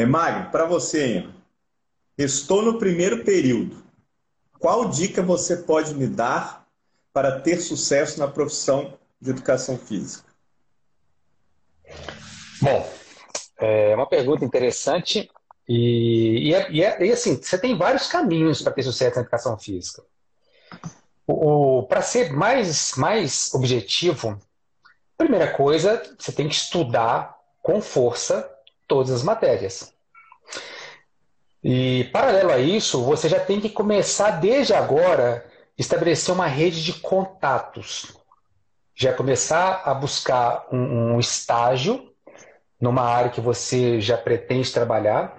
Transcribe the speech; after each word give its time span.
É, 0.00 0.06
Magno, 0.06 0.50
para 0.50 0.64
você, 0.64 1.28
estou 2.16 2.62
no 2.62 2.78
primeiro 2.78 3.22
período. 3.22 3.84
Qual 4.58 4.88
dica 4.88 5.22
você 5.22 5.58
pode 5.58 5.94
me 5.94 6.06
dar 6.06 6.66
para 7.12 7.38
ter 7.40 7.60
sucesso 7.60 8.18
na 8.18 8.26
profissão 8.26 8.98
de 9.20 9.28
educação 9.28 9.76
física? 9.76 10.24
Bom, 12.62 12.90
é 13.58 13.94
uma 13.94 14.08
pergunta 14.08 14.42
interessante 14.42 15.30
e, 15.68 16.48
e, 16.48 16.54
é, 16.54 16.72
e, 16.72 16.82
é, 16.82 17.06
e 17.06 17.12
assim, 17.12 17.36
você 17.36 17.58
tem 17.58 17.76
vários 17.76 18.06
caminhos 18.06 18.62
para 18.62 18.72
ter 18.72 18.84
sucesso 18.84 19.16
na 19.16 19.20
educação 19.20 19.58
física. 19.58 20.02
Para 21.90 22.00
ser 22.00 22.32
mais, 22.32 22.94
mais 22.96 23.52
objetivo, 23.52 24.40
primeira 25.18 25.52
coisa, 25.52 26.02
você 26.18 26.32
tem 26.32 26.48
que 26.48 26.54
estudar 26.54 27.38
com 27.62 27.82
força 27.82 28.50
todas 28.90 29.12
as 29.12 29.22
matérias. 29.22 29.94
E, 31.62 32.10
paralelo 32.12 32.50
a 32.50 32.58
isso, 32.58 33.04
você 33.04 33.28
já 33.28 33.38
tem 33.38 33.60
que 33.60 33.68
começar 33.68 34.32
desde 34.32 34.74
agora 34.74 35.46
estabelecer 35.78 36.34
uma 36.34 36.48
rede 36.48 36.82
de 36.82 36.94
contatos. 36.94 38.16
Já 38.94 39.12
começar 39.12 39.82
a 39.84 39.94
buscar 39.94 40.66
um, 40.72 41.14
um 41.14 41.20
estágio 41.20 42.10
numa 42.80 43.02
área 43.02 43.30
que 43.30 43.40
você 43.40 44.00
já 44.00 44.18
pretende 44.18 44.72
trabalhar. 44.72 45.38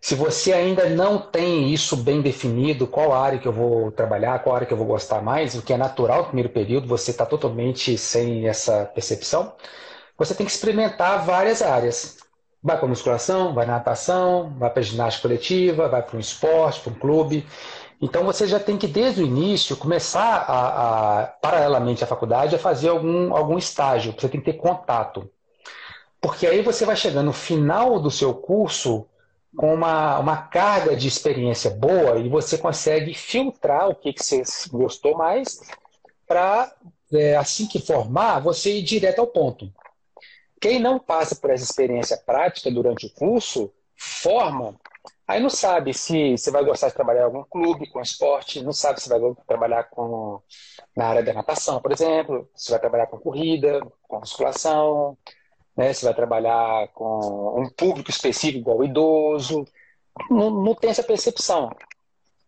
Se 0.00 0.14
você 0.14 0.52
ainda 0.52 0.88
não 0.88 1.18
tem 1.18 1.72
isso 1.72 1.96
bem 1.96 2.22
definido, 2.22 2.86
qual 2.86 3.12
área 3.12 3.38
que 3.38 3.46
eu 3.46 3.52
vou 3.52 3.90
trabalhar, 3.90 4.38
qual 4.38 4.56
área 4.56 4.66
que 4.66 4.72
eu 4.72 4.78
vou 4.78 4.86
gostar 4.86 5.20
mais, 5.20 5.54
o 5.54 5.62
que 5.62 5.72
é 5.72 5.76
natural 5.76 6.18
no 6.18 6.26
primeiro 6.26 6.48
período, 6.48 6.88
você 6.88 7.10
está 7.10 7.26
totalmente 7.26 7.98
sem 7.98 8.48
essa 8.48 8.86
percepção, 8.86 9.52
você 10.16 10.34
tem 10.34 10.46
que 10.46 10.52
experimentar 10.52 11.24
várias 11.26 11.60
áreas. 11.60 12.25
Vai 12.62 12.78
para 12.78 12.88
musculação, 12.88 13.54
vai 13.54 13.66
na 13.66 13.74
natação, 13.74 14.54
vai 14.58 14.70
para 14.70 14.82
ginástica 14.82 15.28
coletiva, 15.28 15.88
vai 15.88 16.02
para 16.02 16.16
um 16.16 16.20
esporte, 16.20 16.80
para 16.80 16.92
um 16.92 16.96
clube. 16.96 17.46
Então 18.00 18.24
você 18.24 18.46
já 18.46 18.60
tem 18.60 18.76
que, 18.76 18.86
desde 18.86 19.22
o 19.22 19.26
início, 19.26 19.76
começar 19.76 20.44
a, 20.46 21.20
a, 21.20 21.26
paralelamente 21.26 22.04
à 22.04 22.06
faculdade, 22.06 22.54
a 22.54 22.58
fazer 22.58 22.88
algum, 22.88 23.34
algum 23.34 23.56
estágio. 23.56 24.14
Você 24.16 24.28
tem 24.28 24.40
que 24.40 24.52
ter 24.52 24.58
contato. 24.58 25.30
Porque 26.20 26.46
aí 26.46 26.62
você 26.62 26.84
vai 26.84 26.96
chegar 26.96 27.22
no 27.22 27.32
final 27.32 28.00
do 28.00 28.10
seu 28.10 28.34
curso 28.34 29.06
com 29.56 29.72
uma, 29.72 30.18
uma 30.18 30.36
carga 30.36 30.94
de 30.94 31.08
experiência 31.08 31.70
boa 31.70 32.18
e 32.18 32.28
você 32.28 32.58
consegue 32.58 33.14
filtrar 33.14 33.88
o 33.88 33.94
que, 33.94 34.12
que 34.12 34.22
você 34.22 34.42
gostou 34.70 35.16
mais 35.16 35.60
para, 36.26 36.72
é, 37.12 37.36
assim 37.36 37.66
que 37.66 37.80
formar, 37.80 38.40
você 38.40 38.78
ir 38.78 38.82
direto 38.82 39.20
ao 39.20 39.26
ponto. 39.26 39.72
Quem 40.60 40.78
não 40.78 40.98
passa 40.98 41.36
por 41.36 41.50
essa 41.50 41.64
experiência 41.64 42.16
prática 42.16 42.70
durante 42.70 43.06
o 43.06 43.10
curso, 43.10 43.72
forma, 43.96 44.74
aí 45.26 45.40
não 45.40 45.50
sabe 45.50 45.92
se 45.92 46.36
você 46.36 46.50
vai 46.50 46.64
gostar 46.64 46.88
de 46.88 46.94
trabalhar 46.94 47.22
em 47.22 47.24
algum 47.24 47.44
clube 47.44 47.90
com 47.90 48.00
esporte, 48.00 48.62
não 48.62 48.72
sabe 48.72 49.00
se 49.00 49.08
vai 49.08 49.18
trabalhar 49.46 49.84
com, 49.84 50.40
na 50.96 51.08
área 51.08 51.22
da 51.22 51.32
natação, 51.32 51.80
por 51.80 51.92
exemplo, 51.92 52.48
se 52.54 52.70
vai 52.70 52.80
trabalhar 52.80 53.06
com 53.06 53.18
corrida, 53.18 53.80
com 54.02 54.18
musculação, 54.18 55.16
né? 55.76 55.92
se 55.92 56.04
vai 56.04 56.14
trabalhar 56.14 56.88
com 56.88 57.60
um 57.60 57.68
público 57.68 58.10
específico, 58.10 58.58
igual 58.58 58.78
o 58.78 58.84
idoso. 58.84 59.64
Não, 60.30 60.50
não 60.50 60.74
tem 60.74 60.90
essa 60.90 61.02
percepção. 61.02 61.70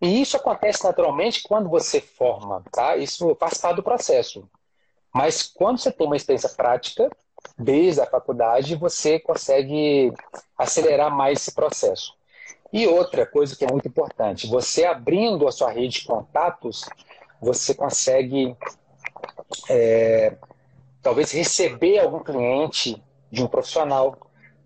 E 0.01 0.21
isso 0.23 0.37
acontece 0.37 0.85
naturalmente 0.85 1.43
quando 1.43 1.69
você 1.69 2.01
forma, 2.01 2.63
tá? 2.73 2.97
Isso 2.97 3.35
faz 3.35 3.59
parte 3.59 3.77
do 3.77 3.83
processo. 3.83 4.49
Mas 5.13 5.43
quando 5.43 5.79
você 5.79 5.91
tem 5.91 6.07
uma 6.07 6.17
experiência 6.17 6.49
prática, 6.51 7.11
desde 7.59 8.01
a 8.01 8.07
faculdade, 8.07 8.77
você 8.77 9.19
consegue 9.19 10.13
acelerar 10.57 11.11
mais 11.15 11.41
esse 11.41 11.53
processo. 11.53 12.15
E 12.73 12.87
outra 12.87 13.27
coisa 13.27 13.57
que 13.57 13.65
é 13.65 13.71
muito 13.71 13.89
importante, 13.89 14.47
você 14.47 14.85
abrindo 14.85 15.49
a 15.49 15.53
sua 15.53 15.71
rede 15.71 16.01
de 16.01 16.07
contatos, 16.07 16.85
você 17.41 17.75
consegue 17.75 18.57
é, 19.71 20.37
talvez 21.03 21.33
receber 21.33 21.99
algum 21.99 22.23
cliente 22.23 23.03
de 23.31 23.43
um 23.43 23.49
profissional, 23.49 24.17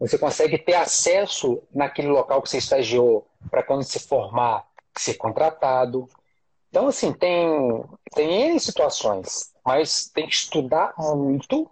você 0.00 0.18
consegue 0.18 0.58
ter 0.58 0.74
acesso 0.74 1.62
naquele 1.72 2.08
local 2.08 2.42
que 2.42 2.50
você 2.50 2.58
estagiou 2.58 3.26
para 3.50 3.62
quando 3.62 3.84
se 3.84 4.00
formar 4.00 4.66
ser 4.96 5.14
contratado. 5.14 6.08
Então, 6.68 6.88
assim, 6.88 7.12
tem, 7.12 7.84
tem 8.14 8.50
N 8.50 8.60
situações, 8.60 9.52
mas 9.64 10.10
tem 10.12 10.26
que 10.26 10.34
estudar 10.34 10.94
muito 10.98 11.70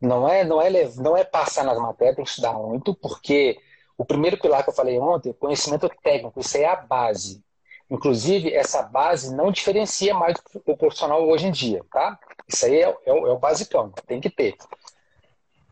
não 0.00 0.28
é, 0.28 0.44
não 0.44 0.60
é, 0.60 0.70
não 0.96 1.16
é 1.16 1.24
passar 1.24 1.64
nas 1.64 1.78
matérias, 1.78 2.16
tem 2.16 2.24
que 2.24 2.30
estudar 2.30 2.52
muito, 2.52 2.94
porque 2.94 3.58
o 3.96 4.04
primeiro 4.04 4.38
pilar 4.38 4.62
que 4.62 4.70
eu 4.70 4.74
falei 4.74 4.98
ontem, 4.98 5.32
conhecimento 5.32 5.90
técnico, 6.02 6.40
isso 6.40 6.56
é 6.56 6.66
a 6.66 6.76
base. 6.76 7.42
Inclusive, 7.88 8.52
essa 8.52 8.82
base 8.82 9.34
não 9.34 9.50
diferencia 9.50 10.12
mais 10.12 10.36
o 10.64 10.76
profissional 10.76 11.26
hoje 11.26 11.46
em 11.46 11.52
dia, 11.52 11.82
tá? 11.90 12.18
Isso 12.48 12.66
aí 12.66 12.80
é, 12.82 12.88
é, 12.88 12.94
é 13.06 13.12
o 13.12 13.38
basicão, 13.38 13.92
tem 14.06 14.20
que 14.20 14.28
ter. 14.28 14.56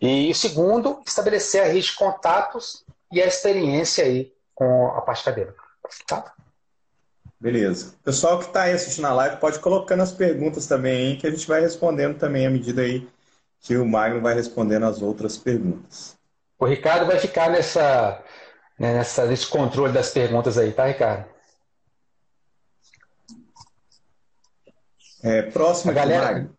E 0.00 0.34
segundo, 0.34 1.00
estabelecer 1.06 1.62
a 1.62 1.66
rede 1.66 1.86
de 1.86 1.96
contatos 1.96 2.84
e 3.12 3.20
a 3.20 3.26
experiência 3.26 4.04
aí 4.04 4.32
com 4.54 4.88
a 4.88 5.00
parte 5.02 5.22
acadêmica, 5.22 5.62
tá? 6.06 6.32
Beleza. 7.38 7.94
Pessoal 8.02 8.38
que 8.38 8.46
está 8.46 8.62
aí 8.62 8.72
assistindo 8.72 9.06
a 9.06 9.12
live, 9.12 9.36
pode 9.36 9.58
colocando 9.58 10.02
as 10.02 10.12
perguntas 10.12 10.66
também, 10.66 11.18
que 11.18 11.26
a 11.26 11.30
gente 11.30 11.46
vai 11.46 11.60
respondendo 11.60 12.18
também 12.18 12.46
à 12.46 12.50
medida 12.50 12.82
aí 12.82 13.06
que 13.64 13.76
o 13.78 13.86
Magno 13.86 14.20
vai 14.20 14.34
respondendo 14.34 14.84
as 14.84 15.00
outras 15.00 15.38
perguntas. 15.38 16.16
O 16.58 16.66
Ricardo 16.66 17.06
vai 17.06 17.18
ficar 17.18 17.50
nessa, 17.50 18.22
né, 18.78 18.92
nessa, 18.92 19.24
nesse 19.24 19.46
controle 19.46 19.92
das 19.92 20.10
perguntas 20.10 20.58
aí, 20.58 20.70
tá, 20.70 20.84
Ricardo? 20.86 21.24
É, 25.22 25.42
próximo, 25.42 25.90
A 25.90 25.94
galera... 25.94 26.26
Magno. 26.26 26.56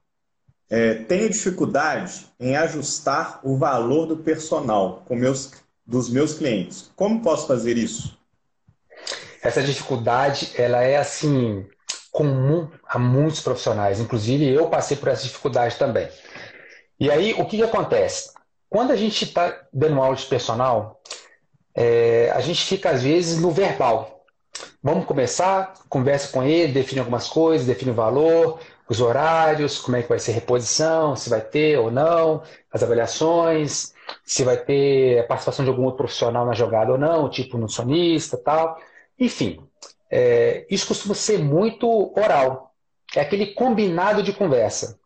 É, 0.67 0.95
tenho 0.95 1.29
dificuldade 1.29 2.25
em 2.39 2.55
ajustar 2.55 3.39
o 3.43 3.55
valor 3.55 4.07
do 4.07 4.17
personal 4.17 5.03
com 5.05 5.15
meus, 5.15 5.51
dos 5.85 6.09
meus 6.09 6.33
clientes. 6.33 6.91
Como 6.95 7.21
posso 7.21 7.45
fazer 7.45 7.77
isso? 7.77 8.17
Essa 9.43 9.61
dificuldade, 9.61 10.51
ela 10.55 10.81
é 10.81 10.97
assim 10.97 11.69
comum 12.11 12.67
a 12.87 12.97
muitos 12.97 13.41
profissionais. 13.41 13.99
Inclusive, 13.99 14.49
eu 14.49 14.67
passei 14.67 14.97
por 14.97 15.09
essa 15.09 15.21
dificuldade 15.21 15.77
também. 15.77 16.09
E 16.99 17.11
aí, 17.11 17.33
o 17.33 17.45
que, 17.45 17.57
que 17.57 17.63
acontece? 17.63 18.31
Quando 18.69 18.91
a 18.91 18.95
gente 18.95 19.23
está 19.23 19.67
dando 19.73 20.01
aula 20.01 20.15
de 20.15 20.25
personal, 20.25 21.01
é, 21.73 22.31
a 22.33 22.39
gente 22.39 22.63
fica, 22.65 22.89
às 22.89 23.03
vezes, 23.03 23.39
no 23.39 23.51
verbal. 23.51 24.23
Vamos 24.81 25.05
começar, 25.05 25.73
conversa 25.89 26.31
com 26.31 26.43
ele, 26.43 26.71
define 26.71 26.99
algumas 26.99 27.27
coisas, 27.27 27.67
define 27.67 27.91
o 27.91 27.95
valor, 27.95 28.59
os 28.87 29.01
horários, 29.01 29.79
como 29.79 29.97
é 29.97 30.03
que 30.03 30.09
vai 30.09 30.19
ser 30.19 30.31
a 30.31 30.35
reposição, 30.35 31.15
se 31.15 31.29
vai 31.29 31.41
ter 31.41 31.77
ou 31.79 31.91
não, 31.91 32.43
as 32.71 32.83
avaliações, 32.83 33.93
se 34.23 34.43
vai 34.43 34.57
ter 34.57 35.19
a 35.19 35.23
participação 35.23 35.65
de 35.65 35.71
algum 35.71 35.83
outro 35.83 35.97
profissional 35.97 36.45
na 36.45 36.53
jogada 36.53 36.91
ou 36.91 36.97
não, 36.97 37.29
tipo 37.29 37.57
no 37.57 37.67
sonista 37.67 38.37
tal. 38.37 38.77
Enfim, 39.19 39.59
é, 40.09 40.65
isso 40.69 40.87
costuma 40.87 41.15
ser 41.15 41.39
muito 41.39 42.13
oral. 42.17 42.73
É 43.15 43.21
aquele 43.21 43.47
combinado 43.47 44.21
de 44.21 44.33
conversa. 44.33 44.99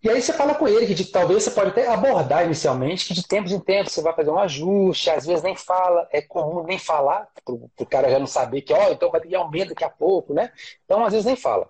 E 0.00 0.08
aí 0.08 0.22
você 0.22 0.32
fala 0.32 0.54
com 0.54 0.68
ele 0.68 0.86
que 0.86 0.94
de, 0.94 1.06
talvez 1.06 1.42
você 1.42 1.50
pode 1.50 1.70
até 1.70 1.88
abordar 1.88 2.44
inicialmente 2.44 3.04
que 3.04 3.14
de 3.14 3.26
tempos 3.26 3.50
em 3.50 3.58
tempos 3.58 3.92
você 3.92 4.00
vai 4.00 4.14
fazer 4.14 4.30
um 4.30 4.38
ajuste, 4.38 5.10
às 5.10 5.26
vezes 5.26 5.42
nem 5.42 5.56
fala, 5.56 6.08
é 6.12 6.22
comum 6.22 6.62
nem 6.62 6.78
falar, 6.78 7.28
para 7.44 7.54
o 7.54 7.86
cara 7.86 8.08
já 8.08 8.18
não 8.18 8.26
saber 8.26 8.62
que, 8.62 8.72
ó, 8.72 8.88
oh, 8.88 8.92
então 8.92 9.10
vai 9.10 9.20
ter 9.20 9.34
aumento 9.34 9.70
daqui 9.70 9.82
a 9.82 9.90
pouco, 9.90 10.32
né? 10.32 10.52
Então 10.84 11.04
às 11.04 11.12
vezes 11.12 11.26
nem 11.26 11.34
fala. 11.34 11.68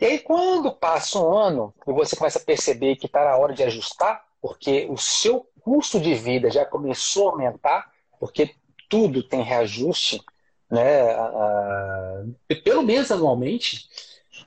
E 0.00 0.06
aí 0.06 0.18
quando 0.18 0.72
passa 0.72 1.18
um 1.18 1.34
ano 1.34 1.74
e 1.86 1.92
você 1.92 2.16
começa 2.16 2.38
a 2.38 2.42
perceber 2.42 2.96
que 2.96 3.06
está 3.06 3.22
na 3.24 3.36
hora 3.36 3.52
de 3.52 3.62
ajustar, 3.62 4.24
porque 4.40 4.86
o 4.88 4.96
seu 4.96 5.46
custo 5.60 6.00
de 6.00 6.14
vida 6.14 6.50
já 6.50 6.64
começou 6.64 7.28
a 7.28 7.32
aumentar, 7.32 7.90
porque 8.18 8.54
tudo 8.88 9.22
tem 9.22 9.42
reajuste, 9.42 10.22
né? 10.70 11.14
pelo 12.64 12.82
menos 12.82 13.10
anualmente, 13.10 13.88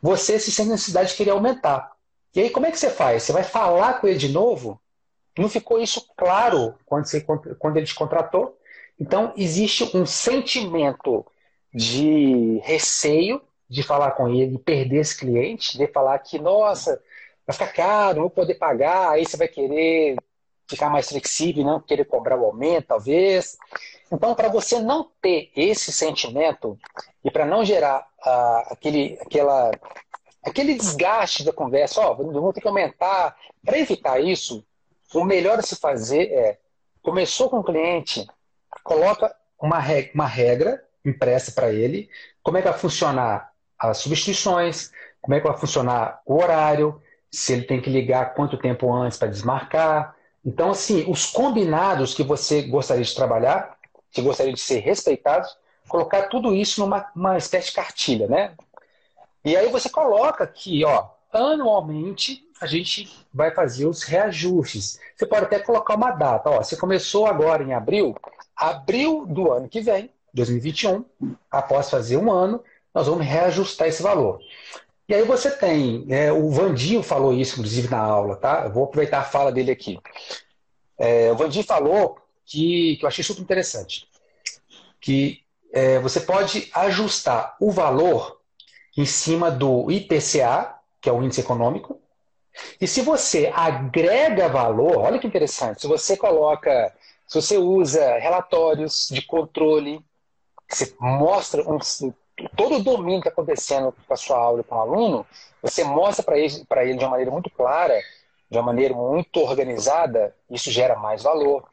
você 0.02 0.40
se 0.40 0.52
sente 0.52 0.70
necessidade 0.70 1.10
de 1.10 1.16
querer 1.16 1.32
aumentar. 1.32 1.99
E 2.36 2.42
aí, 2.42 2.50
como 2.50 2.66
é 2.66 2.72
que 2.72 2.80
você 2.80 2.90
faz? 2.90 3.24
Você 3.24 3.32
vai 3.32 3.44
falar 3.44 4.00
com 4.00 4.08
ele 4.08 4.18
de 4.18 4.30
novo? 4.30 4.80
Não 5.38 5.50
ficou 5.50 5.80
isso 5.80 6.06
claro 6.18 6.76
quando, 6.86 7.06
você, 7.06 7.22
quando 7.22 7.78
ele 7.78 7.86
te 7.86 7.96
contratou? 7.96 8.58
Então, 9.00 9.34
existe 9.38 9.96
um 9.96 10.06
sentimento 10.06 11.26
de 11.74 12.60
receio 12.64 13.42
de 13.70 13.84
falar 13.84 14.12
com 14.12 14.28
ele, 14.28 14.52
de 14.52 14.58
perder 14.58 14.98
esse 14.98 15.18
cliente, 15.18 15.78
de 15.78 15.88
falar 15.88 16.18
que, 16.20 16.40
nossa, 16.40 17.02
vai 17.46 17.54
ficar 17.54 17.74
caro, 17.74 18.16
não 18.16 18.24
vou 18.24 18.30
poder 18.30 18.56
pagar, 18.56 19.12
aí 19.12 19.26
você 19.26 19.38
vai 19.38 19.48
querer 19.48 20.18
ficar 20.68 20.90
mais 20.90 21.08
flexível, 21.10 21.64
não 21.64 21.80
querer 21.80 22.06
cobrar 22.06 22.38
o 22.38 22.46
aumento, 22.46 22.88
talvez. 22.88 23.58
Então, 24.12 24.36
para 24.36 24.50
você 24.50 24.80
não 24.80 25.10
ter 25.22 25.52
esse 25.56 25.92
sentimento 25.92 26.78
e 27.24 27.30
para 27.32 27.46
não 27.46 27.64
gerar 27.64 28.08
uh, 28.26 28.74
aquele, 28.74 29.18
aquela 29.22 29.72
aquele 30.44 30.76
desgaste 30.76 31.44
da 31.44 31.54
conversa, 31.54 32.02
ó, 32.02 32.12
oh, 32.12 32.16
vamos 32.16 32.54
ter 32.54 32.62
que 32.62 32.68
aumentar. 32.68 33.36
Para 33.66 33.78
evitar 33.78 34.20
isso, 34.20 34.66
o 35.14 35.24
melhor 35.24 35.60
a 35.60 35.62
se 35.62 35.76
fazer 35.76 36.32
é, 36.32 36.58
começou 37.02 37.50
com 37.50 37.60
o 37.60 37.64
cliente, 37.64 38.26
coloca 38.84 39.36
uma 39.62 39.80
regra, 39.80 40.12
uma 40.14 40.26
regra 40.26 40.84
impressa 41.06 41.52
para 41.52 41.72
ele, 41.72 42.10
como 42.42 42.58
é 42.58 42.62
que 42.62 42.70
vai 42.70 42.78
funcionar 42.78 43.52
as 43.78 43.98
substituições, 43.98 44.92
como 45.22 45.36
é 45.36 45.40
que 45.40 45.48
vai 45.48 45.58
funcionar 45.58 46.22
o 46.26 46.36
horário, 46.36 47.02
se 47.32 47.54
ele 47.54 47.64
tem 47.64 47.82
que 47.82 47.90
ligar 47.90 48.34
quanto 48.34 48.58
tempo 48.58 48.92
antes 48.94 49.18
para 49.18 49.28
desmarcar. 49.28 50.16
Então, 50.46 50.72
assim, 50.72 51.06
os 51.10 51.26
combinados 51.26 52.14
que 52.14 52.24
você 52.24 52.64
gostaria 52.64 53.04
de 53.04 53.16
trabalhar, 53.16 53.78
que 54.12 54.22
gostaria 54.22 54.54
de 54.54 54.60
ser 54.60 54.80
respeitados, 54.80 55.56
colocar 55.88 56.24
tudo 56.24 56.54
isso 56.54 56.82
numa 56.82 57.12
uma 57.16 57.38
espécie 57.38 57.68
de 57.68 57.74
cartilha, 57.74 58.28
né? 58.28 58.54
E 59.44 59.56
aí 59.56 59.70
você 59.70 59.90
coloca 59.90 60.46
que, 60.46 60.84
ó, 60.84 61.08
anualmente 61.32 62.46
a 62.60 62.66
gente 62.66 63.10
vai 63.34 63.52
fazer 63.52 63.86
os 63.86 64.04
reajustes. 64.04 65.00
Você 65.16 65.26
pode 65.26 65.46
até 65.46 65.60
colocar 65.60 65.96
uma 65.96 66.12
data. 66.12 66.50
Ó, 66.50 66.58
você 66.62 66.76
começou 66.76 67.26
agora 67.26 67.64
em 67.64 67.74
abril, 67.74 68.16
abril 68.56 69.26
do 69.26 69.52
ano 69.52 69.70
que 69.70 69.82
vem, 69.82 70.10
2021, 70.34 71.06
após 71.50 71.90
fazer 71.90 72.18
um 72.18 72.32
ano, 72.32 72.64
nós 72.94 73.08
vamos 73.08 73.26
reajustar 73.26 73.88
esse 73.88 74.04
valor. 74.04 74.40
E 75.08 75.14
aí 75.14 75.24
você 75.24 75.50
tem, 75.50 76.06
é, 76.10 76.32
o 76.32 76.52
Vandinho 76.52 77.02
falou 77.02 77.34
isso, 77.34 77.54
inclusive, 77.54 77.90
na 77.90 78.00
aula, 78.00 78.36
tá? 78.36 78.66
Eu 78.66 78.72
vou 78.72 78.84
aproveitar 78.84 79.20
a 79.20 79.24
fala 79.24 79.52
dele 79.52 79.72
aqui. 79.72 80.00
É, 80.98 81.32
o 81.32 81.36
Vandinho 81.36 81.64
falou 81.64 82.20
que, 82.46 82.98
que 82.98 83.06
eu 83.06 83.08
achei 83.08 83.24
super 83.24 83.42
interessante, 83.42 84.08
que 85.00 85.42
é, 85.72 85.98
você 86.00 86.20
pode 86.20 86.70
ajustar 86.74 87.56
o 87.60 87.72
valor 87.72 88.39
em 89.00 89.06
cima 89.06 89.50
do 89.50 89.90
IPCA, 89.90 90.76
que 91.00 91.08
é 91.10 91.14
o 91.14 91.24
índice 91.24 91.40
econômico, 91.40 92.02
e 92.82 92.86
se 92.86 93.02
você 93.02 93.50
agrega 93.56 94.50
valor, 94.50 94.98
olha 94.98 95.18
que 95.18 95.26
interessante, 95.26 95.80
se 95.80 95.88
você 95.88 96.18
coloca, 96.18 96.94
se 97.26 97.42
você 97.42 97.58
usa 97.58 98.18
relatórios 98.18 99.08
de 99.10 99.22
controle, 99.22 100.04
você 100.68 100.94
mostra 101.00 101.62
um, 101.62 101.80
todo 102.58 102.76
o 102.76 102.84
domínio 102.84 103.22
que 103.22 103.30
está 103.30 103.42
acontecendo 103.42 103.96
com 104.06 104.14
a 104.14 104.18
sua 104.18 104.38
aula 104.38 104.64
com 104.64 104.76
o 104.76 104.80
aluno, 104.80 105.26
você 105.62 105.82
mostra 105.82 106.22
para 106.22 106.38
ele, 106.38 106.66
ele 106.82 106.98
de 106.98 107.06
uma 107.06 107.12
maneira 107.12 107.32
muito 107.32 107.50
clara, 107.50 107.98
de 108.52 108.58
uma 108.58 108.64
maneira 108.66 108.94
muito 108.94 109.40
organizada, 109.40 110.36
isso 110.50 110.70
gera 110.70 110.98
mais 110.98 111.24
valor. 111.24 111.64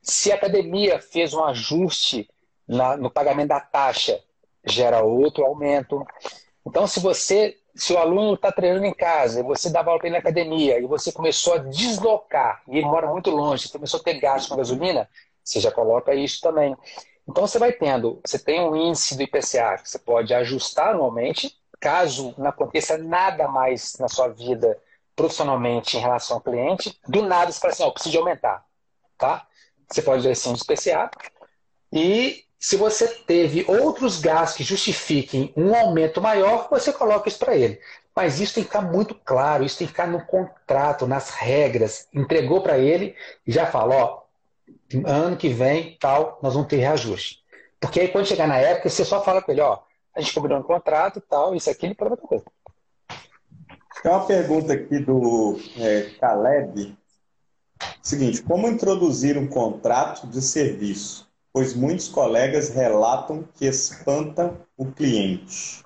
Se 0.00 0.32
a 0.32 0.36
academia 0.36 0.98
fez 0.98 1.34
um 1.34 1.44
ajuste 1.44 2.30
na, 2.66 2.96
no 2.96 3.10
pagamento 3.10 3.48
da 3.48 3.60
taxa, 3.60 4.18
gera 4.64 5.02
outro 5.02 5.44
aumento. 5.44 6.06
Então, 6.66 6.86
se 6.86 7.00
você, 7.00 7.58
se 7.74 7.92
o 7.92 7.98
aluno 7.98 8.34
está 8.34 8.52
treinando 8.52 8.86
em 8.86 8.94
casa 8.94 9.40
e 9.40 9.42
você 9.42 9.68
dá 9.70 9.80
aula 9.80 9.98
para 9.98 10.06
ele 10.06 10.14
na 10.14 10.20
academia 10.20 10.78
e 10.78 10.86
você 10.86 11.10
começou 11.10 11.54
a 11.54 11.58
deslocar 11.58 12.62
e 12.68 12.78
ele 12.78 12.86
mora 12.86 13.08
muito 13.08 13.30
longe, 13.30 13.68
começou 13.68 14.00
a 14.00 14.02
ter 14.02 14.20
gasto 14.20 14.48
com 14.48 14.56
gasolina, 14.56 15.08
você 15.42 15.60
já 15.60 15.72
coloca 15.72 16.14
isso 16.14 16.40
também. 16.40 16.76
Então 17.28 17.46
você 17.46 17.58
vai 17.58 17.72
tendo, 17.72 18.20
você 18.24 18.38
tem 18.38 18.60
um 18.60 18.76
índice 18.76 19.16
do 19.16 19.22
IPCA 19.22 19.78
que 19.82 19.88
você 19.88 19.98
pode 19.98 20.32
ajustar 20.34 20.90
anualmente, 20.90 21.56
caso 21.80 22.34
não 22.38 22.48
aconteça 22.48 22.96
nada 22.96 23.48
mais 23.48 23.96
na 23.98 24.08
sua 24.08 24.28
vida 24.28 24.78
profissionalmente 25.14 25.96
em 25.96 26.00
relação 26.00 26.36
ao 26.36 26.42
cliente, 26.42 26.98
do 27.06 27.22
nada 27.22 27.50
você 27.50 27.60
fala 27.60 27.72
assim, 27.72 27.82
ó, 27.82 27.88
oh, 27.88 27.92
preciso 27.92 28.18
aumentar, 28.18 28.64
tá? 29.18 29.46
Você 29.90 30.00
pode 30.00 30.26
índice 30.26 30.48
do 30.48 30.62
IPCA 30.62 31.10
e 31.92 32.44
se 32.62 32.76
você 32.76 33.08
teve 33.08 33.64
outros 33.66 34.20
gastos 34.20 34.58
que 34.58 34.62
justifiquem 34.62 35.52
um 35.56 35.74
aumento 35.74 36.22
maior, 36.22 36.68
você 36.70 36.92
coloca 36.92 37.28
isso 37.28 37.40
para 37.40 37.56
ele. 37.56 37.80
Mas 38.14 38.38
isso 38.38 38.54
tem 38.54 38.62
que 38.62 38.68
ficar 38.68 38.82
muito 38.82 39.16
claro, 39.16 39.64
isso 39.64 39.78
tem 39.78 39.86
que 39.88 39.92
ficar 39.92 40.06
no 40.06 40.24
contrato, 40.24 41.04
nas 41.04 41.30
regras. 41.30 42.06
Entregou 42.14 42.62
para 42.62 42.78
ele 42.78 43.16
e 43.44 43.50
já 43.50 43.66
fala, 43.66 43.96
ó, 43.96 44.22
ano 45.04 45.36
que 45.36 45.48
vem, 45.48 45.96
tal, 45.98 46.38
nós 46.40 46.54
vamos 46.54 46.68
ter 46.68 46.76
reajuste. 46.76 47.42
Porque 47.80 47.98
aí 47.98 48.06
quando 48.06 48.28
chegar 48.28 48.46
na 48.46 48.58
época, 48.58 48.88
você 48.88 49.04
só 49.04 49.24
fala 49.24 49.42
com 49.42 49.50
ele, 49.50 49.60
ó, 49.60 49.80
a 50.14 50.20
gente 50.20 50.32
combinou 50.32 50.60
um 50.60 50.62
contrato, 50.62 51.20
tal, 51.20 51.56
isso 51.56 51.68
aqui, 51.68 51.92
pode 51.96 52.12
outra 52.12 52.28
coisa. 52.28 52.44
Tem 54.04 54.12
uma 54.12 54.24
pergunta 54.24 54.72
aqui 54.72 55.00
do 55.00 55.58
é, 55.78 56.10
Caleb. 56.20 56.96
Seguinte, 58.00 58.40
como 58.40 58.68
introduzir 58.68 59.36
um 59.36 59.48
contrato 59.48 60.28
de 60.28 60.40
serviço? 60.40 61.31
Pois 61.52 61.74
muitos 61.74 62.08
colegas 62.08 62.70
relatam 62.70 63.44
que 63.54 63.66
espanta 63.66 64.54
o 64.76 64.86
cliente. 64.86 65.82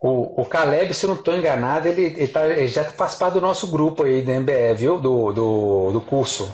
O, 0.00 0.42
o 0.42 0.44
Caleb, 0.44 0.94
se 0.94 1.06
eu 1.06 1.08
não 1.08 1.16
estou 1.16 1.34
enganado, 1.34 1.88
ele, 1.88 2.04
ele, 2.04 2.28
tá, 2.28 2.46
ele, 2.46 2.68
já 2.68 2.84
faz 2.84 3.14
parte 3.16 3.34
do 3.34 3.40
nosso 3.40 3.66
grupo 3.68 4.04
aí 4.04 4.22
da 4.22 4.38
MBE, 4.38 4.74
viu? 4.76 5.00
Do, 5.00 5.32
do, 5.32 5.92
do 5.92 6.00
curso. 6.02 6.52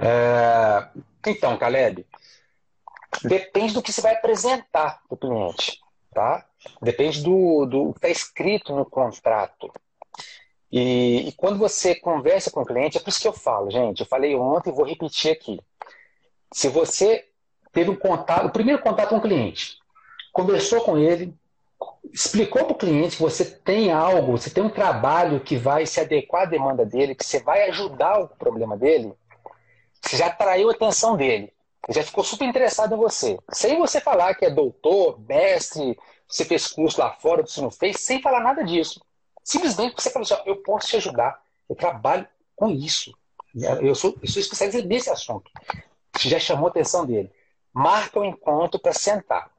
É... 0.00 0.88
Então, 1.26 1.56
Caleb, 1.56 2.06
depende 3.22 3.74
do 3.74 3.82
que 3.82 3.92
você 3.92 4.00
vai 4.00 4.14
apresentar 4.14 5.02
para 5.06 5.14
o 5.14 5.18
cliente, 5.18 5.78
tá? 6.12 6.46
Depende 6.82 7.22
do, 7.22 7.66
do 7.66 7.92
que 7.92 7.98
está 7.98 8.08
escrito 8.08 8.74
no 8.74 8.84
contrato. 8.84 9.70
E, 10.70 11.28
e, 11.28 11.32
quando 11.32 11.58
você 11.58 11.94
conversa 11.94 12.50
com 12.50 12.60
o 12.60 12.66
cliente, 12.66 12.98
é 12.98 13.00
por 13.00 13.08
isso 13.08 13.20
que 13.20 13.28
eu 13.28 13.32
falo, 13.32 13.70
gente. 13.70 14.00
Eu 14.00 14.06
falei 14.06 14.34
ontem 14.34 14.70
e 14.70 14.74
vou 14.74 14.84
repetir 14.84 15.32
aqui. 15.32 15.58
Se 16.52 16.68
você 16.68 17.26
teve 17.72 17.90
um 17.90 17.96
contato, 17.96 18.46
o 18.46 18.52
primeiro 18.52 18.82
contato 18.82 19.10
com 19.10 19.16
o 19.16 19.22
cliente, 19.22 19.78
conversou 20.32 20.82
com 20.82 20.98
ele, 20.98 21.34
explicou 22.12 22.64
para 22.64 22.72
o 22.72 22.78
cliente 22.78 23.16
que 23.16 23.22
você 23.22 23.44
tem 23.44 23.92
algo, 23.92 24.32
você 24.32 24.50
tem 24.50 24.62
um 24.62 24.70
trabalho 24.70 25.40
que 25.40 25.56
vai 25.56 25.86
se 25.86 26.00
adequar 26.00 26.42
à 26.42 26.46
demanda 26.46 26.84
dele, 26.84 27.14
que 27.14 27.24
você 27.24 27.40
vai 27.42 27.68
ajudar 27.68 28.20
o 28.20 28.28
problema 28.28 28.76
dele, 28.76 29.12
você 30.02 30.16
já 30.16 30.26
atraiu 30.26 30.68
a 30.68 30.72
atenção 30.72 31.16
dele. 31.16 31.52
Ele 31.86 31.94
já 31.94 32.02
ficou 32.02 32.22
super 32.22 32.46
interessado 32.46 32.94
em 32.94 32.98
você. 32.98 33.38
Sem 33.52 33.78
você 33.78 34.00
falar 34.00 34.34
que 34.34 34.44
é 34.44 34.50
doutor, 34.50 35.18
mestre, 35.20 35.98
você 36.28 36.44
fez 36.44 36.66
curso 36.66 37.00
lá 37.00 37.12
fora, 37.12 37.46
você 37.46 37.60
não 37.60 37.70
fez, 37.70 38.00
sem 38.00 38.20
falar 38.20 38.40
nada 38.40 38.62
disso. 38.62 39.00
Simplesmente 39.48 39.94
você 39.94 40.10
falou 40.10 40.24
assim: 40.24 40.42
eu 40.44 40.56
posso 40.56 40.88
te 40.88 40.96
ajudar, 40.98 41.42
eu 41.70 41.74
trabalho 41.74 42.28
com 42.54 42.68
isso. 42.68 43.16
Eu 43.80 43.94
sou, 43.94 44.14
eu 44.22 44.28
sou 44.28 44.42
especialista 44.42 44.86
nesse 44.86 45.08
assunto. 45.08 45.50
Já 46.20 46.38
chamou 46.38 46.66
a 46.66 46.70
atenção 46.70 47.06
dele. 47.06 47.32
Marca 47.72 48.18
o 48.18 48.22
um 48.22 48.26
encontro 48.26 48.78
para 48.78 48.92
sentar. 48.92 49.50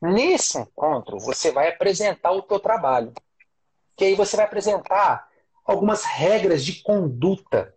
Nesse 0.00 0.56
encontro, 0.56 1.18
você 1.18 1.52
vai 1.52 1.68
apresentar 1.68 2.32
o 2.32 2.40
teu 2.40 2.58
trabalho. 2.58 3.12
Que 3.94 4.06
aí 4.06 4.14
você 4.14 4.36
vai 4.36 4.46
apresentar 4.46 5.28
algumas 5.66 6.02
regras 6.04 6.64
de 6.64 6.80
conduta. 6.80 7.74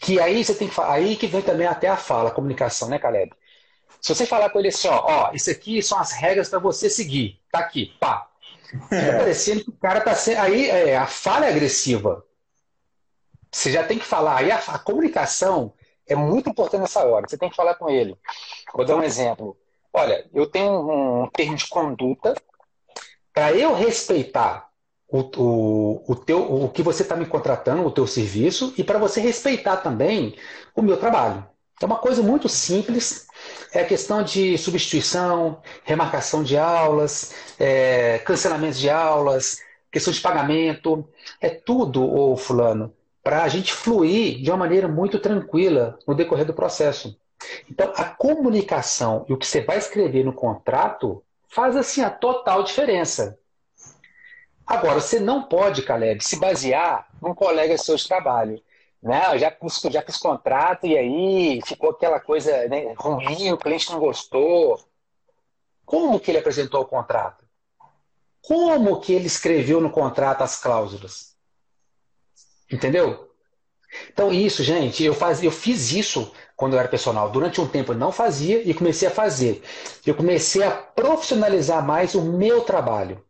Que 0.00 0.18
aí 0.18 0.44
você 0.44 0.56
tem 0.56 0.68
que 0.68 0.80
aí 0.80 1.14
que 1.14 1.28
vem 1.28 1.40
também 1.40 1.68
até 1.68 1.86
a 1.86 1.96
fala, 1.96 2.30
a 2.30 2.34
comunicação, 2.34 2.88
né, 2.88 2.98
Caleb? 2.98 3.32
Se 4.00 4.12
você 4.12 4.26
falar 4.26 4.50
com 4.50 4.58
ele 4.58 4.68
assim, 4.68 4.88
ó, 4.88 5.04
ó 5.06 5.32
isso 5.32 5.50
aqui 5.52 5.80
são 5.84 6.00
as 6.00 6.10
regras 6.10 6.48
para 6.48 6.58
você 6.58 6.90
seguir. 6.90 7.40
Tá 7.48 7.60
aqui, 7.60 7.94
pá. 8.00 8.28
É. 8.90 9.18
Parecendo 9.18 9.64
que 9.64 9.70
o 9.70 9.76
cara 9.78 10.00
tá 10.00 10.14
sendo. 10.14 10.40
Aí 10.40 10.68
é, 10.68 10.96
a 10.96 11.06
fala 11.06 11.46
é 11.46 11.50
agressiva. 11.50 12.24
Você 13.50 13.72
já 13.72 13.82
tem 13.82 13.98
que 13.98 14.04
falar. 14.04 14.38
Aí 14.38 14.50
a, 14.50 14.58
a 14.58 14.78
comunicação 14.78 15.72
é 16.06 16.14
muito 16.14 16.50
importante 16.50 16.80
nessa 16.80 17.04
hora. 17.04 17.26
Você 17.28 17.38
tem 17.38 17.50
que 17.50 17.56
falar 17.56 17.74
com 17.74 17.88
ele. 17.88 18.16
Vou 18.74 18.84
dar 18.84 18.96
um 18.96 19.02
exemplo. 19.02 19.56
Olha, 19.92 20.28
eu 20.32 20.46
tenho 20.46 21.22
um 21.22 21.28
termo 21.28 21.56
de 21.56 21.66
conduta 21.68 22.34
para 23.32 23.52
eu 23.52 23.74
respeitar 23.74 24.68
o, 25.08 25.20
o, 25.20 26.12
o, 26.12 26.16
teu, 26.16 26.64
o 26.64 26.68
que 26.68 26.82
você 26.82 27.02
está 27.02 27.16
me 27.16 27.24
contratando, 27.24 27.84
o 27.84 27.90
teu 27.90 28.06
serviço, 28.06 28.74
e 28.76 28.84
para 28.84 28.98
você 28.98 29.20
respeitar 29.20 29.78
também 29.78 30.36
o 30.74 30.82
meu 30.82 30.98
trabalho. 30.98 31.46
É 31.80 31.86
uma 31.86 31.96
coisa 31.96 32.22
muito 32.22 32.48
simples, 32.48 33.27
é 33.72 33.84
questão 33.84 34.22
de 34.22 34.56
substituição, 34.56 35.60
remarcação 35.84 36.42
de 36.42 36.56
aulas, 36.56 37.34
é, 37.58 38.18
cancelamento 38.18 38.78
de 38.78 38.88
aulas, 38.88 39.60
questão 39.90 40.12
de 40.12 40.20
pagamento, 40.20 41.08
é 41.40 41.50
tudo, 41.50 42.02
ô 42.04 42.36
fulano, 42.36 42.94
para 43.22 43.42
a 43.42 43.48
gente 43.48 43.72
fluir 43.72 44.42
de 44.42 44.50
uma 44.50 44.56
maneira 44.56 44.88
muito 44.88 45.18
tranquila 45.18 45.98
no 46.06 46.14
decorrer 46.14 46.46
do 46.46 46.54
processo. 46.54 47.18
Então, 47.70 47.92
a 47.96 48.04
comunicação 48.04 49.24
e 49.28 49.32
o 49.32 49.36
que 49.36 49.46
você 49.46 49.60
vai 49.60 49.78
escrever 49.78 50.24
no 50.24 50.32
contrato 50.32 51.22
faz 51.48 51.76
assim 51.76 52.02
a 52.02 52.10
total 52.10 52.62
diferença. 52.62 53.38
Agora, 54.66 55.00
você 55.00 55.18
não 55.18 55.44
pode, 55.44 55.82
Caleb, 55.82 56.22
se 56.22 56.38
basear 56.38 57.06
num 57.22 57.34
colega 57.34 57.78
seu 57.78 57.96
de 57.96 58.06
trabalho. 58.06 58.60
Né? 59.02 59.38
Já, 59.38 59.56
já 59.90 60.02
fiz 60.02 60.16
contrato 60.16 60.86
e 60.86 60.96
aí 60.96 61.60
ficou 61.64 61.90
aquela 61.90 62.18
coisa 62.18 62.68
né, 62.68 62.92
ruim, 62.96 63.52
o 63.52 63.58
cliente 63.58 63.90
não 63.90 64.00
gostou. 64.00 64.78
Como 65.84 66.20
que 66.20 66.30
ele 66.30 66.38
apresentou 66.38 66.82
o 66.82 66.86
contrato? 66.86 67.44
Como 68.42 69.00
que 69.00 69.12
ele 69.12 69.26
escreveu 69.26 69.80
no 69.80 69.90
contrato 69.90 70.42
as 70.42 70.60
cláusulas? 70.60 71.36
Entendeu? 72.70 73.28
Então, 74.12 74.32
isso, 74.32 74.62
gente, 74.62 75.02
eu, 75.02 75.14
faz, 75.14 75.42
eu 75.42 75.50
fiz 75.50 75.92
isso 75.92 76.30
quando 76.56 76.74
eu 76.74 76.78
era 76.78 76.88
personal. 76.88 77.30
Durante 77.30 77.60
um 77.60 77.68
tempo 77.68 77.92
eu 77.92 77.96
não 77.96 78.12
fazia 78.12 78.60
e 78.62 78.74
comecei 78.74 79.08
a 79.08 79.12
fazer. 79.12 79.62
Eu 80.04 80.14
comecei 80.14 80.62
a 80.62 80.70
profissionalizar 80.70 81.84
mais 81.84 82.14
o 82.14 82.22
meu 82.22 82.62
trabalho. 82.62 83.24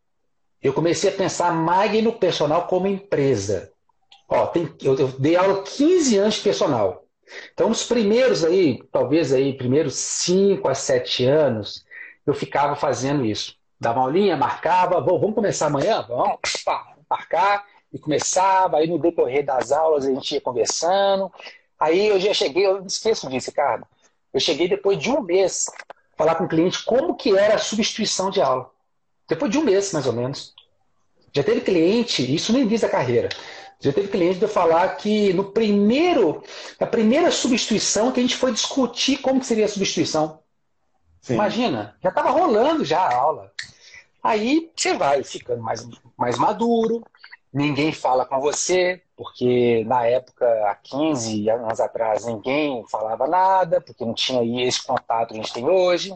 Eu 0.61 0.73
comecei 0.73 1.09
a 1.09 1.15
pensar 1.15 1.53
mais 1.53 2.03
no 2.03 2.13
personal 2.13 2.67
como 2.67 2.87
empresa. 2.87 3.71
Ó, 4.29 4.45
tem, 4.47 4.71
eu, 4.81 4.95
eu 4.95 5.07
dei 5.07 5.35
aula 5.35 5.63
15 5.63 6.17
anos 6.17 6.35
de 6.35 6.41
personal. 6.41 7.03
Então, 7.53 7.69
nos 7.69 7.83
primeiros 7.83 8.45
aí, 8.45 8.81
talvez 8.91 9.33
aí, 9.33 9.53
primeiros 9.53 9.95
5 9.95 10.67
a 10.67 10.75
7 10.75 11.25
anos, 11.25 11.85
eu 12.25 12.33
ficava 12.33 12.75
fazendo 12.75 13.25
isso. 13.25 13.55
Dava 13.79 13.99
uma 13.99 14.05
aulinha, 14.05 14.37
marcava, 14.37 15.01
vamos 15.01 15.33
começar 15.33 15.67
amanhã? 15.67 16.05
Vamos, 16.07 16.39
pá, 16.63 16.95
marcar, 17.09 17.65
e 17.91 17.97
começava, 17.97 18.77
aí 18.77 18.87
no 18.87 18.99
decorrer 18.99 19.43
das 19.43 19.71
aulas 19.71 20.05
a 20.05 20.13
gente 20.13 20.33
ia 20.33 20.41
conversando. 20.41 21.31
Aí 21.79 22.07
eu 22.07 22.19
já 22.19 22.33
cheguei, 22.33 22.65
eu 22.65 22.85
esqueço 22.85 23.27
disso, 23.29 23.49
Ricardo. 23.49 23.87
Eu 24.33 24.39
cheguei 24.39 24.67
depois 24.67 24.97
de 24.99 25.09
um 25.09 25.21
mês 25.21 25.65
falar 26.15 26.35
com 26.35 26.43
o 26.43 26.47
cliente 26.47 26.83
como 26.83 27.15
que 27.15 27.35
era 27.35 27.55
a 27.55 27.59
substituição 27.59 28.29
de 28.29 28.41
aula. 28.41 28.69
Depois 29.27 29.49
de 29.49 29.57
um 29.57 29.63
mês, 29.63 29.91
mais 29.93 30.05
ou 30.05 30.13
menos. 30.13 30.53
Já 31.33 31.43
teve 31.43 31.61
cliente, 31.61 32.35
isso 32.35 32.51
nem 32.51 32.67
diz 32.67 32.83
a 32.83 32.89
carreira, 32.89 33.29
já 33.79 33.93
teve 33.93 34.09
cliente 34.09 34.39
de 34.39 34.45
eu 34.45 34.49
falar 34.49 34.95
que 34.97 35.31
no 35.33 35.51
primeiro, 35.51 36.43
a 36.79 36.85
primeira 36.85 37.31
substituição 37.31 38.11
que 38.11 38.19
a 38.19 38.23
gente 38.23 38.35
foi 38.35 38.51
discutir 38.51 39.17
como 39.17 39.43
seria 39.43 39.65
a 39.65 39.69
substituição. 39.69 40.39
Sim. 41.21 41.35
Imagina, 41.35 41.95
já 42.03 42.09
estava 42.09 42.29
rolando 42.29 42.83
já 42.83 42.99
a 42.99 43.15
aula. 43.15 43.51
Aí 44.21 44.69
você 44.75 44.93
vai 44.93 45.23
ficando 45.23 45.61
mais, 45.61 45.87
mais 46.17 46.37
maduro, 46.37 47.05
ninguém 47.53 47.93
fala 47.93 48.25
com 48.25 48.39
você, 48.41 49.01
porque 49.15 49.83
na 49.85 50.05
época, 50.05 50.45
há 50.69 50.75
15 50.75 51.49
anos 51.49 51.79
atrás, 51.79 52.25
ninguém 52.25 52.85
falava 52.89 53.27
nada, 53.27 53.79
porque 53.79 54.03
não 54.03 54.13
tinha 54.13 54.67
esse 54.67 54.85
contato 54.85 55.29
que 55.29 55.39
a 55.39 55.41
gente 55.41 55.53
tem 55.53 55.69
hoje. 55.69 56.13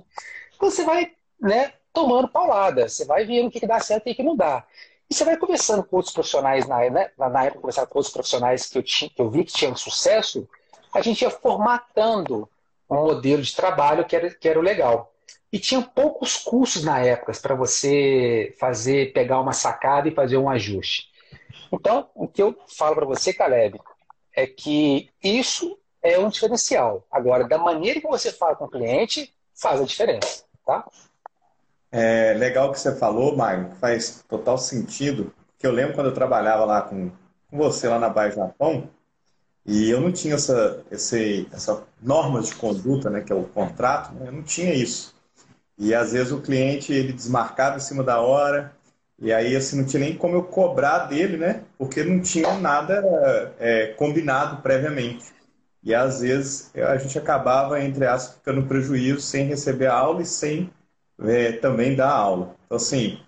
Então 0.56 0.70
você 0.70 0.84
vai 0.84 1.14
né, 1.40 1.74
tomando 1.94 2.28
paulada, 2.28 2.90
você 2.90 3.06
vai 3.06 3.26
vendo 3.26 3.48
o 3.48 3.52
que, 3.52 3.60
que 3.62 3.68
dá 3.68 3.80
certo 3.80 4.08
e 4.08 4.12
o 4.12 4.16
que 4.16 4.24
não 4.24 4.36
dá. 4.36 4.66
Você 5.14 5.26
vai 5.26 5.38
conversando 5.38 5.84
com 5.84 5.98
outros 5.98 6.14
profissionais, 6.14 6.68
na, 6.68 6.90
né, 6.90 7.12
na 7.16 7.46
época, 7.46 7.62
conversar 7.62 7.86
com 7.86 8.00
outros 8.00 8.12
profissionais 8.12 8.68
que 8.68 8.80
eu, 8.80 8.84
tinha, 8.84 9.10
que 9.10 9.22
eu 9.22 9.30
vi 9.30 9.44
que 9.44 9.54
tinham 9.54 9.76
sucesso, 9.76 10.50
a 10.92 11.02
gente 11.02 11.22
ia 11.22 11.30
formatando 11.30 12.50
um 12.90 12.96
modelo 12.96 13.42
de 13.44 13.56
trabalho 13.56 14.06
que 14.06 14.16
era, 14.16 14.34
que 14.34 14.50
era 14.50 14.58
o 14.58 14.64
legal. 14.64 15.14
E 15.52 15.60
tinha 15.60 15.84
poucos 15.84 16.38
cursos 16.38 16.84
na 16.84 17.00
época 17.00 17.32
para 17.40 17.54
você 17.54 18.56
fazer, 18.60 19.14
pegar 19.14 19.40
uma 19.40 19.54
sacada 19.54 20.08
e 20.08 20.16
fazer 20.16 20.38
um 20.38 20.50
ajuste. 20.50 21.12
Então, 21.72 22.10
o 22.16 22.28
que 22.28 22.42
eu 22.42 22.58
falo 22.76 22.96
para 22.96 23.06
você, 23.06 23.32
Caleb, 23.32 23.80
é 24.36 24.48
que 24.48 25.12
isso 25.24 25.78
é 26.02 26.18
um 26.18 26.30
diferencial. 26.30 27.06
Agora, 27.12 27.48
da 27.48 27.60
maneira 27.60 28.02
que 28.02 28.08
você 28.08 28.32
fala 28.32 28.56
com 28.56 28.66
o 28.66 28.70
cliente, 28.70 29.32
faz 29.54 29.80
a 29.80 29.86
diferença, 29.86 30.44
tá? 30.66 30.90
É 31.96 32.34
legal 32.34 32.72
que 32.72 32.80
você 32.80 32.96
falou, 32.96 33.38
Maio, 33.38 33.70
faz 33.80 34.26
total 34.28 34.58
sentido. 34.58 35.32
Que 35.60 35.68
eu 35.68 35.72
lembro 35.72 35.94
quando 35.94 36.08
eu 36.08 36.14
trabalhava 36.14 36.66
lá 36.66 36.82
com, 36.82 37.12
com 37.52 37.58
você 37.58 37.88
lá 37.88 38.00
na 38.00 38.10
Bahia 38.10 38.32
Japão, 38.32 38.90
e 39.64 39.92
eu 39.92 40.02
não 40.02 40.12
tinha 40.12 40.34
essa, 40.34 40.84
esse, 40.90 41.48
essa 41.54 41.84
norma 42.02 42.42
de 42.42 42.56
conduta, 42.56 43.12
né, 43.12 43.22
que 43.22 43.32
é 43.32 43.36
o 43.36 43.44
contrato, 43.44 44.12
né, 44.16 44.28
eu 44.28 44.32
não 44.32 44.42
tinha 44.42 44.74
isso. 44.74 45.14
E 45.78 45.94
às 45.94 46.14
vezes 46.14 46.32
o 46.32 46.42
cliente 46.42 46.92
ele 46.92 47.14
desmarcava 47.14 47.78
em 47.78 47.80
cima 47.80 48.04
da 48.04 48.20
hora, 48.20 48.74
e 49.20 49.32
aí, 49.32 49.56
assim, 49.56 49.78
não 49.78 49.86
tinha 49.86 50.00
nem 50.02 50.18
como 50.18 50.36
eu 50.36 50.44
cobrar 50.44 51.06
dele, 51.06 51.38
né? 51.38 51.64
Porque 51.78 52.04
não 52.04 52.20
tinha 52.20 52.58
nada 52.58 53.54
é, 53.60 53.88
combinado 53.94 54.62
previamente. 54.62 55.26
E 55.84 55.94
às 55.94 56.22
vezes 56.22 56.72
a 56.76 56.98
gente 56.98 57.18
acabava, 57.20 57.80
entre 57.80 58.06
aspas, 58.06 58.36
ficando 58.38 58.66
prejuízo 58.66 59.22
sem 59.22 59.46
receber 59.46 59.88
a 59.88 59.94
aula 59.94 60.24
e 60.24 60.26
sem 60.26 60.70
é, 61.24 61.54
também 61.54 61.96
dar 61.96 62.12
aula. 62.12 62.56
Então, 62.66 62.78
assim, 62.78 63.20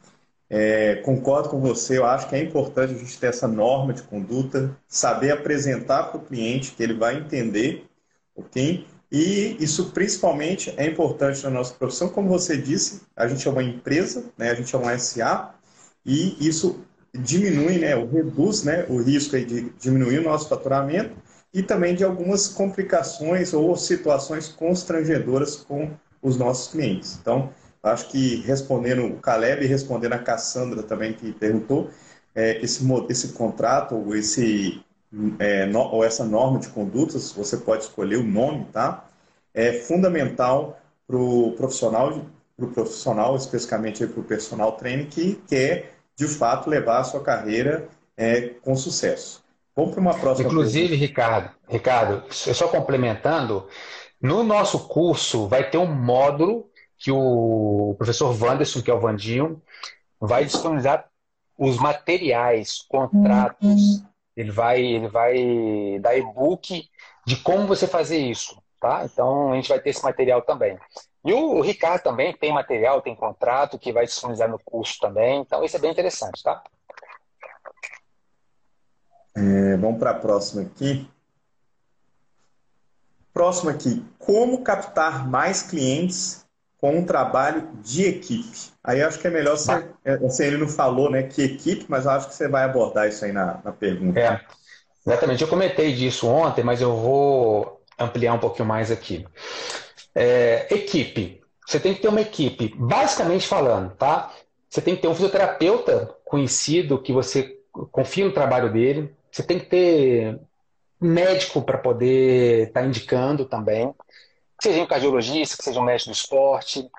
é, 0.49 0.95
concordo 0.97 1.49
com 1.49 1.59
você, 1.59 1.97
eu 1.97 2.05
acho 2.05 2.29
que 2.29 2.35
é 2.35 2.41
importante 2.41 2.93
a 2.93 2.97
gente 2.97 3.19
ter 3.19 3.27
essa 3.27 3.47
norma 3.47 3.93
de 3.93 4.03
conduta, 4.03 4.75
saber 4.87 5.31
apresentar 5.31 6.03
para 6.03 6.17
o 6.17 6.23
cliente 6.23 6.71
que 6.71 6.83
ele 6.83 6.93
vai 6.93 7.17
entender, 7.17 7.85
ok? 8.35 8.85
E 9.11 9.57
isso 9.59 9.91
principalmente 9.91 10.73
é 10.77 10.85
importante 10.85 11.43
na 11.43 11.49
nossa 11.49 11.73
profissão, 11.73 12.09
como 12.09 12.27
você 12.27 12.57
disse, 12.57 13.01
a 13.15 13.27
gente 13.27 13.47
é 13.47 13.51
uma 13.51 13.63
empresa, 13.63 14.25
né? 14.37 14.51
a 14.51 14.55
gente 14.55 14.75
é 14.75 14.77
uma 14.77 14.97
SA, 14.97 15.55
e 16.05 16.35
isso 16.45 16.83
diminui, 17.13 17.77
né, 17.79 17.95
ou 17.95 18.07
reduz 18.07 18.63
né, 18.63 18.85
o 18.89 19.01
risco 19.01 19.39
de 19.39 19.69
diminuir 19.79 20.19
o 20.19 20.23
nosso 20.23 20.49
faturamento 20.49 21.15
e 21.53 21.63
também 21.63 21.95
de 21.95 22.03
algumas 22.03 22.47
complicações 22.47 23.53
ou 23.53 23.75
situações 23.77 24.49
constrangedoras 24.49 25.55
com 25.55 25.91
os 26.21 26.37
nossos 26.37 26.71
clientes. 26.71 27.17
Então, 27.21 27.51
acho 27.87 28.09
que 28.09 28.37
respondendo 28.41 29.05
o 29.05 29.19
Caleb 29.19 29.63
e 29.63 29.67
respondendo 29.67 30.13
a 30.13 30.19
Cassandra 30.19 30.83
também 30.83 31.13
que 31.13 31.31
perguntou, 31.31 31.89
é, 32.33 32.61
esse, 32.61 32.85
esse 33.09 33.29
contrato 33.29 33.95
ou, 33.95 34.15
esse, 34.15 34.83
é, 35.39 35.65
no, 35.65 35.79
ou 35.79 36.03
essa 36.03 36.25
norma 36.25 36.59
de 36.59 36.67
condutas, 36.69 37.31
você 37.31 37.57
pode 37.57 37.83
escolher 37.83 38.17
o 38.17 38.23
nome, 38.23 38.65
tá? 38.73 39.05
É 39.53 39.71
fundamental 39.71 40.79
para 41.07 41.15
o 41.15 41.53
profissional, 41.53 42.25
pro 42.57 42.67
profissional, 42.67 43.35
especificamente 43.35 44.05
para 44.05 44.19
o 44.19 44.23
personal 44.23 44.73
training, 44.73 45.05
que 45.05 45.41
quer 45.47 45.93
de 46.15 46.27
fato 46.27 46.69
levar 46.69 46.99
a 46.99 47.03
sua 47.03 47.21
carreira 47.21 47.87
é, 48.17 48.49
com 48.61 48.75
sucesso. 48.75 49.43
Vamos 49.75 49.91
para 49.91 50.01
uma 50.01 50.13
próxima. 50.13 50.47
Inclusive, 50.47 50.89
pergunta. 50.89 51.05
Ricardo, 51.05 51.51
Ricardo, 51.69 52.23
só 52.31 52.67
complementando, 52.67 53.67
no 54.21 54.43
nosso 54.43 54.87
curso 54.87 55.47
vai 55.47 55.69
ter 55.69 55.77
um 55.77 55.93
módulo 55.93 56.69
que 57.05 57.11
o 57.11 57.93
professor 57.99 58.35
Wanderson, 58.41 58.81
que 58.81 58.89
é 58.89 58.93
o 58.93 58.99
Vandinho, 58.99 59.61
vai 60.19 60.43
disponibilizar 60.43 61.07
os 61.55 61.77
materiais, 61.77 62.81
contratos. 62.81 63.61
Uhum. 63.61 64.05
Ele 64.35 64.51
vai, 64.51 64.81
ele 64.81 65.07
vai 65.07 65.99
dar 66.01 66.17
e-book 66.17 66.89
de 67.23 67.37
como 67.43 67.67
você 67.67 67.85
fazer 67.85 68.17
isso, 68.17 68.59
tá? 68.79 69.05
Então 69.05 69.51
a 69.51 69.55
gente 69.55 69.69
vai 69.69 69.79
ter 69.79 69.91
esse 69.91 70.03
material 70.03 70.41
também. 70.41 70.79
E 71.23 71.31
o 71.31 71.61
Ricardo 71.61 72.01
também 72.01 72.35
tem 72.35 72.51
material, 72.51 73.03
tem 73.03 73.15
contrato 73.15 73.77
que 73.77 73.93
vai 73.93 74.05
disponibilizar 74.05 74.49
no 74.49 74.57
curso 74.57 74.97
também. 74.99 75.41
Então, 75.41 75.63
isso 75.63 75.77
é 75.77 75.79
bem 75.79 75.91
interessante, 75.91 76.41
tá? 76.41 76.63
É, 79.37 79.77
vamos 79.77 79.99
para 79.99 80.09
a 80.09 80.15
próxima 80.15 80.63
aqui. 80.63 81.07
Próximo 83.31 83.69
aqui. 83.69 84.03
Como 84.17 84.63
captar 84.63 85.29
mais 85.29 85.61
clientes 85.61 86.44
com 86.79 86.97
um 86.97 87.05
trabalho 87.05 87.69
de 87.81 88.05
equipe? 88.05 88.71
Aí 88.83 89.01
acho 89.01 89.19
que 89.19 89.27
é 89.27 89.29
melhor 89.29 89.57
você. 89.57 89.87
É, 90.03 90.13
assim, 90.25 90.43
ele 90.45 90.57
não 90.57 90.67
falou 90.67 91.09
né, 91.09 91.23
que 91.23 91.41
equipe, 91.41 91.85
mas 91.87 92.05
eu 92.05 92.11
acho 92.11 92.27
que 92.27 92.35
você 92.35 92.47
vai 92.47 92.63
abordar 92.63 93.07
isso 93.07 93.25
aí 93.25 93.31
na, 93.31 93.59
na 93.63 93.71
pergunta. 93.71 94.19
É, 94.19 94.41
exatamente. 95.05 95.41
Eu 95.41 95.47
comentei 95.47 95.93
disso 95.93 96.27
ontem, 96.27 96.63
mas 96.63 96.81
eu 96.81 96.95
vou 96.95 97.81
ampliar 97.97 98.33
um 98.33 98.39
pouquinho 98.39 98.67
mais 98.67 98.91
aqui. 98.91 99.25
É, 100.13 100.67
equipe. 100.73 101.41
Você 101.65 101.79
tem 101.79 101.95
que 101.95 102.01
ter 102.01 102.07
uma 102.07 102.21
equipe, 102.21 102.73
basicamente 102.77 103.47
falando, 103.47 103.95
tá? 103.95 104.31
Você 104.69 104.81
tem 104.81 104.95
que 104.95 105.01
ter 105.01 105.07
um 105.07 105.15
fisioterapeuta 105.15 106.15
conhecido 106.23 107.01
que 107.01 107.11
você 107.11 107.57
confia 107.91 108.25
no 108.25 108.31
trabalho 108.31 108.71
dele. 108.71 109.15
Você 109.31 109.41
tem 109.41 109.59
que 109.59 109.65
ter 109.65 110.39
médico 111.01 111.61
para 111.61 111.77
poder 111.77 112.67
estar 112.67 112.81
tá 112.81 112.85
indicando 112.85 113.45
também. 113.45 113.93
Que 114.57 114.69
seja 114.69 114.83
um 114.83 114.87
cardiologista, 114.87 115.57
que 115.57 115.63
seja 115.63 115.79
um 115.79 115.83
médico 115.83 116.09
do 116.09 116.13
esporte, 116.13 116.89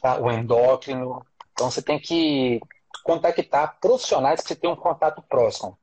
tá? 0.00 0.18
o 0.20 0.30
endócrino. 0.30 1.24
Então 1.52 1.70
você 1.70 1.80
tem 1.80 1.98
que 1.98 2.60
contactar 3.04 3.78
profissionais 3.80 4.40
que 4.40 4.48
você 4.48 4.56
tem 4.56 4.70
um 4.70 4.76
contato 4.76 5.22
próximo. 5.22 5.78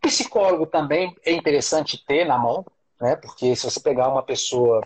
Psicólogo 0.00 0.66
também 0.66 1.16
é 1.24 1.32
interessante 1.32 2.04
ter 2.04 2.26
na 2.26 2.36
mão, 2.36 2.66
né? 3.00 3.16
Porque 3.16 3.54
se 3.54 3.64
você 3.64 3.80
pegar 3.80 4.08
uma 4.08 4.22
pessoa 4.22 4.82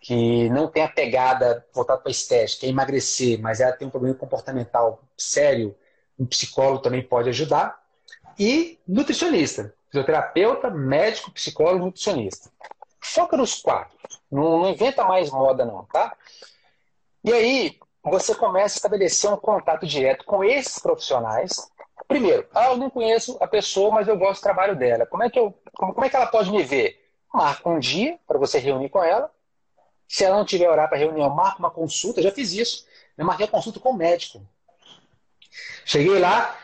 que 0.00 0.50
não 0.50 0.68
tem 0.68 0.82
a 0.82 0.88
pegada 0.88 1.64
voltada 1.72 2.00
para 2.00 2.10
estética, 2.10 2.62
quer 2.62 2.66
emagrecer, 2.66 3.40
mas 3.40 3.60
ela 3.60 3.72
tem 3.72 3.86
um 3.86 3.90
problema 3.90 4.16
comportamental 4.16 5.02
sério, 5.16 5.74
um 6.18 6.26
psicólogo 6.26 6.80
também 6.80 7.02
pode 7.02 7.28
ajudar. 7.28 7.80
E 8.38 8.78
nutricionista, 8.86 9.74
fisioterapeuta, 9.90 10.70
médico, 10.70 11.30
psicólogo, 11.30 11.86
nutricionista. 11.86 12.50
Foca 13.00 13.36
nos 13.36 13.54
quatro. 13.60 13.96
Não, 14.32 14.60
não 14.60 14.70
inventa 14.70 15.04
mais 15.04 15.30
moda, 15.30 15.64
não, 15.64 15.84
tá? 15.84 16.16
E 17.22 17.32
aí, 17.32 17.78
você 18.02 18.34
começa 18.34 18.76
a 18.76 18.78
estabelecer 18.78 19.30
um 19.30 19.36
contato 19.36 19.86
direto 19.86 20.24
com 20.24 20.42
esses 20.42 20.78
profissionais. 20.78 21.70
Primeiro, 22.08 22.48
ah, 22.54 22.70
eu 22.70 22.76
não 22.78 22.90
conheço 22.90 23.36
a 23.40 23.46
pessoa, 23.46 23.92
mas 23.92 24.08
eu 24.08 24.16
gosto 24.16 24.40
do 24.40 24.44
trabalho 24.44 24.74
dela. 24.74 25.06
Como 25.06 25.22
é 25.22 25.30
que, 25.30 25.38
eu, 25.38 25.54
como, 25.74 25.92
como 25.92 26.06
é 26.06 26.08
que 26.08 26.16
ela 26.16 26.26
pode 26.26 26.50
me 26.50 26.62
ver? 26.62 26.98
Marca 27.32 27.68
um 27.68 27.78
dia 27.78 28.18
para 28.26 28.38
você 28.38 28.58
reunir 28.58 28.88
com 28.88 29.04
ela 29.04 29.30
se 30.08 30.24
ela 30.24 30.36
não 30.36 30.44
tiver 30.44 30.68
horário 30.68 30.90
para 30.90 30.98
reunião, 30.98 31.30
marca 31.30 31.58
uma 31.58 31.70
consulta. 31.70 32.20
Eu 32.20 32.24
já 32.24 32.32
fiz 32.32 32.52
isso. 32.52 32.86
Eu 33.16 33.24
marquei 33.24 33.46
a 33.46 33.50
consulta 33.50 33.80
com 33.80 33.90
o 33.90 33.96
médico. 33.96 34.46
Cheguei 35.84 36.18
lá, 36.18 36.58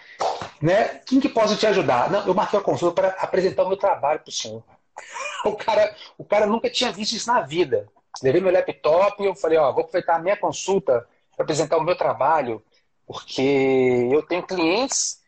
né? 0.61 1.01
Quem 1.07 1.21
que 1.21 1.29
posso 1.29 1.57
te 1.57 1.67
ajudar? 1.67 2.11
Não, 2.11 2.27
eu 2.27 2.35
marquei 2.35 2.59
a 2.59 2.63
consulta 2.63 3.01
para 3.01 3.09
apresentar 3.23 3.65
o 3.65 3.69
meu 3.69 3.77
trabalho 3.77 4.21
para 4.21 4.29
o 4.29 4.33
senhor. 4.33 4.63
O 5.45 5.55
cara, 5.55 5.95
o 6.19 6.25
cara 6.25 6.47
nunca 6.47 6.69
tinha 6.69 6.91
visto 6.91 7.13
isso 7.13 7.29
na 7.29 7.41
vida. 7.43 7.89
Levei 8.23 8.41
meu 8.41 8.53
laptop 8.53 9.23
e 9.23 9.27
eu 9.27 9.35
falei, 9.35 9.57
ó, 9.57 9.73
vou 9.73 9.83
aproveitar 9.83 10.17
a 10.17 10.19
minha 10.19 10.37
consulta 10.37 11.07
para 11.37 11.45
apresentar 11.45 11.77
o 11.77 11.85
meu 11.85 11.97
trabalho, 11.97 12.63
porque 13.07 14.09
eu 14.11 14.23
tenho 14.23 14.43
clientes 14.43 15.21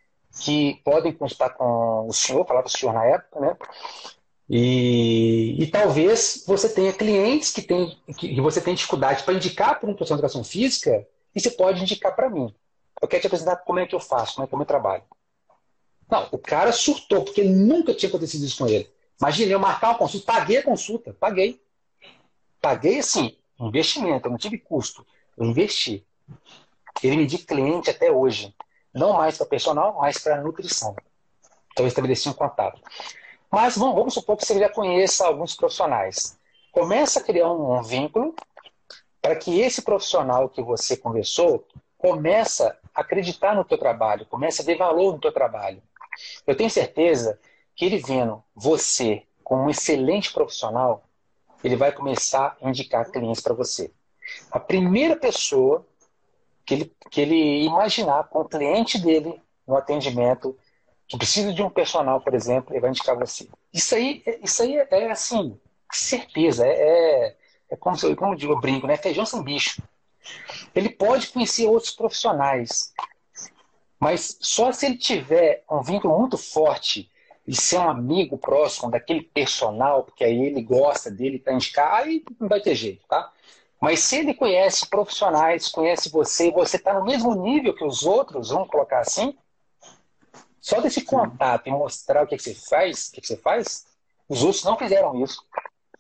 que 0.43 0.81
podem 0.85 1.13
consultar 1.13 1.51
com 1.51 2.09
o 2.09 2.13
senhor, 2.13 2.47
falava 2.47 2.67
o 2.67 2.71
senhor 2.71 2.93
na 2.93 3.05
época, 3.05 3.41
né? 3.41 3.57
E, 4.49 5.63
e 5.63 5.67
talvez 5.69 6.43
você 6.45 6.69
tenha 6.69 6.93
clientes 6.93 7.53
que, 7.53 7.63
tem, 7.63 7.97
que, 8.19 8.35
que 8.35 8.41
você 8.41 8.61
tem 8.61 8.75
dificuldade 8.75 9.23
para 9.23 9.35
indicar 9.35 9.79
para 9.79 9.89
um 9.89 9.95
profissional 9.95 10.21
de 10.21 10.27
educação 10.27 10.43
física 10.43 11.07
e 11.35 11.41
você 11.41 11.53
pode 11.53 11.81
indicar 11.81 12.17
para 12.17 12.29
mim. 12.29 12.53
Eu 13.01 13.07
quero 13.07 13.21
te 13.21 13.27
apresentar 13.29 13.57
como 13.59 13.79
é 13.79 13.87
que 13.87 13.95
eu 13.95 14.01
faço, 14.01 14.35
como 14.35 14.45
é 14.45 14.49
que 14.49 14.55
eu 14.55 14.67
trabalho. 14.67 15.05
Não, 16.11 16.29
o 16.33 16.39
cara 16.39 16.73
surtou, 16.73 17.25
porque 17.25 17.45
nunca 17.45 17.95
tinha 17.95 18.09
acontecido 18.09 18.45
isso 18.45 18.59
com 18.59 18.67
ele. 18.69 18.91
Imagina, 19.21 19.53
eu 19.53 19.59
marcar 19.59 19.91
uma 19.91 19.99
consulta, 19.99 20.33
paguei 20.33 20.59
a 20.59 20.63
consulta, 20.63 21.15
paguei. 21.19 21.63
Paguei, 22.61 22.99
assim, 22.99 23.37
investimento, 23.59 24.27
eu 24.27 24.31
não 24.31 24.39
tive 24.39 24.59
custo, 24.59 25.07
eu 25.37 25.45
investi. 25.45 26.07
Ele 27.03 27.17
me 27.17 27.27
disse 27.27 27.45
cliente 27.45 27.91
até 27.91 28.11
hoje. 28.11 28.55
Não 28.93 29.15
mais 29.15 29.37
para 29.37 29.47
personal, 29.47 29.99
mas 30.01 30.19
para 30.19 30.43
nutrição. 30.43 30.97
Então 31.73 31.85
eu 31.85 31.89
estabeleci 31.89 32.29
um 32.29 32.33
contato. 32.33 32.81
Mas 33.51 33.77
vamos, 33.77 33.95
vamos, 33.95 34.15
supor 34.15 34.37
que 34.37 34.45
você 34.45 34.59
já 34.59 34.69
conheça 34.69 35.27
alguns 35.27 35.55
profissionais. 35.55 36.39
Começa 36.73 37.21
a 37.21 37.23
criar 37.23 37.53
um, 37.53 37.79
um 37.79 37.83
vínculo 37.83 38.35
para 39.21 39.37
que 39.37 39.61
esse 39.61 39.83
profissional 39.83 40.49
que 40.49 40.63
você 40.63 40.97
conversou 40.97 41.67
começa 41.99 42.79
a 42.95 43.03
acreditar 43.03 43.55
no 43.55 43.65
teu 43.65 43.77
trabalho, 43.77 44.27
comece 44.27 44.63
a 44.63 44.65
ver 44.65 44.77
valor 44.77 45.13
no 45.13 45.21
teu 45.21 45.33
trabalho. 45.33 45.83
Eu 46.47 46.57
tenho 46.57 46.71
certeza 46.71 47.39
que 47.75 47.85
ele 47.85 47.99
vendo 47.99 48.43
você 48.55 49.25
como 49.43 49.65
um 49.65 49.71
excelente 49.71 50.33
profissional, 50.33 51.05
ele 51.63 51.77
vai 51.77 51.93
começar 51.93 52.57
a 52.61 52.69
indicar 52.69 53.11
clientes 53.11 53.43
para 53.43 53.55
você. 53.55 53.91
A 54.51 54.61
primeira 54.61 55.17
pessoa 55.17 55.87
que 56.65 56.75
ele, 56.75 56.97
que 57.11 57.21
ele 57.21 57.65
imaginar 57.65 58.29
com 58.29 58.41
o 58.41 58.49
cliente 58.49 58.99
dele 58.99 59.41
no 59.67 59.77
atendimento, 59.77 60.57
que 61.09 61.19
precisa 61.19 61.53
de 61.53 61.63
um 61.63 61.69
personal, 61.69 62.21
por 62.21 62.35
exemplo, 62.35 62.73
ele 62.73 62.81
vai 62.81 62.91
indicar 62.91 63.17
você. 63.17 63.49
Isso 63.73 63.95
aí, 63.95 64.23
isso 64.43 64.63
aí 64.63 64.77
é 64.77 65.11
assim, 65.11 65.59
certeza, 65.93 66.65
é, 66.65 66.71
é, 66.71 67.37
é 67.71 67.77
como, 67.77 67.97
como 68.15 68.33
eu 68.33 68.37
digo, 68.37 68.53
eu 68.53 68.61
brinco, 68.61 68.87
né? 68.87 68.97
Feijão 68.97 69.27
sem 69.27 69.43
bicho. 69.43 69.83
Ele 70.75 70.89
pode 70.89 71.29
conhecer 71.29 71.67
outros 71.67 71.91
profissionais, 71.91 72.93
mas 73.99 74.39
só 74.41 74.71
se 74.71 74.87
ele 74.87 74.97
tiver 74.97 75.65
um 75.71 75.83
vínculo 75.83 76.19
muito 76.19 76.39
forte 76.39 77.11
e 77.47 77.55
ser 77.55 77.79
um 77.79 77.89
amigo 77.89 78.39
próximo 78.39 78.91
daquele 78.91 79.23
personal, 79.23 80.05
porque 80.05 80.25
aí 80.25 80.47
ele 80.47 80.63
gosta 80.63 81.11
dele 81.11 81.39
para 81.39 81.53
indicar, 81.53 81.95
aí 81.95 82.25
não 82.39 82.49
vai 82.49 82.61
ter 82.61 82.75
jeito, 82.75 83.05
tá? 83.09 83.33
Mas 83.81 84.01
se 84.01 84.17
ele 84.19 84.35
conhece 84.35 84.87
profissionais, 84.89 85.69
conhece 85.69 86.11
você, 86.11 86.49
e 86.49 86.53
você 86.53 86.77
está 86.77 86.93
no 86.93 87.05
mesmo 87.05 87.35
nível 87.35 87.75
que 87.75 87.85
os 87.85 88.03
outros, 88.03 88.51
vamos 88.51 88.69
colocar 88.69 89.01
assim, 89.01 89.37
só 90.61 90.81
desse 90.81 91.03
contato 91.03 91.67
e 91.67 91.71
mostrar 91.71 92.23
o 92.23 92.27
que, 92.27 92.37
que 92.37 92.43
você 92.43 92.55
faz, 92.55 93.09
o 93.09 93.13
que, 93.13 93.21
que 93.23 93.27
você 93.27 93.37
faz, 93.37 93.87
os 94.29 94.43
outros 94.45 94.63
não 94.63 94.77
fizeram 94.77 95.21
isso. 95.23 95.43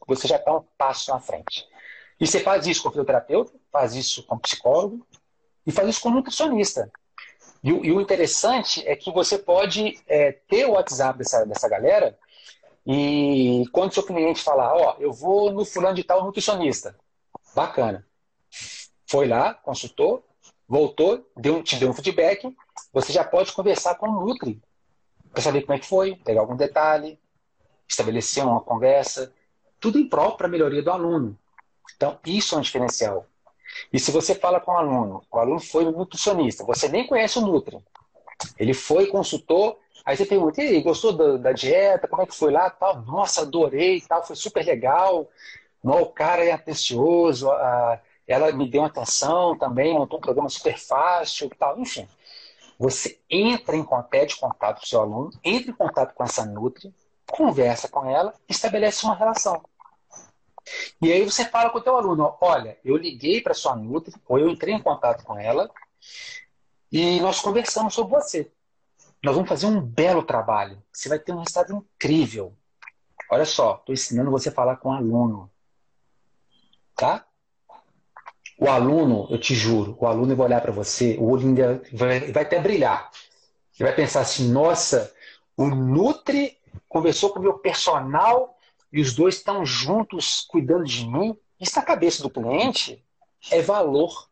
Você 0.06 0.28
já 0.28 0.36
está 0.36 0.54
um 0.54 0.64
passo 0.76 1.10
na 1.10 1.18
frente. 1.18 1.66
E 2.20 2.26
você 2.26 2.40
faz 2.40 2.66
isso 2.66 2.82
com 2.82 2.90
fisioterapeuta, 2.90 3.52
faz 3.72 3.94
isso 3.94 4.22
com 4.24 4.38
psicólogo 4.38 5.06
e 5.66 5.72
faz 5.72 5.88
isso 5.88 6.02
com 6.02 6.10
nutricionista. 6.10 6.92
E, 7.62 7.68
e 7.68 7.92
o 7.92 8.00
interessante 8.00 8.86
é 8.86 8.96
que 8.96 9.12
você 9.12 9.38
pode 9.38 10.00
é, 10.06 10.32
ter 10.32 10.66
o 10.66 10.72
WhatsApp 10.72 11.18
dessa, 11.18 11.44
dessa 11.44 11.68
galera 11.68 12.18
e 12.86 13.64
quando 13.72 13.92
seu 13.92 14.02
cliente 14.02 14.42
falar, 14.42 14.74
ó, 14.74 14.96
eu 14.98 15.12
vou 15.12 15.52
no 15.52 15.64
fulano 15.64 15.94
de 15.94 16.04
tal 16.04 16.24
nutricionista, 16.24 16.96
bacana. 17.54 18.06
Foi 19.06 19.28
lá, 19.28 19.54
consultou, 19.54 20.24
voltou, 20.66 21.26
deu, 21.36 21.62
te 21.62 21.76
deu 21.76 21.90
um 21.90 21.94
feedback, 21.94 22.56
você 22.92 23.12
já 23.12 23.24
pode 23.24 23.52
conversar 23.52 23.96
com 23.96 24.08
o 24.08 24.26
Nutri 24.26 24.60
para 25.30 25.42
saber 25.42 25.62
como 25.62 25.74
é 25.74 25.78
que 25.78 25.86
foi, 25.86 26.16
pegar 26.16 26.40
algum 26.40 26.56
detalhe, 26.56 27.18
estabelecer 27.88 28.44
uma 28.44 28.60
conversa, 28.60 29.32
tudo 29.78 29.98
em 29.98 30.08
prol 30.08 30.36
para 30.36 30.46
a 30.46 30.50
melhoria 30.50 30.82
do 30.82 30.90
aluno. 30.90 31.38
Então, 31.94 32.18
isso 32.24 32.54
é 32.54 32.58
um 32.58 32.62
diferencial. 32.62 33.26
E 33.92 33.98
se 33.98 34.10
você 34.10 34.34
fala 34.34 34.60
com 34.60 34.72
o 34.72 34.76
aluno, 34.76 35.22
o 35.30 35.38
aluno 35.38 35.60
foi 35.60 35.84
nutricionista, 35.84 36.64
você 36.64 36.88
nem 36.88 37.06
conhece 37.06 37.38
o 37.38 37.42
Nutri, 37.42 37.78
ele 38.58 38.74
foi, 38.74 39.06
consultou, 39.06 39.78
aí 40.04 40.16
você 40.16 40.24
pergunta, 40.24 40.62
e 40.62 40.68
aí, 40.68 40.82
gostou 40.82 41.12
da, 41.12 41.36
da, 41.36 41.52
dieta, 41.52 42.08
como 42.08 42.22
é 42.22 42.26
que 42.26 42.34
foi 42.34 42.50
lá, 42.50 42.70
tal, 42.70 43.02
nossa, 43.02 43.42
adorei, 43.42 44.00
tal, 44.00 44.24
foi 44.24 44.36
super 44.36 44.64
legal, 44.64 45.28
o 45.82 46.06
cara 46.06 46.44
é 46.44 46.52
atencioso, 46.52 47.50
a, 47.50 48.00
ela 48.26 48.52
me 48.52 48.68
deu 48.68 48.84
atenção 48.84 49.56
também, 49.58 49.94
montou 49.94 50.18
um 50.18 50.22
programa 50.22 50.48
super 50.48 50.78
fácil, 50.78 51.50
tal, 51.58 51.78
enfim. 51.78 52.06
Você 52.78 53.18
entra 53.28 53.76
em 53.76 53.84
contato, 53.84 54.38
contato 54.40 54.78
com 54.78 54.84
o 54.84 54.88
seu 54.88 55.00
aluno, 55.00 55.30
entra 55.44 55.70
em 55.70 55.74
contato 55.74 56.14
com 56.14 56.24
essa 56.24 56.46
Nutri, 56.46 56.94
conversa 57.30 57.88
com 57.88 58.08
ela, 58.08 58.32
estabelece 58.48 59.04
uma 59.04 59.14
relação. 59.14 59.62
E 61.02 61.12
aí 61.12 61.24
você 61.24 61.44
fala 61.44 61.70
com 61.70 61.78
o 61.78 61.80
teu 61.80 61.96
aluno, 61.96 62.36
olha, 62.40 62.78
eu 62.84 62.96
liguei 62.96 63.40
para 63.40 63.54
sua 63.54 63.74
Nutri, 63.74 64.14
ou 64.28 64.38
eu 64.38 64.48
entrei 64.48 64.74
em 64.74 64.82
contato 64.82 65.24
com 65.24 65.38
ela, 65.38 65.70
e 66.90 67.20
nós 67.20 67.40
conversamos 67.40 67.94
sobre 67.94 68.14
você. 68.14 68.50
Nós 69.22 69.34
vamos 69.34 69.48
fazer 69.48 69.66
um 69.66 69.80
belo 69.80 70.22
trabalho. 70.22 70.82
Você 70.92 71.08
vai 71.08 71.18
ter 71.18 71.32
um 71.32 71.38
resultado 71.38 71.74
incrível. 71.74 72.54
Olha 73.30 73.44
só, 73.44 73.76
estou 73.76 73.92
ensinando 73.92 74.30
você 74.30 74.48
a 74.48 74.52
falar 74.52 74.76
com 74.76 74.88
o 74.88 74.92
aluno. 74.92 75.50
Tá? 76.96 77.24
O 78.58 78.68
aluno, 78.68 79.26
eu 79.30 79.38
te 79.38 79.54
juro, 79.54 79.96
o 79.98 80.06
aluno 80.06 80.36
vai 80.36 80.46
olhar 80.46 80.60
para 80.60 80.72
você, 80.72 81.16
o 81.18 81.30
olho 81.30 81.46
ainda 81.46 81.82
vai, 81.92 82.32
vai 82.32 82.42
até 82.42 82.60
brilhar. 82.60 83.10
Ele 83.78 83.88
vai 83.88 83.94
pensar 83.94 84.20
assim, 84.20 84.50
nossa, 84.50 85.14
o 85.56 85.66
Nutri 85.66 86.58
conversou 86.88 87.30
com 87.30 87.38
o 87.38 87.42
meu 87.42 87.58
personal 87.58 88.58
e 88.92 89.00
os 89.00 89.14
dois 89.14 89.36
estão 89.36 89.64
juntos 89.64 90.46
cuidando 90.48 90.84
de 90.84 91.06
mim, 91.06 91.36
isso 91.60 91.76
na 91.76 91.82
cabeça 91.82 92.22
do 92.22 92.30
cliente 92.30 93.02
é 93.50 93.62
valor. 93.62 94.28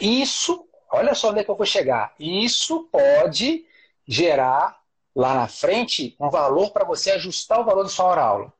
Isso, 0.00 0.66
olha 0.92 1.14
só 1.14 1.30
onde 1.30 1.40
é 1.40 1.44
que 1.44 1.50
eu 1.50 1.56
vou 1.56 1.66
chegar. 1.66 2.14
Isso 2.18 2.88
pode 2.90 3.64
gerar 4.06 4.80
lá 5.14 5.34
na 5.34 5.48
frente 5.48 6.14
um 6.20 6.28
valor 6.28 6.70
para 6.70 6.84
você 6.84 7.12
ajustar 7.12 7.60
o 7.60 7.64
valor 7.64 7.84
da 7.84 7.88
sua 7.88 8.06
hora 8.06 8.22
aula. 8.22 8.52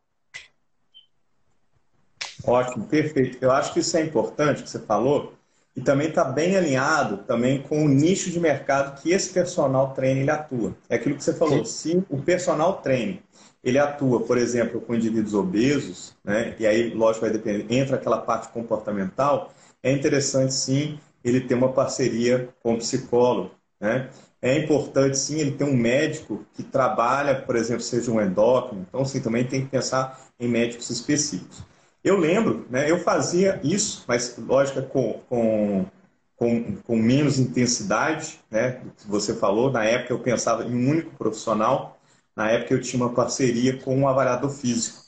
Ótimo, 2.45 2.87
perfeito. 2.87 3.39
Eu 3.41 3.53
acho 3.53 3.73
que 3.73 3.81
isso 3.81 3.97
é 3.97 4.03
importante 4.03 4.63
que 4.63 4.71
você 4.71 4.79
falou 4.79 5.35
e 5.77 5.81
também 5.81 6.09
está 6.09 6.25
bem 6.25 6.57
alinhado 6.57 7.19
também 7.19 7.63
com 7.63 7.85
o 7.85 7.89
nicho 7.89 8.31
de 8.31 8.41
mercado 8.41 9.01
que 9.01 9.13
esse 9.13 9.33
personal 9.33 9.93
treino 9.93 10.21
ele 10.21 10.31
atua. 10.31 10.75
É 10.89 10.97
aquilo 10.97 11.17
que 11.17 11.23
você 11.23 11.35
falou. 11.35 11.65
Sim. 11.65 12.03
Se 12.03 12.07
o 12.09 12.23
personal 12.23 12.79
treine 12.79 13.23
ele 13.63 13.79
atua, 13.79 14.21
por 14.21 14.39
exemplo, 14.39 14.81
com 14.81 14.95
indivíduos 14.95 15.35
obesos, 15.35 16.15
né? 16.25 16.55
e 16.59 16.67
aí, 16.67 16.95
lógico, 16.95 17.27
vai 17.27 17.31
depender, 17.31 17.67
entra 17.69 17.97
aquela 17.97 18.19
parte 18.19 18.49
comportamental, 18.49 19.53
é 19.83 19.93
interessante 19.93 20.55
sim 20.55 20.99
ele 21.23 21.41
ter 21.41 21.55
uma 21.55 21.73
parceria 21.73 22.49
com 22.63 22.75
o 22.75 22.79
psicólogo. 22.79 23.51
Né? 23.79 24.09
É 24.41 24.57
importante 24.57 25.19
sim 25.19 25.39
ele 25.39 25.53
ter 25.53 25.65
um 25.65 25.77
médico 25.77 26.45
que 26.55 26.63
trabalha, 26.63 27.43
por 27.43 27.57
exemplo, 27.57 27.83
seja 27.83 28.11
um 28.11 28.21
endócrino, 28.21 28.87
então 28.89 29.05
sim, 29.05 29.21
também 29.21 29.45
tem 29.45 29.63
que 29.63 29.69
pensar 29.69 30.19
em 30.39 30.49
médicos 30.49 30.89
específicos. 30.89 31.63
Eu 32.03 32.17
lembro, 32.17 32.67
né, 32.71 32.91
eu 32.91 32.99
fazia 33.01 33.61
isso, 33.63 34.05
mas 34.09 34.35
lógico 34.39 34.83
com, 34.85 35.21
com, 35.29 35.87
com, 36.35 36.77
com 36.77 36.97
menos 36.97 37.39
intensidade, 37.39 38.41
né, 38.51 38.81
do 38.83 38.91
que 38.93 39.07
você 39.07 39.35
falou. 39.35 39.71
Na 39.71 39.85
época 39.85 40.15
eu 40.15 40.19
pensava 40.19 40.65
em 40.65 40.75
um 40.75 40.91
único 40.91 41.11
profissional, 41.17 42.00
na 42.37 42.51
época 42.51 42.75
eu 42.75 42.81
tinha 42.81 43.03
uma 43.03 43.13
parceria 43.13 43.79
com 43.79 43.97
um 43.97 44.09
avaliador 44.09 44.51
físico. 44.51 45.01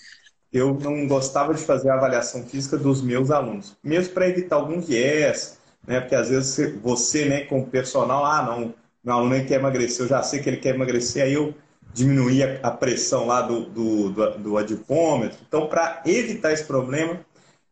Eu 0.53 0.75
não 0.75 1.07
gostava 1.07 1.55
de 1.55 1.63
fazer 1.63 1.89
a 1.91 1.95
avaliação 1.95 2.45
física 2.45 2.77
dos 2.77 3.01
meus 3.01 3.31
alunos, 3.31 3.77
mesmo 3.83 4.13
para 4.13 4.29
evitar 4.29 4.57
algum 4.57 4.81
viés, 4.81 5.59
né? 5.87 6.01
Porque 6.01 6.15
às 6.15 6.29
vezes 6.29 6.75
você, 6.83 7.25
né, 7.25 7.41
como 7.47 7.67
personal, 7.67 8.25
ah, 8.25 8.43
não, 8.43 8.75
meu 9.03 9.15
aluno 9.15 9.47
quer 9.47 9.59
emagrecer, 9.59 10.05
eu 10.05 10.09
já 10.09 10.23
sei 10.23 10.41
que 10.41 10.49
ele 10.49 10.59
quer 10.59 10.75
emagrecer, 10.75 11.25
aí 11.25 11.33
eu 11.33 11.55
diminuía 11.93 12.61
a 12.63 12.71
pressão 12.71 13.27
lá 13.27 13.43
do, 13.43 13.67
do, 13.67 14.11
do, 14.11 14.39
do 14.39 14.59
adipômetro. 14.59 15.39
Então, 15.47 15.67
para 15.67 16.03
evitar 16.07 16.53
esse 16.53 16.65
problema, 16.65 17.21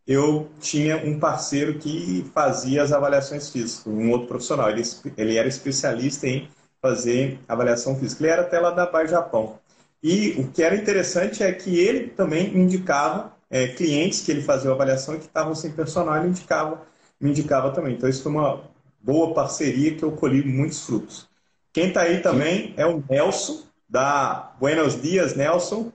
eu 0.06 0.50
tinha 0.60 0.96
um 0.96 1.18
parceiro 1.18 1.78
que 1.78 2.28
fazia 2.34 2.82
as 2.82 2.92
avaliações 2.92 3.50
físicas, 3.50 3.86
um 3.86 4.10
outro 4.10 4.26
profissional. 4.26 4.68
Ele, 4.68 4.82
ele 5.16 5.36
era 5.36 5.48
especialista 5.48 6.26
em 6.26 6.48
fazer 6.80 7.38
avaliação 7.48 7.98
física. 7.98 8.24
Ele 8.24 8.32
era 8.32 8.42
até 8.42 8.58
lá 8.58 8.70
da 8.70 8.86
Bar 8.86 9.06
Japão. 9.06 9.58
E 10.02 10.30
o 10.38 10.48
que 10.48 10.62
era 10.62 10.74
interessante 10.74 11.42
é 11.42 11.52
que 11.52 11.78
ele 11.78 12.08
também 12.08 12.56
indicava 12.56 13.32
é, 13.50 13.66
clientes 13.68 14.22
que 14.22 14.30
ele 14.30 14.42
fazia 14.42 14.70
avaliação 14.70 15.14
e 15.14 15.18
que 15.18 15.26
estavam 15.26 15.54
sem 15.54 15.72
personal, 15.72 16.16
ele 16.16 16.28
indicava, 16.28 16.82
me 17.20 17.30
indicava 17.30 17.70
também. 17.72 17.94
Então, 17.94 18.08
isso 18.08 18.22
foi 18.22 18.32
uma 18.32 18.62
boa 19.00 19.34
parceria 19.34 19.94
que 19.94 20.02
eu 20.02 20.12
colhi 20.12 20.44
muitos 20.44 20.84
frutos. 20.84 21.28
Quem 21.72 21.88
está 21.88 22.02
aí 22.02 22.20
também 22.20 22.74
é 22.76 22.86
o 22.86 23.02
Nelson, 23.08 23.62
da 23.88 24.52
Buenos 24.58 25.00
Dias, 25.00 25.34
Nelson. 25.34 25.92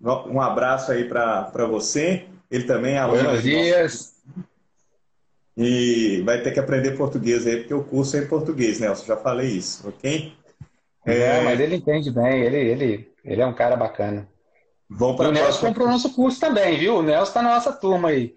Um 0.00 0.40
abraço 0.40 0.92
aí 0.92 1.04
para 1.04 1.66
você. 1.68 2.26
Ele 2.50 2.64
também 2.64 2.94
é 2.94 2.98
aluno. 2.98 3.24
Buenos 3.24 3.42
dias. 3.42 4.14
E 5.60 6.22
vai 6.22 6.40
ter 6.40 6.52
que 6.52 6.60
aprender 6.60 6.96
português 6.96 7.44
aí, 7.44 7.56
porque 7.56 7.74
o 7.74 7.82
curso 7.82 8.16
é 8.16 8.20
em 8.20 8.28
português, 8.28 8.78
Nelson. 8.78 9.04
Já 9.04 9.16
falei 9.16 9.48
isso, 9.48 9.88
ok? 9.88 10.32
É, 11.04 11.18
é... 11.18 11.40
mas 11.42 11.58
ele 11.58 11.74
entende 11.74 12.12
bem, 12.12 12.42
ele, 12.42 12.56
ele, 12.56 13.12
ele 13.24 13.42
é 13.42 13.46
um 13.46 13.52
cara 13.52 13.76
bacana. 13.76 14.28
Vamos 14.88 15.16
para 15.16 15.30
o 15.30 15.32
Nelson 15.32 15.66
comprou 15.66 15.88
o 15.88 15.90
nosso 15.90 16.14
curso 16.14 16.38
também, 16.38 16.78
viu? 16.78 16.98
O 16.98 17.02
Nelson 17.02 17.24
está 17.24 17.42
na 17.42 17.54
nossa 17.54 17.72
turma 17.72 18.10
aí. 18.10 18.36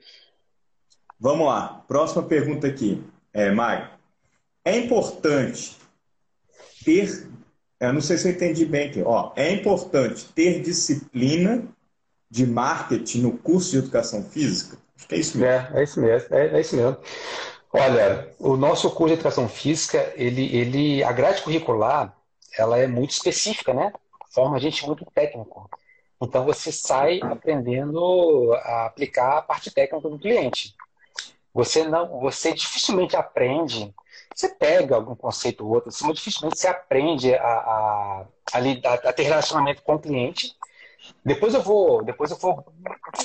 Vamos 1.19 1.45
lá. 1.45 1.84
Próxima 1.88 2.23
pergunta 2.23 2.65
aqui. 2.65 3.03
É, 3.31 3.51
Mário. 3.51 3.88
É 4.65 4.75
importante 4.79 5.77
ter. 6.84 7.29
Eu 7.79 7.93
não 7.93 8.01
sei 8.01 8.17
se 8.17 8.27
eu 8.27 8.31
entendi 8.31 8.65
bem 8.65 8.89
aqui. 8.89 9.03
Ó, 9.03 9.31
é 9.36 9.51
importante 9.51 10.25
ter 10.34 10.62
disciplina 10.62 11.63
de 12.29 12.47
marketing 12.47 13.21
no 13.21 13.38
curso 13.38 13.71
de 13.71 13.77
educação 13.77 14.23
física? 14.23 14.77
É 15.09 15.15
isso 15.17 15.37
mesmo. 15.37 15.47
É, 15.47 15.79
é 15.79 15.83
isso 15.83 16.01
mesmo. 16.01 16.35
É, 16.35 16.47
é 16.47 16.61
isso 16.61 16.75
mesmo. 16.75 16.97
Olha, 17.73 18.33
o 18.39 18.57
nosso 18.57 18.89
curso 18.91 19.07
de 19.07 19.13
educação 19.13 19.47
física, 19.47 20.13
ele, 20.15 20.55
ele, 20.55 21.03
a 21.03 21.11
grade 21.11 21.41
curricular, 21.41 22.15
ela 22.57 22.77
é 22.77 22.87
muito 22.87 23.11
específica, 23.11 23.73
né? 23.73 23.93
Forma 24.29 24.57
a 24.57 24.59
gente 24.59 24.85
muito 24.85 25.05
técnico. 25.13 25.69
Então 26.21 26.45
você 26.45 26.71
sai 26.71 27.19
aprendendo 27.23 28.53
a 28.63 28.85
aplicar 28.85 29.37
a 29.37 29.41
parte 29.41 29.71
técnica 29.71 30.09
do 30.09 30.19
cliente. 30.19 30.75
Você 31.53 31.83
não, 31.83 32.19
você 32.19 32.53
dificilmente 32.53 33.15
aprende. 33.15 33.93
Você 34.33 34.49
pega 34.49 34.95
algum 34.95 35.15
conceito 35.15 35.65
ou 35.65 35.73
outro, 35.73 35.91
mas 36.03 36.15
dificilmente 36.15 36.57
você 36.57 36.67
aprende 36.67 37.33
a, 37.35 37.43
a, 37.43 38.25
a, 38.53 38.93
a 38.93 39.13
ter 39.13 39.23
relacionamento 39.23 39.81
com 39.81 39.95
o 39.95 39.99
cliente. 39.99 40.55
Depois 41.23 41.53
eu 41.53 41.62
vou, 41.62 42.03
depois 42.03 42.31
eu 42.31 42.38
vou 42.38 42.65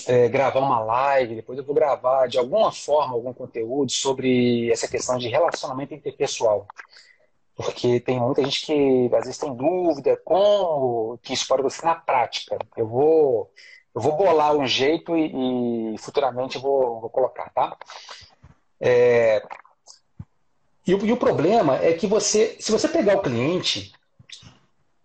é, 0.07 0.29
gravar 0.29 0.61
uma 0.61 0.81
live, 0.81 1.37
depois 1.37 1.59
eu 1.59 1.65
vou 1.65 1.75
gravar 1.75 2.27
de 2.27 2.39
alguma 2.39 2.71
forma 2.71 3.15
algum 3.15 3.33
conteúdo 3.33 3.91
sobre 3.91 4.71
essa 4.71 4.87
questão 4.87 5.17
de 5.17 5.29
relacionamento 5.29 5.95
interpessoal. 5.95 6.67
Porque 7.55 7.99
tem 8.01 8.21
muita 8.21 8.45
gente 8.45 8.67
que 8.67 9.11
às 9.15 9.25
vezes 9.25 9.39
tem 9.39 9.55
dúvida 9.55 10.21
como 10.23 11.19
que 11.23 11.33
isso 11.33 11.49
pode 11.49 11.61
acontecer 11.61 11.87
na 11.87 11.95
prática. 11.95 12.59
Eu 12.77 12.87
vou, 12.87 13.51
eu 13.95 14.01
vou 14.01 14.15
bolar 14.15 14.55
um 14.55 14.67
jeito 14.67 15.17
e, 15.17 15.95
e 15.95 15.99
futuramente 15.99 16.57
eu 16.57 16.63
vou, 16.63 17.01
vou 17.01 17.09
colocar, 17.09 17.51
tá? 17.55 17.79
É, 18.79 19.43
e, 20.87 20.95
o, 20.95 21.07
e 21.07 21.13
o 21.13 21.17
problema 21.17 21.79
é 21.79 21.95
que 21.95 22.07
você, 22.07 22.59
se 22.61 22.71
você 22.71 22.89
pegar 22.89 23.17
o 23.17 23.23
cliente, 23.23 23.91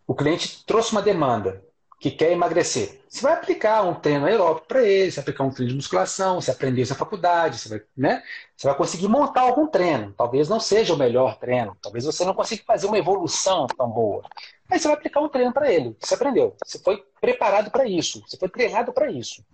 o 0.05 0.13
cliente 0.13 0.65
trouxe 0.65 0.91
uma 0.91 1.01
demanda, 1.01 1.63
que 2.01 2.09
quer 2.09 2.31
emagrecer. 2.31 2.99
Você 3.07 3.21
vai 3.21 3.33
aplicar 3.33 3.83
um 3.83 3.93
treino 3.93 4.25
aeróbico 4.25 4.65
para 4.65 4.81
ele, 4.81 5.11
você 5.11 5.17
vai 5.17 5.21
aplicar 5.21 5.43
um 5.43 5.51
treino 5.51 5.69
de 5.69 5.75
musculação, 5.75 6.41
você 6.41 6.49
aprendeu 6.49 6.81
isso 6.81 6.93
na 6.93 6.97
faculdade, 6.97 7.59
você 7.59 7.69
vai, 7.69 7.81
né? 7.95 8.23
você 8.57 8.65
vai 8.65 8.75
conseguir 8.75 9.07
montar 9.07 9.41
algum 9.41 9.67
treino. 9.67 10.11
Talvez 10.17 10.49
não 10.49 10.59
seja 10.59 10.95
o 10.95 10.97
melhor 10.97 11.37
treino, 11.37 11.77
talvez 11.79 12.03
você 12.03 12.25
não 12.25 12.33
consiga 12.33 12.63
fazer 12.65 12.87
uma 12.87 12.97
evolução 12.97 13.67
tão 13.67 13.87
boa. 13.87 14.23
Mas 14.67 14.81
você 14.81 14.87
vai 14.87 14.97
aplicar 14.97 15.21
um 15.21 15.29
treino 15.29 15.53
para 15.53 15.71
ele, 15.71 15.95
você 15.99 16.15
aprendeu. 16.15 16.55
Você 16.65 16.79
foi 16.79 17.05
preparado 17.21 17.69
para 17.69 17.85
isso, 17.85 18.19
você 18.27 18.35
foi 18.35 18.49
treinado 18.49 18.91
para 18.91 19.11
isso. 19.11 19.45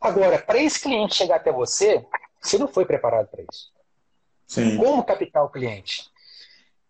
Agora, 0.00 0.38
para 0.38 0.56
esse 0.56 0.80
cliente 0.80 1.14
chegar 1.14 1.36
até 1.36 1.52
você, 1.52 2.06
você 2.40 2.56
não 2.56 2.68
foi 2.68 2.86
preparado 2.86 3.28
para 3.28 3.42
isso. 3.42 3.70
Sim. 4.46 4.78
Como 4.78 5.04
captar 5.04 5.44
o 5.44 5.50
cliente? 5.50 6.10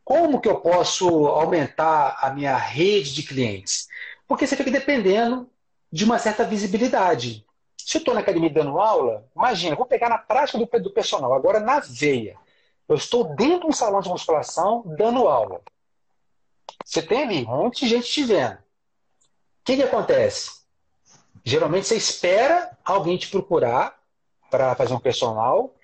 Como 0.04 0.40
que 0.40 0.48
eu 0.48 0.60
posso 0.60 1.08
aumentar 1.26 2.18
a 2.20 2.30
minha 2.30 2.56
rede 2.56 3.12
de 3.12 3.24
clientes? 3.24 3.88
Porque 4.26 4.46
você 4.46 4.56
fica 4.56 4.70
dependendo 4.70 5.48
de 5.90 6.04
uma 6.04 6.18
certa 6.18 6.44
visibilidade. 6.44 7.46
Se 7.76 7.96
eu 7.96 8.00
estou 8.00 8.14
na 8.14 8.20
academia 8.20 8.50
dando 8.50 8.80
aula, 8.80 9.24
imagina, 9.34 9.76
vou 9.76 9.86
pegar 9.86 10.08
na 10.08 10.18
prática 10.18 10.58
do, 10.58 10.66
do 10.80 10.90
personal, 10.90 11.32
agora 11.32 11.60
na 11.60 11.80
veia. 11.80 12.36
Eu 12.88 12.96
estou 12.96 13.24
dentro 13.36 13.60
de 13.60 13.66
um 13.66 13.72
salão 13.72 14.00
de 14.00 14.08
musculação 14.08 14.82
dando 14.86 15.28
aula. 15.28 15.60
Você 16.84 17.02
tem 17.02 17.22
ali 17.22 17.44
um 17.44 17.56
monte 17.56 17.84
de 17.84 17.90
gente 17.90 18.10
te 18.10 18.24
vendo. 18.24 18.54
O 18.54 18.58
que, 19.64 19.76
que 19.76 19.82
acontece? 19.82 20.62
Geralmente 21.44 21.86
você 21.86 21.96
espera 21.96 22.76
alguém 22.84 23.16
te 23.16 23.28
procurar 23.28 24.00
para 24.50 24.74
fazer 24.74 24.94
um 24.94 25.00
personal, 25.00 25.74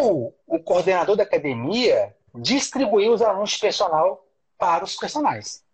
ou 0.00 0.34
o 0.46 0.58
coordenador 0.60 1.16
da 1.16 1.22
academia 1.22 2.14
distribuir 2.34 3.10
os 3.10 3.22
alunos 3.22 3.50
de 3.50 3.58
personal 3.58 4.24
para 4.58 4.84
os 4.84 4.96
personagens. 4.96 5.64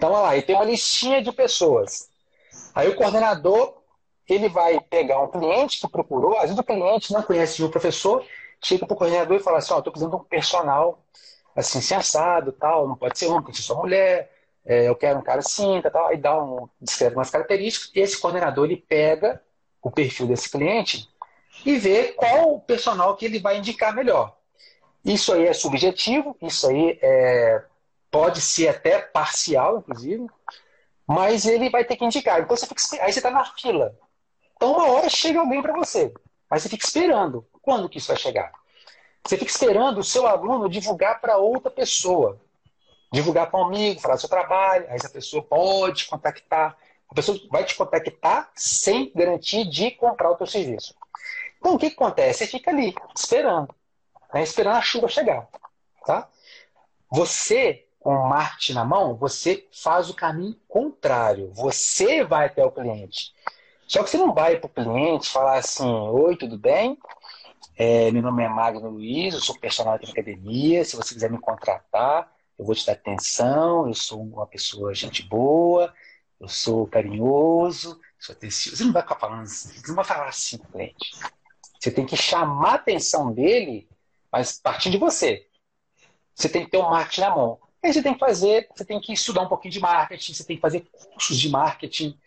Então, 0.00 0.12
olha 0.12 0.22
lá, 0.22 0.36
e 0.38 0.40
tem 0.40 0.56
uma 0.56 0.64
listinha 0.64 1.22
de 1.22 1.30
pessoas. 1.30 2.08
Aí 2.74 2.88
o 2.88 2.96
coordenador, 2.96 3.82
ele 4.26 4.48
vai 4.48 4.80
pegar 4.80 5.20
um 5.20 5.28
cliente 5.28 5.78
que 5.78 5.86
procurou, 5.86 6.36
às 6.36 6.44
vezes 6.44 6.58
o 6.58 6.64
cliente 6.64 7.12
não 7.12 7.22
conhece 7.22 7.62
o 7.62 7.68
professor, 7.68 8.24
chega 8.62 8.86
para 8.86 8.94
o 8.94 8.96
coordenador 8.96 9.36
e 9.36 9.42
fala 9.42 9.58
assim, 9.58 9.74
ó, 9.74 9.76
oh, 9.76 9.78
estou 9.80 9.92
precisando 9.92 10.16
de 10.16 10.22
um 10.22 10.24
personal 10.24 11.04
assim, 11.54 11.82
sem 11.82 11.98
assado, 11.98 12.50
tal, 12.50 12.88
não 12.88 12.96
pode 12.96 13.18
ser 13.18 13.26
homem, 13.26 13.42
tem 13.42 13.50
que 13.50 13.58
ser 13.58 13.64
só 13.64 13.74
mulher, 13.74 14.32
é, 14.64 14.88
eu 14.88 14.96
quero 14.96 15.18
um 15.18 15.22
cara 15.22 15.40
assim, 15.40 15.82
tal, 15.82 16.06
aí 16.06 16.16
dá 16.16 16.42
um, 16.42 16.66
descreve 16.80 17.16
umas 17.16 17.28
características, 17.28 17.90
e 17.94 18.00
esse 18.00 18.18
coordenador, 18.18 18.64
ele 18.64 18.78
pega 18.78 19.42
o 19.82 19.90
perfil 19.90 20.26
desse 20.26 20.48
cliente 20.48 21.10
e 21.66 21.76
vê 21.76 22.12
qual 22.12 22.54
o 22.54 22.60
personal 22.60 23.14
que 23.16 23.26
ele 23.26 23.38
vai 23.38 23.58
indicar 23.58 23.94
melhor. 23.94 24.34
Isso 25.04 25.30
aí 25.34 25.46
é 25.46 25.52
subjetivo, 25.52 26.34
isso 26.40 26.66
aí 26.66 26.98
é 27.02 27.64
pode 28.10 28.40
ser 28.40 28.68
até 28.68 28.98
parcial, 28.98 29.78
inclusive, 29.78 30.26
mas 31.06 31.46
ele 31.46 31.70
vai 31.70 31.84
ter 31.84 31.96
que 31.96 32.04
indicar. 32.04 32.40
Então 32.40 32.56
você 32.56 32.66
fica, 32.66 32.80
aí 33.04 33.12
você 33.12 33.18
está 33.18 33.30
na 33.30 33.44
fila. 33.44 33.96
Então 34.56 34.72
uma 34.72 34.88
hora 34.88 35.08
chega 35.08 35.40
alguém 35.40 35.62
para 35.62 35.72
você, 35.72 36.12
mas 36.50 36.62
você 36.62 36.68
fica 36.68 36.84
esperando. 36.84 37.46
Quando 37.62 37.88
que 37.88 37.98
isso 37.98 38.08
vai 38.08 38.16
chegar? 38.16 38.52
Você 39.24 39.36
fica 39.36 39.50
esperando 39.50 39.98
o 39.98 40.04
seu 40.04 40.26
aluno 40.26 40.68
divulgar 40.68 41.20
para 41.20 41.36
outra 41.36 41.70
pessoa. 41.70 42.40
Divulgar 43.12 43.50
para 43.50 43.60
um 43.60 43.66
amigo, 43.66 44.00
falar 44.00 44.14
do 44.14 44.20
seu 44.20 44.28
trabalho, 44.28 44.86
aí 44.88 44.96
essa 44.96 45.08
pessoa 45.08 45.42
pode 45.42 46.06
contactar. 46.06 46.76
A 47.08 47.14
pessoa 47.14 47.38
vai 47.50 47.64
te 47.64 47.74
contactar 47.74 48.50
sem 48.54 49.12
garantir 49.14 49.68
de 49.68 49.90
comprar 49.90 50.30
o 50.30 50.36
teu 50.36 50.46
serviço. 50.46 50.94
Então 51.58 51.74
o 51.74 51.78
que, 51.78 51.90
que 51.90 51.96
acontece? 51.96 52.38
Você 52.38 52.46
fica 52.46 52.70
ali, 52.70 52.94
esperando. 53.14 53.74
Né? 54.32 54.42
Esperando 54.42 54.76
a 54.76 54.82
chuva 54.82 55.08
chegar. 55.08 55.48
Tá? 56.06 56.28
Você 57.10 57.86
com 58.00 58.14
o 58.14 58.28
marketing 58.28 58.72
na 58.72 58.84
mão, 58.84 59.14
você 59.14 59.68
faz 59.70 60.08
o 60.08 60.14
caminho 60.14 60.56
contrário. 60.66 61.52
Você 61.54 62.24
vai 62.24 62.46
até 62.46 62.64
o 62.64 62.72
cliente. 62.72 63.32
Só 63.86 64.02
que 64.02 64.10
você 64.10 64.16
não 64.16 64.32
vai 64.32 64.56
para 64.56 64.66
o 64.66 64.72
cliente 64.72 65.28
falar 65.28 65.58
assim: 65.58 65.86
Oi, 65.86 66.36
tudo 66.36 66.58
bem? 66.58 66.98
É, 67.76 68.10
meu 68.10 68.22
nome 68.22 68.42
é 68.42 68.48
Magno 68.48 68.88
Luiz, 68.88 69.34
eu 69.34 69.40
sou 69.40 69.58
personal 69.58 69.98
da 69.98 70.08
academia. 70.08 70.84
Se 70.84 70.96
você 70.96 71.14
quiser 71.14 71.30
me 71.30 71.38
contratar, 71.38 72.32
eu 72.58 72.64
vou 72.64 72.74
te 72.74 72.86
dar 72.86 72.92
atenção. 72.92 73.86
Eu 73.86 73.94
sou 73.94 74.22
uma 74.22 74.46
pessoa 74.46 74.94
gente 74.94 75.22
boa, 75.22 75.92
eu 76.40 76.48
sou 76.48 76.86
carinhoso, 76.86 78.00
sou 78.18 78.34
atencioso. 78.34 78.78
Você 78.78 78.84
não 78.84 78.92
vai 78.92 79.02
ficar 79.02 79.16
falando 79.16 79.42
assim, 79.42 79.72
você 79.72 79.88
não 79.88 79.96
vai 79.96 80.04
falar 80.04 80.28
assim 80.28 80.56
com 80.56 80.64
o 80.64 80.72
cliente. 80.72 81.10
Você 81.78 81.90
tem 81.90 82.06
que 82.06 82.16
chamar 82.16 82.72
a 82.72 82.74
atenção 82.74 83.32
dele, 83.32 83.88
mas 84.32 84.58
partir 84.58 84.90
de 84.90 84.98
você. 84.98 85.46
Você 86.34 86.48
tem 86.48 86.64
que 86.64 86.70
ter 86.70 86.78
o 86.78 86.86
um 86.86 86.90
marketing 86.90 87.20
na 87.22 87.36
mão. 87.36 87.58
Aí 87.82 87.92
você 87.92 88.02
tem 88.02 88.12
que 88.12 88.20
fazer, 88.20 88.68
você 88.74 88.84
tem 88.84 89.00
que 89.00 89.12
estudar 89.12 89.42
um 89.42 89.48
pouquinho 89.48 89.72
de 89.72 89.80
marketing, 89.80 90.34
você 90.34 90.44
tem 90.44 90.56
que 90.56 90.62
fazer 90.62 90.86
cursos 91.12 91.38
de 91.38 91.48
marketing, 91.48 92.18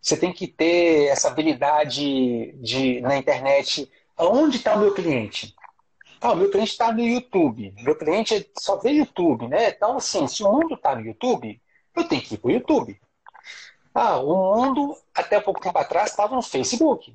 você 0.00 0.16
tem 0.16 0.32
que 0.32 0.46
ter 0.46 1.06
essa 1.08 1.28
habilidade 1.28 2.52
de 2.52 3.00
na 3.00 3.16
internet. 3.16 3.90
Onde 4.16 4.56
está 4.58 4.74
o 4.74 4.80
meu 4.80 4.94
cliente? 4.94 5.54
Ah, 6.20 6.32
o 6.32 6.36
meu 6.36 6.50
cliente 6.50 6.72
está 6.72 6.92
no 6.92 7.00
YouTube. 7.00 7.74
Meu 7.78 7.96
cliente 7.96 8.50
só 8.58 8.76
vê 8.76 8.90
YouTube, 8.90 9.46
né? 9.48 9.70
Então, 9.70 9.96
assim, 9.96 10.26
se 10.26 10.42
o 10.42 10.50
mundo 10.50 10.74
está 10.74 10.94
no 10.94 11.02
YouTube, 11.02 11.60
eu 11.94 12.04
tenho 12.08 12.22
que 12.22 12.34
ir 12.34 12.38
para 12.38 12.48
o 12.48 12.52
YouTube. 12.52 13.00
Ah, 13.94 14.18
o 14.18 14.56
mundo, 14.56 14.96
até 15.14 15.40
pouco 15.40 15.60
tempo 15.60 15.78
atrás, 15.78 16.10
estava 16.10 16.34
no 16.34 16.42
Facebook. 16.42 17.14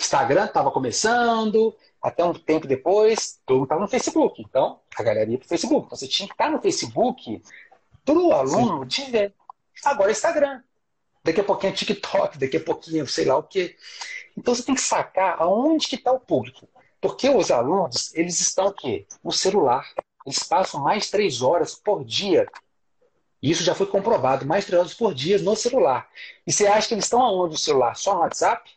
Instagram 0.00 0.46
estava 0.46 0.70
começando, 0.70 1.74
até 2.02 2.24
um 2.24 2.34
tempo 2.34 2.66
depois, 2.66 3.40
todo 3.46 3.56
mundo 3.56 3.64
estava 3.64 3.80
no 3.80 3.88
Facebook. 3.88 4.42
Então, 4.42 4.80
a 4.96 5.02
galera 5.02 5.30
ia 5.30 5.38
para 5.38 5.46
o 5.46 5.48
Facebook. 5.48 5.86
Então, 5.86 5.98
você 5.98 6.06
tinha 6.06 6.28
que 6.28 6.34
estar 6.34 6.50
no 6.50 6.60
Facebook 6.60 7.42
para 8.04 8.14
o 8.14 8.32
aluno 8.32 8.84
te 8.86 9.10
ver. 9.10 9.34
Agora 9.84 10.10
é 10.10 10.12
Instagram. 10.12 10.62
Daqui 11.24 11.40
a 11.40 11.44
pouquinho 11.44 11.72
é 11.72 11.76
TikTok, 11.76 12.38
daqui 12.38 12.58
a 12.58 12.60
pouquinho 12.60 13.06
sei 13.06 13.24
lá 13.24 13.38
o 13.38 13.42
quê. 13.42 13.76
Então, 14.36 14.54
você 14.54 14.62
tem 14.62 14.74
que 14.74 14.80
sacar 14.82 15.40
aonde 15.40 15.88
que 15.88 15.96
está 15.96 16.12
o 16.12 16.20
público. 16.20 16.68
Porque 17.00 17.28
os 17.28 17.50
alunos, 17.50 18.14
eles 18.14 18.40
estão 18.40 18.66
o 18.66 18.72
quê? 18.72 19.06
No 19.22 19.32
celular. 19.32 19.86
Eles 20.26 20.42
passam 20.42 20.80
mais 20.80 21.10
três 21.10 21.42
horas 21.42 21.74
por 21.74 22.04
dia. 22.04 22.46
Isso 23.42 23.62
já 23.62 23.74
foi 23.74 23.86
comprovado, 23.86 24.46
mais 24.46 24.64
três 24.64 24.80
horas 24.80 24.94
por 24.94 25.14
dia 25.14 25.38
no 25.38 25.54
celular. 25.54 26.08
E 26.46 26.52
você 26.52 26.66
acha 26.66 26.88
que 26.88 26.94
eles 26.94 27.04
estão 27.04 27.22
aonde 27.22 27.52
no 27.52 27.58
celular? 27.58 27.94
Só 27.94 28.14
no 28.14 28.20
WhatsApp? 28.20 28.70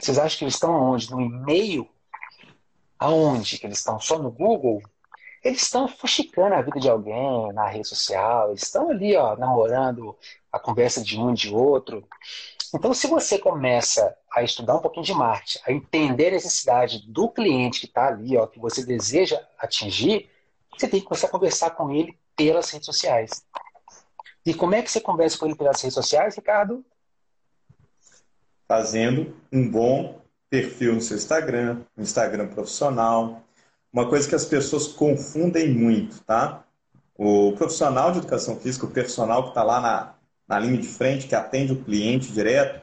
Vocês 0.00 0.18
acham 0.18 0.38
que 0.38 0.44
eles 0.44 0.54
estão 0.54 0.74
aonde? 0.74 1.10
No 1.10 1.20
e-mail? 1.20 1.88
Aonde? 2.98 3.58
Que 3.58 3.66
eles 3.66 3.78
estão 3.78 4.00
só 4.00 4.18
no 4.18 4.30
Google? 4.30 4.82
Eles 5.42 5.62
estão 5.62 5.88
fuxicando 5.88 6.54
a 6.54 6.62
vida 6.62 6.78
de 6.78 6.88
alguém 6.88 7.52
na 7.52 7.66
rede 7.66 7.88
social, 7.88 8.50
eles 8.50 8.62
estão 8.62 8.90
ali, 8.90 9.16
ó, 9.16 9.36
namorando 9.36 10.16
a 10.52 10.58
conversa 10.58 11.02
de 11.02 11.18
um 11.18 11.34
de 11.34 11.52
outro. 11.52 12.06
Então, 12.72 12.94
se 12.94 13.08
você 13.08 13.38
começa 13.38 14.16
a 14.32 14.42
estudar 14.42 14.76
um 14.76 14.80
pouquinho 14.80 15.04
de 15.04 15.12
marketing, 15.12 15.58
a 15.66 15.72
entender 15.72 16.28
a 16.28 16.32
necessidade 16.32 17.04
do 17.06 17.28
cliente 17.28 17.80
que 17.80 17.86
está 17.86 18.06
ali, 18.06 18.36
ó, 18.36 18.46
que 18.46 18.60
você 18.60 18.84
deseja 18.86 19.40
atingir, 19.58 20.30
você 20.78 20.88
tem 20.88 21.00
que 21.00 21.06
começar 21.06 21.26
a 21.26 21.30
conversar 21.30 21.70
com 21.70 21.90
ele 21.90 22.16
pelas 22.36 22.70
redes 22.70 22.86
sociais. 22.86 23.44
E 24.46 24.54
como 24.54 24.74
é 24.74 24.82
que 24.82 24.90
você 24.90 25.00
conversa 25.00 25.38
com 25.38 25.46
ele 25.46 25.54
pelas 25.54 25.80
redes 25.80 25.94
sociais, 25.94 26.36
Ricardo? 26.36 26.84
Fazendo 28.72 29.36
um 29.52 29.68
bom 29.68 30.18
perfil 30.48 30.94
no 30.94 31.00
seu 31.02 31.18
Instagram, 31.18 31.80
um 31.94 32.00
Instagram 32.00 32.48
profissional. 32.48 33.44
Uma 33.92 34.08
coisa 34.08 34.26
que 34.26 34.34
as 34.34 34.46
pessoas 34.46 34.86
confundem 34.86 35.68
muito, 35.68 36.24
tá? 36.24 36.64
O 37.14 37.52
profissional 37.52 38.12
de 38.12 38.20
educação 38.20 38.56
física, 38.56 38.86
o 38.86 38.90
personal 38.90 39.42
que 39.42 39.48
está 39.50 39.62
lá 39.62 39.78
na, 39.78 40.14
na 40.48 40.58
linha 40.58 40.78
de 40.78 40.88
frente, 40.88 41.28
que 41.28 41.34
atende 41.34 41.74
o 41.74 41.84
cliente 41.84 42.32
direto, 42.32 42.80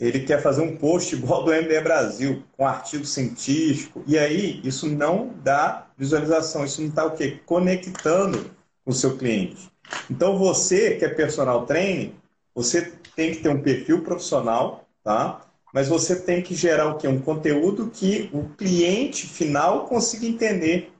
ele 0.00 0.20
quer 0.20 0.40
fazer 0.40 0.62
um 0.62 0.78
post 0.78 1.14
igual 1.14 1.44
do 1.44 1.52
MBE 1.52 1.82
Brasil, 1.82 2.42
com 2.56 2.66
artigo 2.66 3.04
científico, 3.04 4.02
e 4.06 4.18
aí 4.18 4.62
isso 4.64 4.88
não 4.88 5.34
dá 5.44 5.88
visualização, 5.94 6.64
isso 6.64 6.80
não 6.80 6.88
está 6.88 7.04
o 7.04 7.10
quê? 7.10 7.38
Conectando 7.44 8.50
o 8.86 8.94
seu 8.94 9.18
cliente. 9.18 9.70
Então 10.10 10.38
você 10.38 10.96
que 10.96 11.04
é 11.04 11.08
personal 11.10 11.66
trainer, 11.66 12.12
você 12.54 12.90
tem 13.14 13.32
que 13.32 13.42
ter 13.42 13.50
um 13.50 13.60
perfil 13.60 14.02
profissional, 14.02 14.81
tá? 15.02 15.40
Mas 15.72 15.88
você 15.88 16.16
tem 16.16 16.42
que 16.42 16.54
gerar 16.54 16.88
o 16.88 16.98
quê? 16.98 17.08
Um 17.08 17.20
conteúdo 17.20 17.90
que 17.90 18.28
o 18.32 18.48
cliente 18.50 19.26
final 19.26 19.86
consiga 19.86 20.26
entender. 20.26 20.92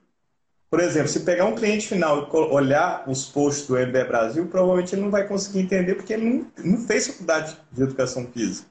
Por 0.70 0.80
exemplo, 0.80 1.08
se 1.08 1.20
pegar 1.20 1.44
um 1.44 1.54
cliente 1.54 1.86
final 1.86 2.22
e 2.22 2.36
olhar 2.36 3.04
os 3.06 3.26
posts 3.26 3.66
do 3.66 3.76
MBE 3.76 4.04
Brasil, 4.04 4.46
provavelmente 4.46 4.94
ele 4.94 5.02
não 5.02 5.10
vai 5.10 5.28
conseguir 5.28 5.60
entender 5.60 5.96
porque 5.96 6.14
ele 6.14 6.24
não, 6.24 6.46
não 6.64 6.86
fez 6.86 7.08
faculdade 7.08 7.58
de 7.70 7.82
educação 7.82 8.26
física. 8.32 8.66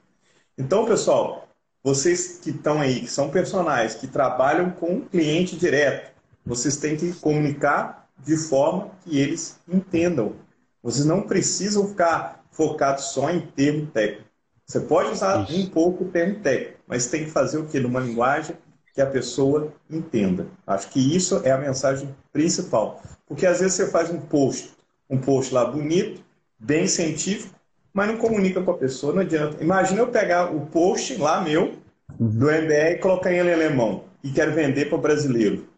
Então, 0.58 0.84
pessoal, 0.84 1.48
vocês 1.84 2.38
que 2.42 2.50
estão 2.50 2.80
aí, 2.80 3.00
que 3.00 3.06
são 3.08 3.30
personagens, 3.30 3.94
que 3.94 4.08
trabalham 4.08 4.70
com 4.70 4.96
o 4.96 5.06
cliente 5.06 5.56
direto, 5.56 6.12
vocês 6.44 6.76
têm 6.76 6.96
que 6.96 7.12
comunicar 7.14 8.08
de 8.18 8.36
forma 8.36 8.90
que 9.04 9.18
eles 9.18 9.60
entendam. 9.68 10.34
Vocês 10.82 11.04
não 11.04 11.22
precisam 11.22 11.88
ficar 11.88 12.44
focados 12.50 13.06
só 13.06 13.30
em 13.30 13.40
termo 13.40 13.86
técnico. 13.86 14.31
Você 14.72 14.80
pode 14.80 15.10
usar 15.10 15.42
Isso. 15.42 15.60
um 15.60 15.66
pouco 15.66 16.04
o 16.04 16.08
termo 16.08 16.36
técnico, 16.36 16.78
mas 16.86 17.06
tem 17.06 17.24
que 17.24 17.30
fazer 17.30 17.58
o 17.58 17.66
quê? 17.66 17.78
Numa 17.78 18.00
linguagem 18.00 18.56
que 18.94 19.02
a 19.02 19.06
pessoa 19.06 19.70
entenda. 19.90 20.46
Acho 20.66 20.88
que 20.88 21.14
isso 21.14 21.42
é 21.44 21.50
a 21.50 21.58
mensagem 21.58 22.08
principal. 22.32 23.02
Porque 23.26 23.44
às 23.44 23.60
vezes 23.60 23.74
você 23.74 23.90
faz 23.90 24.08
um 24.08 24.18
post, 24.18 24.72
um 25.10 25.18
post 25.18 25.52
lá 25.52 25.66
bonito, 25.66 26.24
bem 26.58 26.86
científico, 26.86 27.54
mas 27.92 28.08
não 28.08 28.16
comunica 28.16 28.62
com 28.62 28.70
a 28.70 28.78
pessoa, 28.78 29.12
não 29.12 29.20
adianta. 29.20 29.62
Imagina 29.62 30.00
eu 30.00 30.08
pegar 30.08 30.50
o 30.50 30.64
post 30.64 31.16
lá 31.16 31.42
meu, 31.42 31.74
do 32.18 32.50
MBR, 32.50 32.94
e 32.94 32.98
colocar 32.98 33.30
em 33.30 33.40
alemão 33.40 34.04
e 34.24 34.30
quero 34.30 34.54
vender 34.54 34.86
para 34.86 34.96
o 34.96 35.02
brasileiro. 35.02 35.68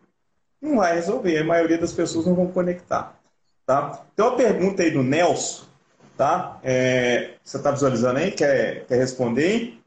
Não 0.63 0.77
vai 0.77 0.95
resolver, 0.95 1.39
a 1.39 1.45
maioria 1.45 1.79
das 1.79 1.93
pessoas 1.93 2.27
não 2.27 2.35
vão 2.37 2.47
conectar. 2.47 3.19
Tá? 3.67 4.05
Então 4.13 4.29
a 4.29 4.37
pergunta 4.37 4.85
aí 4.85 4.93
do 4.93 5.03
Nelson, 5.03 5.65
tá? 6.17 6.59
É, 6.63 7.35
você 7.43 7.57
está 7.57 7.71
visualizando 7.71 8.19
aí? 8.19 8.31
Quer, 8.31 8.87
quer 8.87 8.97
responder 8.97 9.45
aí? 9.45 9.85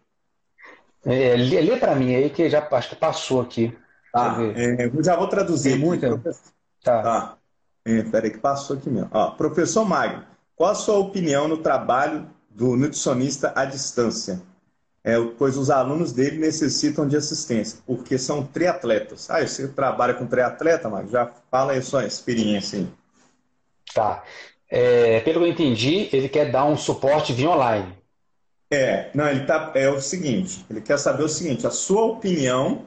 É, 1.05 1.35
lê, 1.35 1.61
lê 1.61 1.77
para 1.77 1.95
mim 1.95 2.15
aí 2.15 2.29
que 2.29 2.49
já 2.49 2.67
acho 2.71 2.89
que 2.89 2.95
passou 2.95 3.41
aqui. 3.41 3.77
Tá, 4.11 4.37
é, 4.55 4.85
eu 4.85 5.03
já 5.03 5.15
vou 5.15 5.27
traduzir. 5.27 5.71
Tem 5.71 5.79
muita? 5.79 6.17
Tá. 6.83 7.01
tá. 7.01 7.37
É, 7.85 8.01
peraí 8.03 8.31
que 8.31 8.39
passou 8.39 8.77
aqui 8.77 8.89
mesmo. 8.89 9.09
Ó, 9.13 9.31
professor 9.31 9.85
Magno, 9.85 10.25
qual 10.55 10.71
a 10.71 10.75
sua 10.75 10.97
opinião 10.97 11.47
no 11.47 11.57
trabalho 11.57 12.29
do 12.49 12.75
nutricionista 12.75 13.53
à 13.55 13.63
distância? 13.63 14.41
É, 15.03 15.15
pois 15.37 15.55
os 15.55 15.69
alunos 15.69 16.11
dele 16.11 16.37
necessitam 16.37 17.07
de 17.07 17.15
assistência, 17.15 17.79
porque 17.85 18.17
são 18.17 18.45
triatletas. 18.45 19.29
Ah, 19.29 19.39
você 19.39 19.65
trabalha 19.69 20.13
com 20.13 20.27
triatleta, 20.27 20.89
mas 20.89 21.09
já 21.09 21.31
fala 21.49 21.71
aí 21.71 21.77
a 21.77 21.81
sua 21.81 22.05
experiência 22.05 22.79
aí. 22.79 22.89
Tá. 23.93 24.21
É, 24.69 25.21
pelo 25.21 25.39
que 25.39 25.45
eu 25.45 25.51
entendi, 25.51 26.09
ele 26.11 26.27
quer 26.27 26.51
dar 26.51 26.65
um 26.65 26.75
suporte 26.75 27.33
via 27.33 27.49
online. 27.49 27.97
É, 28.69 29.09
não, 29.13 29.29
ele 29.29 29.45
tá, 29.45 29.71
é 29.75 29.89
o 29.89 30.01
seguinte, 30.01 30.65
ele 30.69 30.81
quer 30.81 30.97
saber 30.99 31.23
o 31.23 31.29
seguinte, 31.29 31.65
a 31.65 31.71
sua 31.71 32.03
opinião 32.03 32.85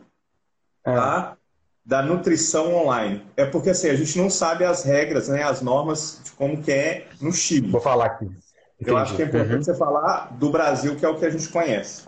é. 0.85 0.95
tá, 0.95 1.37
da 1.85 2.03
nutrição 2.03 2.75
online. 2.75 3.25
É 3.35 3.47
porque 3.47 3.71
assim, 3.71 3.89
a 3.89 3.95
gente 3.95 4.19
não 4.19 4.29
sabe 4.29 4.65
as 4.65 4.85
regras, 4.85 5.29
né, 5.29 5.43
as 5.43 5.63
normas 5.63 6.21
de 6.23 6.33
como 6.33 6.63
que 6.63 6.71
é 6.71 7.07
no 7.21 7.33
Chile. 7.33 7.71
Vou 7.71 7.81
falar 7.81 8.07
aqui. 8.07 8.27
Entendi. 8.27 8.91
Eu 8.91 8.97
acho 8.97 9.17
que 9.17 9.23
é 9.23 9.27
importante 9.27 9.55
uhum. 9.55 9.63
você 9.63 9.75
falar 9.75 10.37
do 10.39 10.51
Brasil, 10.51 10.97
que 10.97 11.05
é 11.05 11.09
o 11.09 11.19
que 11.19 11.25
a 11.25 11.31
gente 11.31 11.49
conhece. 11.49 12.05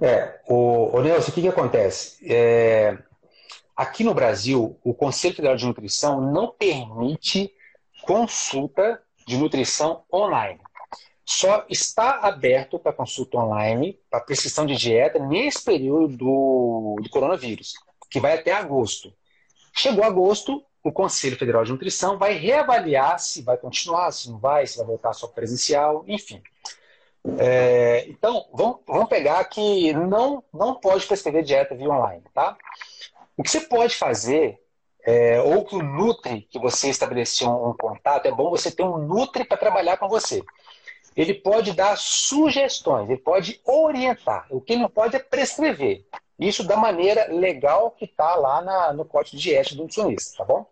É, 0.00 0.40
o, 0.48 0.96
o 0.96 1.02
Nelson, 1.02 1.30
o 1.30 1.34
que, 1.34 1.42
que 1.42 1.48
acontece? 1.48 2.18
É, 2.28 2.98
aqui 3.74 4.04
no 4.04 4.14
Brasil, 4.14 4.78
o 4.84 4.92
Conselho 4.92 5.34
Federal 5.34 5.56
de 5.56 5.66
Nutrição 5.66 6.20
não 6.20 6.48
permite 6.48 7.52
consulta 8.06 9.02
de 9.26 9.36
nutrição 9.36 10.04
online. 10.12 10.60
Só 11.24 11.66
está 11.68 12.20
aberto 12.20 12.78
para 12.78 12.92
consulta 12.92 13.36
online, 13.36 13.98
para 14.08 14.20
prescrição 14.20 14.64
de 14.64 14.76
dieta, 14.76 15.18
nesse 15.18 15.64
período 15.64 16.16
do, 16.16 16.96
do 17.02 17.10
coronavírus 17.10 17.74
que 18.08 18.20
vai 18.20 18.34
até 18.34 18.52
agosto. 18.52 19.12
Chegou 19.74 20.04
agosto, 20.04 20.64
o 20.82 20.92
Conselho 20.92 21.36
Federal 21.36 21.64
de 21.64 21.72
Nutrição 21.72 22.16
vai 22.16 22.34
reavaliar 22.34 23.18
se 23.18 23.42
vai 23.42 23.56
continuar, 23.56 24.12
se 24.12 24.30
não 24.30 24.38
vai, 24.38 24.66
se 24.66 24.78
vai 24.78 24.86
voltar 24.86 25.12
só 25.12 25.26
presencial, 25.26 26.04
enfim. 26.06 26.40
É, 27.38 28.06
então, 28.08 28.46
vamos, 28.52 28.78
vamos 28.86 29.08
pegar 29.08 29.44
que 29.46 29.92
não, 29.92 30.44
não 30.54 30.76
pode 30.76 31.04
prescrever 31.06 31.42
dieta 31.42 31.74
via 31.74 31.90
online, 31.90 32.22
tá? 32.32 32.56
O 33.36 33.42
que 33.42 33.50
você 33.50 33.60
pode 33.62 33.96
fazer, 33.96 34.60
é, 35.06 35.40
ou 35.40 35.64
que 35.64 35.76
o 35.76 35.82
Nutri, 35.82 36.42
que 36.50 36.58
você 36.58 36.90
estabeleceu 36.90 37.48
um, 37.48 37.72
contato, 37.74 38.26
é 38.26 38.32
bom 38.32 38.50
você 38.50 38.72
ter 38.72 38.82
um 38.82 38.98
Nutri 38.98 39.44
para 39.44 39.56
trabalhar 39.56 39.98
com 39.98 40.08
você. 40.08 40.42
Ele 41.14 41.32
pode 41.32 41.72
dar 41.72 41.96
sugestões, 41.96 43.08
ele 43.08 43.20
pode 43.20 43.60
orientar. 43.64 44.46
O 44.50 44.60
que 44.60 44.74
não 44.74 44.90
pode 44.90 45.14
é 45.14 45.20
prescrever. 45.20 46.04
Isso 46.38 46.64
da 46.64 46.76
maneira 46.76 47.32
legal 47.32 47.92
que 47.92 48.04
está 48.04 48.34
lá 48.34 48.60
na, 48.60 48.92
no 48.92 49.04
código 49.04 49.36
de 49.36 49.54
ética 49.54 49.76
do 49.76 49.82
nutricionista, 49.82 50.38
tá 50.38 50.44
bom? 50.44 50.66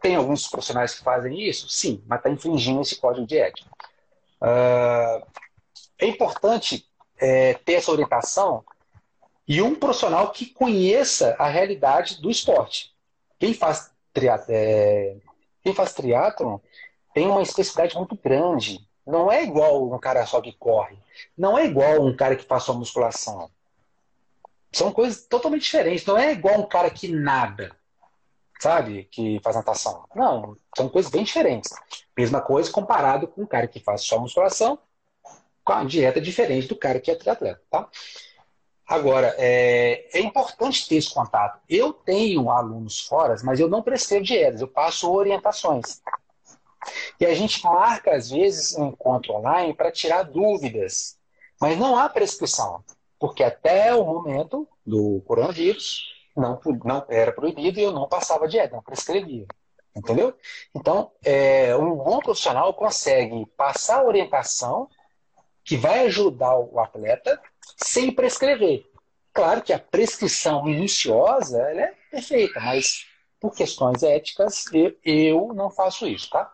Tem 0.00 0.16
alguns 0.16 0.48
profissionais 0.48 0.94
que 0.94 1.04
fazem 1.04 1.38
isso? 1.46 1.68
Sim, 1.68 2.02
mas 2.06 2.18
está 2.18 2.30
infringindo 2.30 2.80
esse 2.80 2.96
código 2.96 3.26
de 3.26 3.38
ética. 3.38 3.70
Uh, 4.40 5.24
é 5.98 6.06
importante 6.06 6.88
é, 7.18 7.54
ter 7.54 7.74
essa 7.74 7.92
orientação 7.92 8.64
e 9.46 9.60
um 9.60 9.74
profissional 9.74 10.32
que 10.32 10.46
conheça 10.46 11.36
a 11.38 11.46
realidade 11.46 12.20
do 12.20 12.30
esporte. 12.30 12.93
Quem 13.38 13.54
faz, 13.54 13.92
triat 14.12 14.44
é, 14.48 15.16
quem 15.62 15.74
faz 15.74 15.92
triatlon 15.92 16.58
tem 17.14 17.26
uma 17.26 17.42
especificidade 17.42 17.96
muito 17.96 18.16
grande. 18.16 18.86
Não 19.06 19.30
é 19.30 19.42
igual 19.42 19.92
um 19.92 19.98
cara 19.98 20.24
só 20.26 20.40
que 20.40 20.52
corre. 20.52 20.96
Não 21.36 21.58
é 21.58 21.66
igual 21.66 22.04
um 22.04 22.16
cara 22.16 22.36
que 22.36 22.44
faz 22.44 22.62
só 22.62 22.72
musculação 22.72 23.50
são 24.74 24.92
coisas 24.92 25.24
totalmente 25.26 25.62
diferentes. 25.62 26.04
Não 26.04 26.18
é 26.18 26.32
igual 26.32 26.58
um 26.58 26.66
cara 26.66 26.90
que 26.90 27.08
nada, 27.08 27.74
sabe? 28.60 29.04
Que 29.04 29.40
faz 29.42 29.56
natação. 29.56 30.06
Não, 30.14 30.56
são 30.76 30.88
coisas 30.88 31.10
bem 31.10 31.22
diferentes. 31.22 31.72
Mesma 32.16 32.40
coisa 32.40 32.70
comparado 32.70 33.28
com 33.28 33.42
um 33.42 33.46
cara 33.46 33.68
que 33.68 33.80
faz 33.80 34.02
só 34.02 34.18
musculação, 34.18 34.78
com 35.64 35.72
a 35.72 35.84
dieta 35.84 36.20
diferente 36.20 36.68
do 36.68 36.76
cara 36.76 37.00
que 37.00 37.10
é 37.10 37.14
triatleta, 37.14 37.62
tá? 37.70 37.88
Agora, 38.86 39.34
é, 39.38 40.08
é, 40.12 40.20
importante 40.20 40.86
ter 40.86 40.96
esse 40.96 41.12
contato. 41.12 41.58
Eu 41.68 41.92
tenho 41.92 42.50
alunos 42.50 43.00
fora, 43.00 43.34
mas 43.42 43.58
eu 43.58 43.68
não 43.68 43.82
prescrevo 43.82 44.24
dietas, 44.24 44.60
eu 44.60 44.68
passo 44.68 45.10
orientações. 45.10 46.02
E 47.18 47.24
a 47.24 47.34
gente 47.34 47.64
marca, 47.64 48.14
às 48.14 48.30
vezes, 48.30 48.76
um 48.76 48.88
encontro 48.88 49.32
online 49.32 49.72
para 49.72 49.90
tirar 49.90 50.24
dúvidas. 50.24 51.16
Mas 51.58 51.78
não 51.78 51.96
há 51.96 52.08
prescrição. 52.10 52.84
Porque 53.18 53.42
até 53.42 53.94
o 53.94 54.04
momento 54.04 54.68
do 54.84 55.22
coronavírus, 55.26 56.02
não, 56.36 56.60
não 56.84 57.06
era 57.08 57.32
proibido 57.32 57.78
e 57.78 57.82
eu 57.82 57.92
não 57.92 58.06
passava 58.06 58.46
dieta, 58.46 58.76
não 58.76 58.82
prescrevia. 58.82 59.46
Entendeu? 59.96 60.34
Então, 60.74 61.12
é, 61.24 61.74
um 61.76 61.94
bom 61.96 62.18
profissional 62.18 62.74
consegue 62.74 63.46
passar 63.56 64.00
a 64.00 64.04
orientação 64.04 64.88
que 65.64 65.76
vai 65.76 66.00
ajudar 66.06 66.58
o 66.58 66.78
atleta 66.78 67.40
sem 67.76 68.10
prescrever. 68.10 68.84
Claro 69.32 69.62
que 69.62 69.72
a 69.72 69.78
prescrição 69.78 70.64
minuciosa 70.64 71.60
é 71.60 71.92
perfeita, 72.10 72.60
mas 72.60 73.06
por 73.40 73.54
questões 73.54 74.02
éticas 74.02 74.64
eu, 74.72 74.96
eu 75.04 75.52
não 75.54 75.70
faço 75.70 76.06
isso, 76.06 76.30
tá? 76.30 76.50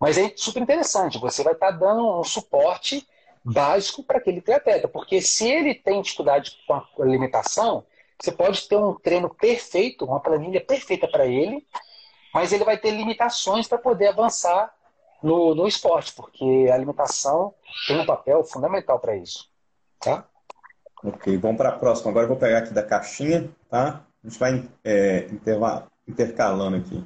Mas 0.00 0.18
é 0.18 0.32
super 0.34 0.62
interessante, 0.62 1.18
você 1.18 1.42
vai 1.42 1.52
estar 1.52 1.70
dando 1.70 2.20
um 2.20 2.24
suporte 2.24 3.06
básico 3.44 4.02
para 4.02 4.18
aquele 4.18 4.40
triatleta, 4.40 4.88
porque 4.88 5.20
se 5.20 5.48
ele 5.48 5.74
tem 5.74 6.02
dificuldade 6.02 6.58
com 6.66 6.74
a 6.74 6.86
alimentação, 7.00 7.86
você 8.20 8.32
pode 8.32 8.66
ter 8.66 8.76
um 8.76 8.94
treino 8.94 9.32
perfeito, 9.32 10.04
uma 10.04 10.20
planilha 10.20 10.60
perfeita 10.60 11.06
para 11.06 11.26
ele, 11.26 11.66
mas 12.34 12.52
ele 12.52 12.64
vai 12.64 12.76
ter 12.76 12.90
limitações 12.90 13.68
para 13.68 13.78
poder 13.78 14.08
avançar 14.08 14.74
no, 15.22 15.54
no 15.54 15.68
esporte, 15.68 16.12
porque 16.14 16.66
a 16.70 16.74
alimentação 16.74 17.54
tem 17.86 18.00
um 18.00 18.06
papel 18.06 18.42
fundamental 18.44 18.98
para 18.98 19.16
isso. 19.16 19.48
Tá? 20.00 20.26
Ok, 21.02 21.36
vamos 21.36 21.56
para 21.56 21.70
a 21.70 21.78
próxima. 21.78 22.10
Agora 22.10 22.24
eu 22.24 22.28
vou 22.28 22.38
pegar 22.38 22.58
aqui 22.58 22.72
da 22.72 22.82
caixinha, 22.82 23.50
tá? 23.70 24.04
A 24.24 24.28
gente 24.28 24.38
vai 24.38 24.68
é, 24.82 25.28
intercalando 26.08 26.76
aqui. 26.76 27.04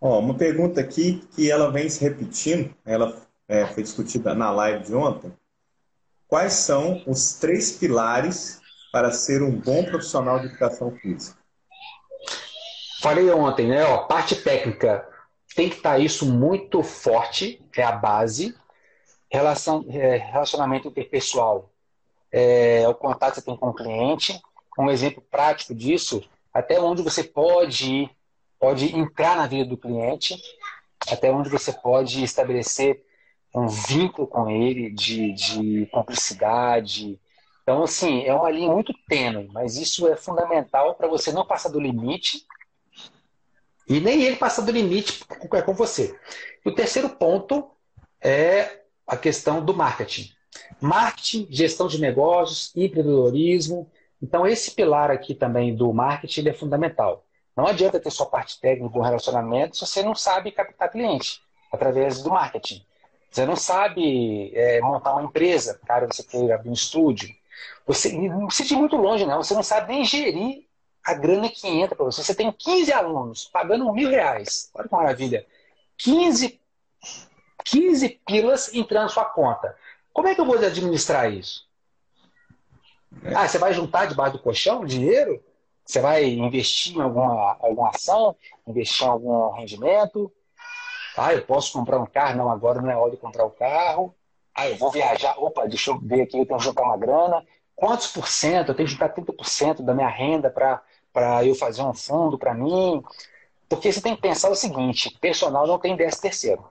Ó, 0.00 0.18
uma 0.18 0.34
pergunta 0.34 0.80
aqui 0.80 1.26
que 1.34 1.50
ela 1.50 1.70
vem 1.70 1.88
se 1.88 2.02
repetindo, 2.02 2.74
ela 2.84 3.16
é, 3.48 3.66
foi 3.66 3.82
discutida 3.82 4.34
na 4.34 4.50
live 4.50 4.84
de 4.84 4.94
ontem. 4.94 5.32
Quais 6.28 6.54
são 6.54 7.02
os 7.06 7.34
três 7.34 7.72
pilares 7.72 8.60
para 8.92 9.10
ser 9.12 9.42
um 9.42 9.52
bom 9.52 9.84
profissional 9.84 10.40
de 10.40 10.46
educação 10.46 10.90
física? 10.96 11.38
Falei 13.00 13.30
ontem, 13.30 13.68
né? 13.68 13.84
Ó, 13.84 13.98
parte 14.06 14.34
técnica 14.34 15.06
tem 15.54 15.68
que 15.68 15.76
estar 15.76 15.92
tá 15.92 15.98
isso 15.98 16.26
muito 16.26 16.82
forte, 16.82 17.62
é 17.76 17.82
a 17.82 17.92
base. 17.92 18.54
Relação, 19.36 19.84
é, 19.90 20.16
relacionamento 20.16 20.88
interpessoal 20.88 21.70
é, 22.32 22.88
o 22.88 22.94
contato 22.94 23.34
que 23.34 23.40
você 23.40 23.44
tem 23.44 23.56
com 23.56 23.68
o 23.68 23.74
cliente. 23.74 24.40
Um 24.78 24.88
exemplo 24.90 25.22
prático 25.30 25.74
disso, 25.74 26.24
até 26.54 26.80
onde 26.80 27.02
você 27.02 27.22
pode 27.22 27.92
ir, 27.92 28.10
pode 28.58 28.96
entrar 28.96 29.36
na 29.36 29.46
vida 29.46 29.68
do 29.68 29.76
cliente, 29.76 30.40
até 31.10 31.30
onde 31.30 31.50
você 31.50 31.70
pode 31.70 32.24
estabelecer 32.24 33.04
um 33.54 33.66
vínculo 33.68 34.26
com 34.26 34.48
ele 34.48 34.90
de, 34.90 35.34
de 35.34 35.86
cumplicidade. 35.92 37.20
Então, 37.62 37.82
assim, 37.82 38.24
é 38.24 38.32
uma 38.32 38.50
linha 38.50 38.72
muito 38.72 38.94
tênue, 39.06 39.50
mas 39.52 39.76
isso 39.76 40.08
é 40.08 40.16
fundamental 40.16 40.94
para 40.94 41.08
você 41.08 41.30
não 41.30 41.44
passar 41.44 41.68
do 41.68 41.78
limite 41.78 42.46
e 43.86 44.00
nem 44.00 44.22
ele 44.22 44.36
passar 44.36 44.62
do 44.62 44.72
limite 44.72 45.26
com, 45.26 45.46
com 45.46 45.74
você. 45.74 46.18
E 46.64 46.70
o 46.70 46.74
terceiro 46.74 47.10
ponto 47.10 47.70
é 48.18 48.85
a 49.06 49.16
questão 49.16 49.64
do 49.64 49.74
marketing. 49.74 50.30
Marketing, 50.80 51.46
gestão 51.50 51.86
de 51.86 52.00
negócios, 52.00 52.74
empreendedorismo. 52.74 53.90
Então, 54.22 54.46
esse 54.46 54.70
pilar 54.70 55.10
aqui 55.10 55.34
também 55.34 55.74
do 55.74 55.92
marketing 55.92 56.48
é 56.48 56.52
fundamental. 56.52 57.24
Não 57.56 57.66
adianta 57.66 58.00
ter 58.00 58.10
só 58.10 58.24
parte 58.24 58.60
técnica, 58.60 58.92
bom 58.92 59.00
relacionamento, 59.00 59.76
se 59.76 59.86
você 59.86 60.02
não 60.02 60.14
sabe 60.14 60.50
captar 60.50 60.90
cliente 60.90 61.40
através 61.72 62.22
do 62.22 62.30
marketing. 62.30 62.84
Você 63.30 63.44
não 63.44 63.56
sabe 63.56 64.52
é, 64.54 64.80
montar 64.80 65.12
uma 65.12 65.24
empresa, 65.24 65.78
cara, 65.86 66.06
você 66.06 66.22
quer 66.22 66.52
abrir 66.52 66.70
um 66.70 66.74
estúdio. 66.74 67.28
Você 67.86 68.12
não 68.12 68.46
precisa 68.46 68.74
ir 68.74 68.76
muito 68.76 68.96
longe, 68.96 69.26
não. 69.26 69.42
Você 69.42 69.54
não 69.54 69.62
sabe 69.62 69.92
nem 69.92 70.04
gerir 70.04 70.66
a 71.04 71.14
grana 71.14 71.48
que 71.48 71.66
entra 71.68 71.94
para 71.94 72.04
você. 72.04 72.22
Você 72.22 72.34
tem 72.34 72.50
15 72.50 72.92
alunos 72.92 73.44
pagando 73.52 73.92
mil 73.92 74.10
reais. 74.10 74.70
Olha 74.74 74.88
que 74.88 74.94
maravilha. 74.94 75.46
15, 75.98 76.60
15 77.66 78.20
pilas 78.24 78.72
entrando 78.74 79.04
na 79.04 79.08
sua 79.08 79.24
conta. 79.24 79.76
Como 80.12 80.28
é 80.28 80.34
que 80.34 80.40
eu 80.40 80.46
vou 80.46 80.56
administrar 80.56 81.30
isso? 81.32 81.66
É. 83.24 83.34
Ah, 83.34 83.48
você 83.48 83.58
vai 83.58 83.72
juntar 83.72 84.06
debaixo 84.06 84.34
do 84.34 84.42
colchão 84.42 84.84
dinheiro? 84.84 85.42
Você 85.84 86.00
vai 86.00 86.24
investir 86.24 86.96
em 86.96 87.00
alguma, 87.00 87.56
alguma 87.60 87.90
ação? 87.90 88.34
Investir 88.66 89.06
em 89.06 89.10
algum 89.10 89.50
rendimento? 89.50 90.32
Ah, 91.16 91.34
eu 91.34 91.42
posso 91.42 91.72
comprar 91.72 91.98
um 91.98 92.06
carro? 92.06 92.36
Não, 92.36 92.50
agora 92.50 92.80
não 92.80 92.90
é 92.90 92.96
hora 92.96 93.10
de 93.10 93.16
comprar 93.16 93.44
o 93.44 93.48
um 93.48 93.50
carro. 93.50 94.14
Ah, 94.54 94.68
eu 94.68 94.76
vou 94.76 94.90
viajar. 94.90 95.34
Opa, 95.38 95.66
deixa 95.66 95.90
eu 95.90 95.98
ver 95.98 96.22
aqui, 96.22 96.38
eu 96.38 96.46
tenho 96.46 96.58
que 96.58 96.64
juntar 96.64 96.82
uma 96.82 96.96
grana. 96.96 97.44
Quantos 97.74 98.08
por 98.08 98.28
cento? 98.28 98.70
Eu 98.70 98.74
tenho 98.74 98.88
que 98.88 98.92
juntar 98.92 99.10
30% 99.10 99.82
da 99.82 99.94
minha 99.94 100.08
renda 100.08 100.50
para 100.50 101.44
eu 101.44 101.54
fazer 101.54 101.82
um 101.82 101.92
fundo 101.92 102.38
para 102.38 102.54
mim. 102.54 103.02
Porque 103.68 103.92
você 103.92 104.00
tem 104.00 104.14
que 104.14 104.22
pensar 104.22 104.50
o 104.50 104.54
seguinte: 104.54 105.16
personal 105.20 105.66
não 105.66 105.78
tem 105.78 105.96
10 105.96 106.18
terceiro. 106.18 106.64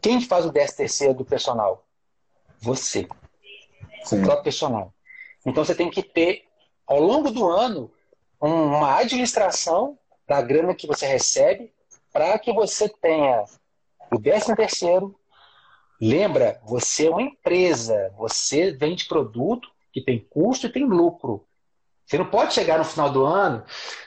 Quem 0.00 0.20
faz 0.20 0.46
o 0.46 0.52
10 0.52 0.72
terceiro 0.74 1.14
do 1.14 1.24
personal? 1.24 1.84
Você. 2.60 3.08
Sim. 4.04 4.20
O 4.20 4.22
próprio 4.22 4.44
personal. 4.44 4.92
Então 5.44 5.64
você 5.64 5.74
tem 5.74 5.90
que 5.90 6.02
ter, 6.02 6.44
ao 6.86 7.00
longo 7.00 7.30
do 7.30 7.48
ano, 7.48 7.90
uma 8.40 8.96
administração 8.96 9.98
da 10.26 10.40
grana 10.42 10.74
que 10.74 10.86
você 10.86 11.06
recebe 11.06 11.72
para 12.12 12.38
que 12.38 12.52
você 12.52 12.88
tenha 12.88 13.44
o 14.12 14.18
décimo 14.18 14.56
terceiro. 14.56 15.18
Lembra, 16.00 16.60
você 16.64 17.06
é 17.06 17.10
uma 17.10 17.22
empresa, 17.22 18.12
você 18.16 18.72
vende 18.72 19.06
produto 19.06 19.70
que 19.92 20.00
tem 20.00 20.18
custo 20.18 20.66
e 20.66 20.72
tem 20.72 20.84
lucro. 20.84 21.46
Você 22.04 22.18
não 22.18 22.26
pode 22.26 22.54
chegar 22.54 22.78
no 22.78 22.84
final 22.84 23.10
do 23.10 23.24
ano, 23.24 23.64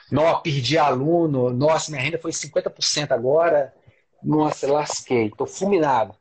não, 0.10 0.42
perdi 0.42 0.78
aluno, 0.78 1.50
nossa, 1.50 1.92
minha 1.92 2.02
renda 2.02 2.18
foi 2.18 2.32
50% 2.32 3.12
agora, 3.12 3.74
nossa, 4.24 4.72
lasquei, 4.72 5.28
estou 5.28 5.48
fulminado. 5.48 6.16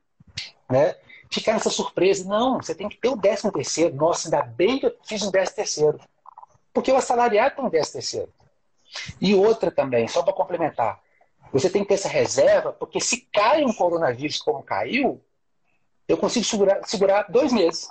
Né? 0.68 0.96
Ficar 1.30 1.54
nessa 1.54 1.70
surpresa, 1.70 2.28
não, 2.28 2.56
você 2.56 2.74
tem 2.74 2.88
que 2.88 2.96
ter 2.96 3.08
o 3.08 3.16
décimo 3.16 3.52
terceiro. 3.52 3.94
Nossa, 3.94 4.28
ainda 4.28 4.42
bem 4.42 4.78
que 4.78 4.86
eu 4.86 4.96
fiz 5.04 5.22
um 5.22 5.30
décimo 5.30 5.56
terceiro. 5.56 6.00
Porque 6.72 6.90
o 6.90 6.96
assalariado 6.96 7.56
tem 7.56 7.64
um 7.64 7.70
décimo 7.70 7.94
terceiro. 7.94 8.32
E 9.20 9.34
outra 9.34 9.70
também, 9.70 10.08
só 10.08 10.22
para 10.22 10.32
complementar, 10.32 11.00
você 11.52 11.68
tem 11.68 11.82
que 11.82 11.88
ter 11.88 11.94
essa 11.94 12.08
reserva, 12.08 12.72
porque 12.72 13.00
se 13.00 13.22
cai 13.32 13.64
um 13.64 13.72
coronavírus 13.72 14.38
como 14.38 14.62
caiu, 14.62 15.22
eu 16.06 16.16
consigo 16.16 16.44
segurar, 16.44 16.80
segurar 16.86 17.30
dois 17.30 17.52
meses. 17.52 17.88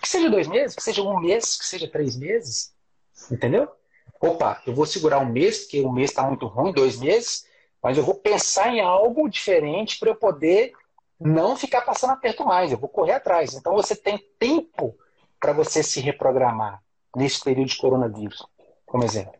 Que 0.00 0.08
seja 0.08 0.30
dois 0.30 0.48
meses, 0.48 0.74
que 0.74 0.82
seja 0.82 1.02
um 1.02 1.20
mês, 1.20 1.56
que 1.56 1.66
seja 1.66 1.88
três 1.88 2.16
meses. 2.16 2.72
Entendeu? 3.30 3.68
Opa, 4.20 4.62
eu 4.66 4.74
vou 4.74 4.86
segurar 4.86 5.18
um 5.18 5.26
mês, 5.26 5.60
porque 5.60 5.80
um 5.82 5.92
mês 5.92 6.10
está 6.10 6.22
muito 6.22 6.46
ruim, 6.46 6.72
dois 6.72 6.98
meses, 6.98 7.46
mas 7.84 7.96
eu 7.96 8.02
vou 8.02 8.14
pensar 8.14 8.74
em 8.74 8.80
algo 8.80 9.28
diferente 9.28 9.98
para 9.98 10.10
eu 10.10 10.16
poder 10.16 10.72
não 11.20 11.56
ficar 11.56 11.82
passando 11.82 12.14
aperto 12.14 12.44
mais. 12.44 12.72
Eu 12.72 12.78
vou 12.78 12.88
correr 12.88 13.12
atrás. 13.12 13.54
Então 13.54 13.74
você 13.74 13.94
tem 13.94 14.18
tempo 14.38 14.96
para 15.38 15.52
você 15.52 15.82
se 15.82 16.00
reprogramar 16.00 16.82
nesse 17.14 17.44
período 17.44 17.68
de 17.68 17.76
coronavírus, 17.76 18.44
como 18.84 19.04
exemplo. 19.04 19.34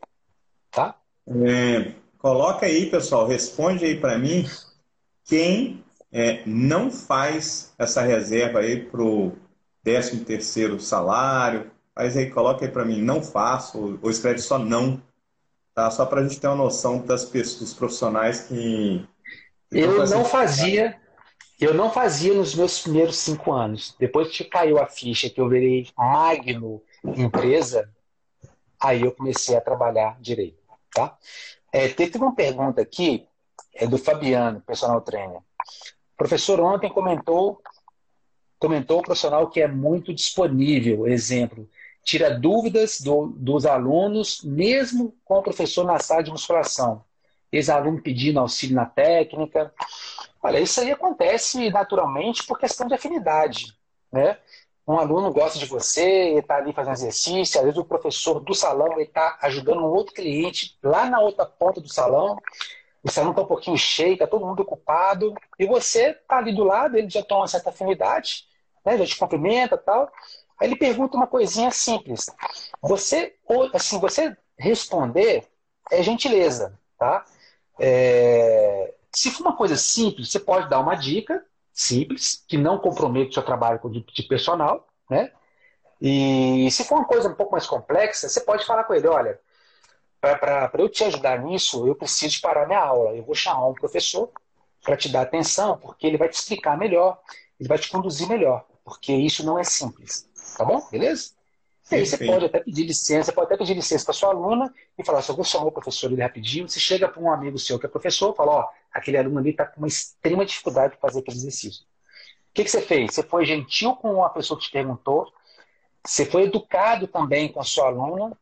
Tá? 0.70 0.94
É, 1.26 1.94
Coloca 2.24 2.64
aí, 2.64 2.86
pessoal, 2.86 3.26
responde 3.26 3.84
aí 3.84 4.00
para 4.00 4.16
mim 4.16 4.48
quem 5.26 5.84
é, 6.10 6.42
não 6.46 6.90
faz 6.90 7.74
essa 7.78 8.00
reserva 8.00 8.60
aí 8.60 8.82
para 8.82 9.02
o 9.02 9.36
13 9.82 10.24
terceiro 10.24 10.80
salário. 10.80 11.70
Faz 11.94 12.16
aí, 12.16 12.30
coloca 12.30 12.64
aí 12.64 12.70
para 12.70 12.82
mim, 12.82 13.02
não 13.02 13.22
faço, 13.22 13.98
ou 14.00 14.10
escreve 14.10 14.38
só 14.38 14.58
não, 14.58 15.02
tá? 15.74 15.90
Só 15.90 16.06
para 16.06 16.20
a 16.20 16.22
gente 16.26 16.40
ter 16.40 16.46
uma 16.46 16.56
noção 16.56 17.04
das 17.04 17.24
pessoas, 17.24 17.60
dos 17.60 17.74
profissionais 17.74 18.42
que... 18.42 19.06
Eu 19.70 20.06
não 20.06 20.24
fazia, 20.24 20.96
eu 21.60 21.74
não 21.74 21.90
fazia 21.90 22.32
nos 22.32 22.54
meus 22.54 22.80
primeiros 22.80 23.16
cinco 23.16 23.52
anos. 23.52 23.96
Depois 23.98 24.28
que 24.28 24.44
caiu 24.44 24.78
a 24.78 24.86
ficha 24.86 25.28
que 25.28 25.40
eu 25.40 25.48
virei 25.48 25.88
magno 25.98 26.80
empresa, 27.04 27.90
aí 28.80 29.02
eu 29.02 29.10
comecei 29.10 29.56
a 29.56 29.60
trabalhar 29.60 30.16
direito, 30.20 30.62
tá? 30.92 31.18
É, 31.72 31.88
teve 31.88 32.18
uma 32.18 32.34
pergunta 32.34 32.80
aqui, 32.80 33.26
é 33.74 33.86
do 33.86 33.98
Fabiano, 33.98 34.60
personal 34.60 35.00
trainer. 35.00 35.38
O 35.38 36.16
professor 36.16 36.60
ontem 36.60 36.88
comentou, 36.88 37.60
comentou 38.60 39.00
o 39.00 39.02
profissional 39.02 39.50
que 39.50 39.60
é 39.60 39.66
muito 39.66 40.14
disponível, 40.14 41.08
exemplo, 41.08 41.68
tira 42.04 42.38
dúvidas 42.38 43.00
do, 43.00 43.28
dos 43.28 43.64
alunos, 43.64 44.42
mesmo 44.44 45.16
com 45.24 45.38
o 45.38 45.42
professor 45.42 45.84
na 45.84 45.98
sala 45.98 46.22
de 46.22 46.30
musculação. 46.30 47.02
Ex-aluno 47.50 48.02
pedindo 48.02 48.38
auxílio 48.38 48.76
na 48.76 48.84
técnica. 48.84 49.72
Olha, 50.42 50.60
isso 50.60 50.80
aí 50.80 50.92
acontece 50.92 51.70
naturalmente 51.70 52.46
por 52.46 52.58
questão 52.58 52.86
de 52.86 52.94
afinidade. 52.94 53.74
Né? 54.12 54.36
Um 54.86 54.98
aluno 54.98 55.32
gosta 55.32 55.58
de 55.58 55.64
você, 55.64 56.34
está 56.38 56.56
ali 56.56 56.74
fazendo 56.74 56.92
exercício, 56.92 57.58
às 57.58 57.64
vezes 57.64 57.78
o 57.78 57.84
professor 57.84 58.38
do 58.40 58.54
salão 58.54 59.00
está 59.00 59.38
ajudando 59.40 59.80
um 59.80 59.86
outro 59.86 60.14
cliente 60.14 60.76
lá 60.82 61.06
na 61.06 61.20
outra 61.20 61.46
ponta 61.46 61.80
do 61.80 61.88
salão, 61.88 62.38
o 63.02 63.10
salão 63.10 63.30
está 63.30 63.42
um 63.42 63.46
pouquinho 63.46 63.78
cheio, 63.78 64.12
está 64.12 64.26
todo 64.26 64.44
mundo 64.44 64.60
ocupado, 64.60 65.34
e 65.58 65.66
você 65.66 66.10
está 66.10 66.36
ali 66.36 66.54
do 66.54 66.64
lado, 66.64 66.98
ele 66.98 67.08
já 67.08 67.22
toma 67.22 67.42
uma 67.42 67.48
certa 67.48 67.70
afinidade, 67.70 68.44
né, 68.84 68.98
já 68.98 69.06
te 69.06 69.16
cumprimenta 69.16 69.78
tal. 69.78 70.10
Aí 70.60 70.68
ele 70.68 70.76
pergunta 70.76 71.16
uma 71.16 71.26
coisinha 71.26 71.70
simples. 71.70 72.26
Você, 72.82 73.34
assim, 73.72 73.98
você 73.98 74.36
responder 74.58 75.46
é 75.90 76.02
gentileza, 76.02 76.78
tá? 76.98 77.24
É... 77.78 78.94
Se 79.14 79.30
for 79.30 79.42
uma 79.42 79.56
coisa 79.56 79.76
simples, 79.76 80.30
você 80.30 80.40
pode 80.40 80.68
dar 80.68 80.80
uma 80.80 80.94
dica, 80.94 81.44
simples, 81.72 82.44
que 82.48 82.56
não 82.56 82.78
compromete 82.78 83.30
o 83.30 83.34
seu 83.34 83.42
trabalho 83.42 83.80
de, 83.90 84.00
de 84.00 84.22
personal, 84.24 84.88
né? 85.08 85.30
E 86.00 86.68
se 86.70 86.84
for 86.84 86.96
uma 86.96 87.06
coisa 87.06 87.28
um 87.28 87.34
pouco 87.34 87.52
mais 87.52 87.66
complexa, 87.66 88.28
você 88.28 88.40
pode 88.40 88.66
falar 88.66 88.84
com 88.84 88.94
ele, 88.94 89.06
olha, 89.06 89.38
para 90.20 90.70
eu 90.78 90.88
te 90.88 91.04
ajudar 91.04 91.38
nisso, 91.40 91.86
eu 91.86 91.94
preciso 91.94 92.40
parar 92.40 92.66
minha 92.66 92.80
aula. 92.80 93.14
Eu 93.14 93.24
vou 93.24 93.34
chamar 93.34 93.66
um 93.66 93.74
professor 93.74 94.30
para 94.82 94.96
te 94.96 95.08
dar 95.08 95.22
atenção, 95.22 95.78
porque 95.78 96.06
ele 96.06 96.18
vai 96.18 96.28
te 96.28 96.34
explicar 96.34 96.76
melhor, 96.76 97.18
ele 97.58 97.68
vai 97.68 97.78
te 97.78 97.88
conduzir 97.88 98.28
melhor, 98.28 98.66
porque 98.84 99.12
isso 99.12 99.44
não 99.44 99.58
é 99.58 99.64
simples. 99.64 100.28
Tá 100.56 100.64
bom? 100.64 100.86
Beleza? 100.90 101.32
E 101.90 101.96
aí 101.96 102.06
você 102.06 102.16
pode 102.16 102.46
até 102.46 102.60
pedir 102.60 102.84
licença, 102.84 103.32
pode 103.32 103.46
até 103.46 103.58
pedir 103.58 103.74
licença 103.74 104.04
para 104.04 104.14
sua 104.14 104.30
aluna 104.30 104.72
e 104.96 105.04
falar, 105.04 105.20
se 105.20 105.30
vou 105.32 105.44
chamar 105.44 105.66
o 105.66 105.72
professor 105.72 106.10
ele 106.10 106.22
rapidinho, 106.22 106.66
você 106.66 106.80
chega 106.80 107.06
para 107.06 107.20
um 107.20 107.30
amigo 107.30 107.58
seu 107.58 107.78
que 107.78 107.84
é 107.84 107.88
professor, 107.88 108.34
fala, 108.34 108.52
ó, 108.52 108.68
aquele 108.90 109.18
aluno 109.18 109.38
ali 109.38 109.50
está 109.50 109.66
com 109.66 109.80
uma 109.80 109.88
extrema 109.88 110.46
dificuldade 110.46 110.94
de 110.94 111.00
fazer 111.00 111.20
aquele 111.20 111.36
exercício. 111.36 111.82
O 111.82 112.54
que, 112.54 112.64
que 112.64 112.70
você 112.70 112.80
fez? 112.80 113.12
Você 113.12 113.22
foi 113.22 113.44
gentil 113.44 113.94
com 113.96 114.24
a 114.24 114.30
pessoa 114.30 114.58
que 114.58 114.64
te 114.64 114.72
perguntou, 114.72 115.30
você 116.06 116.24
foi 116.24 116.44
educado 116.44 117.06
também 117.06 117.52
com 117.52 117.60
a 117.60 117.64
sua 117.64 117.86
aluna 117.86 118.36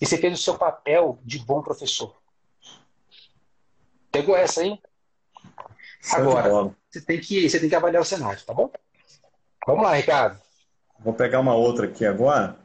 e 0.00 0.06
você 0.06 0.16
fez 0.16 0.38
o 0.38 0.42
seu 0.42 0.56
papel 0.56 1.18
de 1.22 1.38
bom 1.38 1.60
professor. 1.60 2.16
Pegou 4.10 4.34
essa 4.34 4.62
aí? 4.62 4.78
Agora, 6.12 6.74
você 6.88 7.00
tem, 7.02 7.20
que, 7.20 7.48
você 7.48 7.60
tem 7.60 7.68
que 7.68 7.74
avaliar 7.74 8.00
o 8.00 8.06
cenário, 8.06 8.42
tá 8.42 8.54
bom? 8.54 8.70
Vamos 9.66 9.84
lá, 9.84 9.94
Ricardo. 9.94 10.40
Vou 11.02 11.14
pegar 11.14 11.40
uma 11.40 11.54
outra 11.54 11.86
aqui 11.86 12.04
agora. 12.04 12.56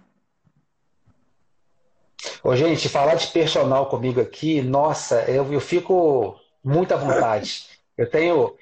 Ô, 2.44 2.56
gente, 2.56 2.90
falar 2.90 3.16
de 3.16 3.28
personal 3.28 3.88
comigo 3.88 4.20
aqui, 4.20 4.62
nossa, 4.62 5.22
eu, 5.24 5.52
eu 5.52 5.62
fico 5.62 6.40
muito 6.64 6.94
à 6.94 6.98
vontade. 6.98 7.66
Eu 7.98 8.10
tenho, 8.10 8.54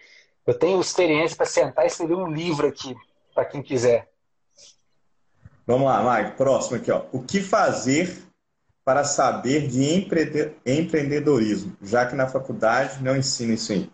eu 0.46 0.54
tenho 0.54 0.80
experiência 0.80 1.36
para 1.36 1.48
sentar 1.48 1.86
e 1.86 1.88
escrever 1.88 2.14
um 2.14 2.32
livro 2.32 2.68
aqui, 2.68 2.96
para 3.34 3.46
quem 3.46 3.64
quiser. 3.64 4.08
Vamos 5.66 5.88
lá, 5.88 6.04
Mike. 6.04 6.38
Próximo 6.38 6.78
aqui, 6.78 6.92
ó. 6.92 7.06
O 7.12 7.24
que 7.24 7.42
fazer 7.42 8.22
para 8.86 9.04
saber 9.04 9.68
de 9.68 10.08
empreendedorismo, 10.66 11.76
já 11.82 12.06
que 12.06 12.16
na 12.16 12.28
faculdade 12.28 13.02
não 13.02 13.18
ensina 13.18 13.56
isso 13.56 13.72
aí? 13.72 13.90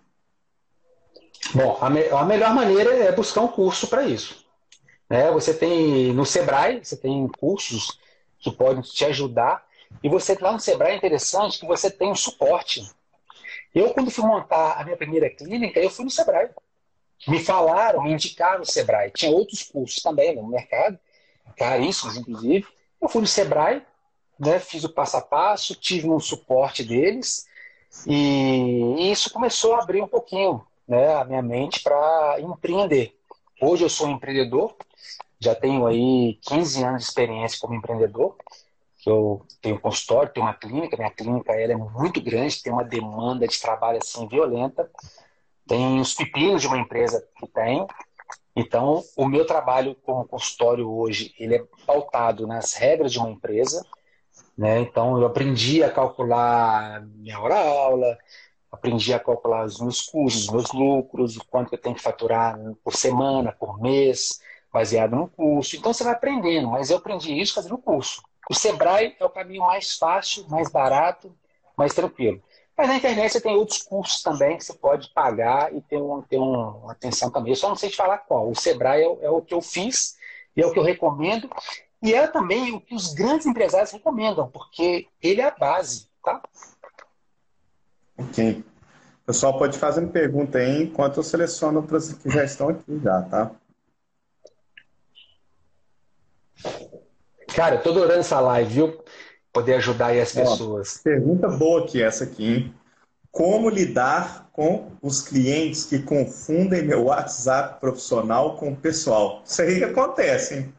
Bom, 1.53 1.77
a, 1.79 1.89
me 1.89 2.09
a 2.09 2.25
melhor 2.25 2.53
maneira 2.53 2.93
é 2.93 3.13
buscar 3.13 3.39
um 3.39 3.47
curso 3.47 3.87
para 3.87 4.03
isso. 4.03 4.45
Né? 5.09 5.31
Você 5.31 5.53
tem 5.53 6.13
no 6.13 6.25
Sebrae, 6.25 6.83
você 6.83 6.95
tem 6.95 7.27
cursos 7.39 7.99
que 8.39 8.51
podem 8.51 8.81
te 8.81 9.03
ajudar. 9.05 9.65
E 10.03 10.07
você 10.07 10.37
lá 10.39 10.51
no 10.51 10.59
Sebrae 10.59 10.93
é 10.93 10.97
interessante 10.97 11.59
que 11.59 11.65
você 11.65 11.89
tem 11.89 12.11
um 12.11 12.15
suporte. 12.15 12.87
Eu, 13.73 13.93
quando 13.93 14.11
fui 14.11 14.23
montar 14.23 14.73
a 14.73 14.83
minha 14.83 14.97
primeira 14.97 15.29
clínica, 15.29 15.79
eu 15.79 15.89
fui 15.89 16.05
no 16.05 16.11
Sebrae. 16.11 16.49
Me 17.27 17.39
falaram, 17.43 18.03
me 18.03 18.13
indicaram 18.13 18.61
o 18.61 18.65
Sebrae. 18.65 19.11
Tinha 19.11 19.31
outros 19.31 19.63
cursos 19.63 20.01
também 20.01 20.35
no 20.35 20.47
mercado, 20.47 20.97
caríssimos, 21.57 22.15
inclusive. 22.15 22.65
Eu 23.01 23.09
fui 23.09 23.21
no 23.21 23.27
Sebrae, 23.27 23.81
né, 24.39 24.59
fiz 24.59 24.83
o 24.83 24.89
passo 24.89 25.17
a 25.17 25.21
passo, 25.21 25.75
tive 25.75 26.09
um 26.09 26.19
suporte 26.19 26.83
deles, 26.83 27.45
e 28.07 29.11
isso 29.11 29.31
começou 29.31 29.75
a 29.75 29.83
abrir 29.83 30.01
um 30.01 30.07
pouquinho 30.07 30.65
né, 30.87 31.15
a 31.15 31.25
minha 31.25 31.41
mente 31.41 31.81
para 31.81 32.37
empreender. 32.39 33.15
Hoje 33.61 33.83
eu 33.83 33.89
sou 33.89 34.07
um 34.07 34.11
empreendedor, 34.11 34.75
já 35.39 35.55
tenho 35.55 35.85
aí 35.87 36.37
15 36.41 36.83
anos 36.83 37.03
de 37.03 37.09
experiência 37.09 37.59
como 37.59 37.75
empreendedor. 37.75 38.35
Eu 39.05 39.45
tenho 39.61 39.79
consultório, 39.79 40.31
tenho 40.33 40.45
uma 40.45 40.53
clínica, 40.53 40.97
minha 40.97 41.09
clínica 41.09 41.53
ela 41.53 41.73
é 41.73 41.75
muito 41.75 42.21
grande, 42.21 42.61
tem 42.61 42.73
uma 42.73 42.83
demanda 42.83 43.47
de 43.47 43.59
trabalho 43.59 43.99
assim 44.01 44.27
violenta. 44.27 44.89
Tem 45.65 45.99
os 45.99 46.13
pepinos 46.13 46.61
de 46.61 46.67
uma 46.67 46.77
empresa 46.77 47.25
que 47.37 47.47
tem. 47.47 47.87
Então, 48.55 49.01
o 49.15 49.25
meu 49.25 49.45
trabalho 49.45 49.95
como 50.03 50.27
consultório 50.27 50.89
hoje, 50.91 51.33
ele 51.39 51.55
é 51.55 51.63
pautado 51.85 52.45
nas 52.45 52.73
regras 52.73 53.11
de 53.11 53.19
uma 53.19 53.29
empresa. 53.29 53.85
Né? 54.57 54.81
Então, 54.81 55.17
eu 55.17 55.25
aprendi 55.25 55.81
a 55.81 55.89
calcular 55.89 57.01
minha 57.15 57.39
hora-aula, 57.39 58.17
aprendi 58.69 59.13
a 59.13 59.19
calcular 59.19 59.63
os 59.63 59.79
meus 59.79 60.01
custos, 60.01 60.43
os 60.43 60.49
meus 60.49 60.71
lucros, 60.73 61.37
o 61.37 61.45
quanto 61.45 61.73
eu 61.73 61.77
tenho 61.79 61.95
que 61.95 62.01
faturar 62.01 62.59
por 62.83 62.93
semana, 62.93 63.53
por 63.53 63.79
mês, 63.79 64.41
baseado 64.71 65.15
no 65.15 65.27
curso. 65.27 65.75
Então 65.75 65.93
você 65.93 66.03
vai 66.03 66.13
aprendendo, 66.13 66.67
mas 66.69 66.89
eu 66.89 66.97
aprendi 66.97 67.33
isso 67.33 67.55
fazendo 67.55 67.77
curso. 67.77 68.21
O 68.49 68.53
Sebrae 68.53 69.15
é 69.19 69.25
o 69.25 69.29
caminho 69.29 69.61
mais 69.61 69.97
fácil, 69.97 70.45
mais 70.49 70.69
barato, 70.69 71.31
mais 71.77 71.93
tranquilo. 71.93 72.41
Mas 72.75 72.87
na 72.87 72.95
internet 72.95 73.31
você 73.31 73.41
tem 73.41 73.55
outros 73.55 73.81
cursos 73.81 74.21
também 74.23 74.57
que 74.57 74.63
você 74.63 74.73
pode 74.73 75.09
pagar 75.13 75.75
e 75.75 75.81
ter, 75.81 75.97
um, 75.97 76.21
ter 76.21 76.37
uma 76.37 76.91
atenção 76.91 77.29
também. 77.29 77.51
Eu 77.51 77.57
só 77.57 77.67
não 77.67 77.75
sei 77.75 77.89
te 77.89 77.97
falar 77.97 78.19
qual. 78.19 78.49
O 78.49 78.55
Sebrae 78.55 79.03
é, 79.03 79.25
é 79.25 79.29
o 79.29 79.41
que 79.41 79.53
eu 79.53 79.61
fiz 79.61 80.17
e 80.55 80.61
é 80.61 80.65
o 80.65 80.71
que 80.71 80.79
eu 80.79 80.83
recomendo. 80.83 81.49
E 82.01 82.13
é 82.13 82.25
também 82.25 82.73
o 82.73 82.79
que 82.79 82.95
os 82.95 83.13
grandes 83.13 83.45
empresários 83.45 83.91
recomendam, 83.91 84.49
porque 84.49 85.07
ele 85.21 85.41
é 85.41 85.45
a 85.45 85.51
base, 85.51 86.07
tá? 86.23 86.41
Ok. 88.17 88.63
O 89.23 89.25
pessoal 89.25 89.57
pode 89.57 89.77
fazer 89.77 89.99
uma 89.99 90.11
pergunta 90.11 90.57
aí 90.57 90.83
enquanto 90.83 91.17
eu 91.17 91.23
seleciono 91.23 91.83
para 91.83 91.97
os 91.97 92.13
que 92.13 92.29
já 92.29 92.43
estão 92.43 92.69
aqui 92.69 92.97
já, 93.03 93.21
tá? 93.23 93.51
Cara, 97.55 97.75
eu 97.75 97.81
tô 97.81 97.89
adorando 97.89 98.19
essa 98.19 98.39
live, 98.39 98.73
viu? 98.73 99.03
Poder 99.51 99.75
ajudar 99.75 100.07
aí 100.07 100.21
as 100.21 100.31
pessoas. 100.31 100.97
Ó, 100.99 101.03
pergunta 101.03 101.47
boa 101.47 101.83
aqui 101.83 102.01
essa 102.01 102.23
aqui, 102.23 102.45
hein? 102.45 102.75
Como 103.31 103.69
lidar 103.69 104.49
com 104.51 104.91
os 105.01 105.21
clientes 105.21 105.85
que 105.85 105.99
confundem 105.99 106.83
meu 106.83 107.05
WhatsApp 107.05 107.79
profissional 107.79 108.57
com 108.57 108.71
o 108.71 108.75
pessoal? 108.75 109.41
Isso 109.45 109.61
aí 109.61 109.83
acontece, 109.83 110.55
hein? 110.55 110.73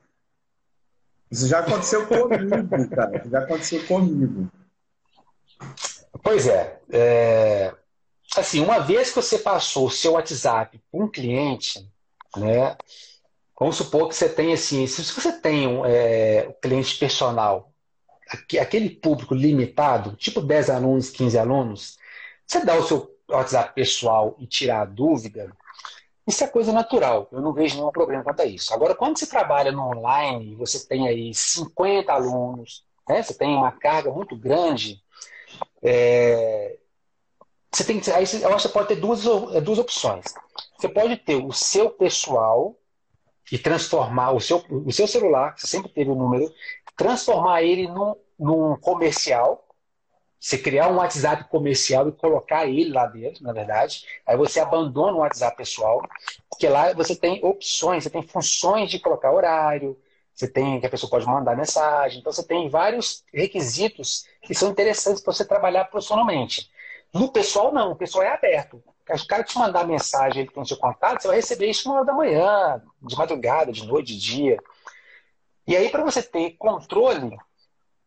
Isso 1.30 1.46
já 1.46 1.60
aconteceu 1.60 2.06
comigo, 2.06 2.88
cara. 2.90 3.22
Já 3.30 3.38
aconteceu 3.40 3.86
comigo. 3.86 4.48
Pois 6.22 6.46
é, 6.46 6.80
é, 6.90 7.72
Assim, 8.36 8.60
uma 8.60 8.78
vez 8.78 9.08
que 9.10 9.16
você 9.16 9.38
passou 9.38 9.86
o 9.86 9.90
seu 9.90 10.12
WhatsApp 10.12 10.80
para 10.90 11.04
um 11.04 11.08
cliente, 11.08 11.88
né? 12.36 12.76
Vamos 13.60 13.76
supor 13.76 14.08
que 14.08 14.16
você 14.16 14.26
tem 14.26 14.54
assim, 14.54 14.86
se 14.86 15.02
você 15.02 15.38
tem 15.38 15.66
um 15.66 15.84
é, 15.84 16.50
cliente 16.62 16.96
personal, 16.96 17.70
aquele 18.58 18.88
público 18.88 19.34
limitado, 19.34 20.16
tipo 20.16 20.40
10 20.40 20.70
alunos, 20.70 21.10
15 21.10 21.38
alunos, 21.38 21.98
você 22.46 22.64
dá 22.64 22.74
o 22.74 22.82
seu 22.82 23.14
WhatsApp 23.28 23.74
pessoal 23.74 24.34
e 24.38 24.46
tirar 24.46 24.80
a 24.80 24.84
dúvida, 24.86 25.54
isso 26.26 26.42
é 26.42 26.46
coisa 26.46 26.72
natural. 26.72 27.28
Eu 27.30 27.42
não 27.42 27.52
vejo 27.52 27.76
nenhum 27.76 27.90
problema 27.90 28.24
quanto 28.24 28.40
a 28.40 28.46
isso. 28.46 28.72
Agora, 28.72 28.94
quando 28.94 29.18
você 29.18 29.26
trabalha 29.26 29.70
no 29.70 29.82
online, 29.82 30.54
você 30.54 30.86
tem 30.86 31.06
aí 31.06 31.34
50 31.34 32.10
alunos, 32.10 32.86
né? 33.06 33.22
você 33.22 33.34
tem 33.34 33.54
uma 33.54 33.72
carga 33.72 34.10
muito 34.10 34.34
grande, 34.36 35.02
é, 35.82 36.78
você 37.70 37.84
tem 37.84 38.00
aí 38.14 38.24
eu 38.42 38.54
acho 38.54 38.56
que 38.56 38.62
você 38.62 38.68
pode 38.70 38.88
ter 38.88 38.96
duas, 38.96 39.26
é, 39.54 39.60
duas 39.60 39.78
opções. 39.78 40.24
Você 40.78 40.88
pode 40.88 41.18
ter 41.18 41.36
o 41.36 41.52
seu 41.52 41.90
pessoal 41.90 42.79
e 43.50 43.58
transformar 43.58 44.32
o 44.32 44.40
seu, 44.40 44.64
o 44.70 44.92
seu 44.92 45.06
celular, 45.06 45.54
que 45.54 45.62
você 45.62 45.66
sempre 45.66 45.90
teve 45.90 46.10
o 46.10 46.14
número, 46.14 46.52
transformar 46.96 47.62
ele 47.62 47.88
num, 47.88 48.14
num 48.38 48.76
comercial, 48.76 49.66
você 50.38 50.56
criar 50.56 50.88
um 50.88 50.96
WhatsApp 50.96 51.48
comercial 51.50 52.08
e 52.08 52.12
colocar 52.12 52.66
ele 52.66 52.90
lá 52.90 53.06
dentro, 53.06 53.44
na 53.44 53.52
verdade. 53.52 54.06
Aí 54.26 54.36
você 54.36 54.58
abandona 54.58 55.12
o 55.12 55.18
WhatsApp 55.18 55.56
pessoal, 55.56 56.00
porque 56.48 56.66
lá 56.66 56.94
você 56.94 57.14
tem 57.14 57.44
opções, 57.44 58.04
você 58.04 58.10
tem 58.10 58.22
funções 58.22 58.90
de 58.90 58.98
colocar 58.98 59.32
horário, 59.32 59.98
você 60.34 60.48
tem 60.48 60.80
que 60.80 60.86
a 60.86 60.90
pessoa 60.90 61.10
pode 61.10 61.26
mandar 61.26 61.54
mensagem, 61.54 62.20
então 62.20 62.32
você 62.32 62.42
tem 62.42 62.70
vários 62.70 63.22
requisitos 63.32 64.24
que 64.42 64.54
são 64.54 64.70
interessantes 64.70 65.22
para 65.22 65.34
você 65.34 65.44
trabalhar 65.44 65.84
profissionalmente. 65.84 66.70
No 67.12 67.30
pessoal, 67.30 67.72
não, 67.72 67.92
o 67.92 67.96
pessoal 67.96 68.24
é 68.24 68.32
aberto. 68.32 68.82
O 69.08 69.26
cara 69.26 69.42
te 69.42 69.58
mandar 69.58 69.86
mensagem, 69.86 70.42
ele 70.42 70.50
tem 70.52 70.64
seu 70.64 70.76
contato, 70.76 71.20
você 71.20 71.28
vai 71.28 71.36
receber 71.36 71.68
isso 71.68 71.88
uma 71.88 71.96
hora 71.96 72.06
da 72.06 72.12
manhã, 72.12 72.82
de 73.02 73.16
madrugada, 73.16 73.72
de 73.72 73.84
noite, 73.84 74.16
de 74.16 74.20
dia. 74.20 74.58
E 75.66 75.76
aí, 75.76 75.88
para 75.88 76.04
você 76.04 76.22
ter 76.22 76.52
controle, 76.52 77.36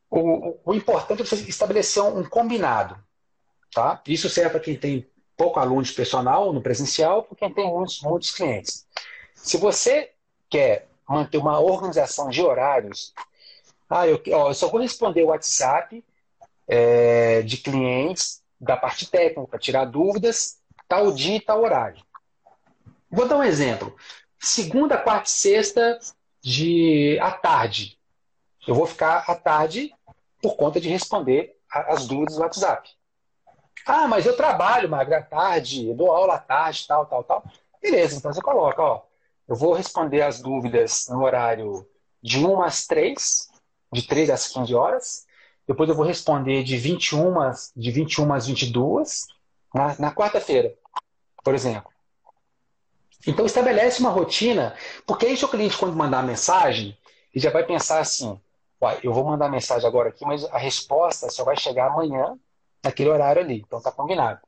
o, 0.09 0.57
o, 0.63 0.73
importante 0.73 1.21
é 1.21 1.25
você 1.25 1.35
estabelecer 1.35 2.01
um 2.03 2.23
combinado. 2.23 2.97
Tá? 3.73 4.01
Isso 4.07 4.29
serve 4.29 4.51
para 4.51 4.59
quem 4.59 4.77
tem 4.77 5.09
pouco 5.35 5.59
aluno 5.59 5.81
de 5.81 5.91
personal 5.91 6.53
no 6.53 6.61
presencial, 6.61 7.23
para 7.23 7.35
quem 7.35 7.53
tem 7.53 7.67
muitos, 7.67 8.01
muitos 8.01 8.31
clientes. 8.31 8.85
Se 9.35 9.57
você 9.57 10.11
quer 10.49 10.87
manter 11.09 11.37
uma 11.37 11.59
organização 11.59 12.29
de 12.29 12.41
horários, 12.41 13.13
ah, 13.89 14.07
eu, 14.07 14.21
ó, 14.31 14.49
eu 14.49 14.53
só 14.53 14.69
vou 14.69 14.79
responder 14.79 15.23
o 15.23 15.27
WhatsApp 15.27 16.03
é, 16.67 17.41
de 17.41 17.57
clientes 17.57 18.42
da 18.63 18.77
parte 18.77 19.09
técnica, 19.09 19.59
tirar 19.59 19.85
dúvidas, 19.85 20.59
tal 20.87 21.11
dia 21.11 21.35
e 21.35 21.41
tal 21.41 21.61
horário. 21.61 22.03
Vou 23.11 23.27
dar 23.27 23.37
um 23.37 23.43
exemplo. 23.43 23.95
Segunda, 24.39 24.97
quarta 24.97 25.27
e 25.27 25.31
sexta 25.31 25.99
de 26.41 27.19
à 27.21 27.31
tarde. 27.31 27.97
Eu 28.67 28.73
vou 28.73 28.85
ficar 28.85 29.25
à 29.27 29.35
tarde 29.35 29.93
por 30.41 30.55
conta 30.55 30.79
de 30.79 30.89
responder 30.89 31.55
as 31.69 32.07
dúvidas 32.07 32.35
do 32.35 32.41
WhatsApp. 32.41 32.89
Ah, 33.85 34.07
mas 34.07 34.25
eu 34.25 34.35
trabalho, 34.35 34.89
Magra, 34.89 35.19
à 35.19 35.21
tarde, 35.21 35.93
dou 35.93 36.11
aula 36.11 36.35
à 36.35 36.39
tarde, 36.39 36.85
tal, 36.87 37.05
tal, 37.05 37.23
tal. 37.23 37.43
Beleza, 37.81 38.17
então 38.17 38.31
você 38.33 38.41
coloca, 38.41 38.81
ó, 38.81 39.01
eu 39.47 39.55
vou 39.55 39.73
responder 39.73 40.21
as 40.21 40.41
dúvidas 40.41 41.07
no 41.09 41.23
horário 41.23 41.85
de 42.21 42.45
1 42.45 42.61
às 42.61 42.87
3, 42.87 43.49
de 43.91 44.01
3 44.03 44.29
às 44.29 44.47
15 44.47 44.73
horas, 44.73 45.25
depois 45.67 45.89
eu 45.89 45.95
vou 45.95 46.05
responder 46.05 46.63
de 46.63 46.77
21, 46.77 47.33
de 47.75 47.91
21 47.91 48.33
às 48.33 48.47
22 48.47 49.27
na, 49.73 49.95
na 49.97 50.13
quarta-feira, 50.13 50.73
por 51.43 51.55
exemplo. 51.55 51.91
Então 53.25 53.45
estabelece 53.45 53.99
uma 53.99 54.09
rotina, 54.09 54.75
porque 55.07 55.25
aí 55.25 55.37
seu 55.37 55.47
cliente 55.47 55.77
quando 55.77 55.95
mandar 55.95 56.19
a 56.19 56.23
mensagem, 56.23 56.97
ele 57.33 57.43
já 57.43 57.49
vai 57.49 57.65
pensar 57.65 57.99
assim, 57.99 58.39
eu 59.01 59.13
vou 59.13 59.23
mandar 59.23 59.49
mensagem 59.49 59.87
agora 59.87 60.09
aqui, 60.09 60.25
mas 60.25 60.43
a 60.45 60.57
resposta 60.57 61.29
só 61.29 61.43
vai 61.43 61.55
chegar 61.55 61.87
amanhã, 61.87 62.37
naquele 62.83 63.09
horário 63.09 63.41
ali. 63.41 63.63
Então 63.65 63.81
tá 63.81 63.91
combinado. 63.91 64.39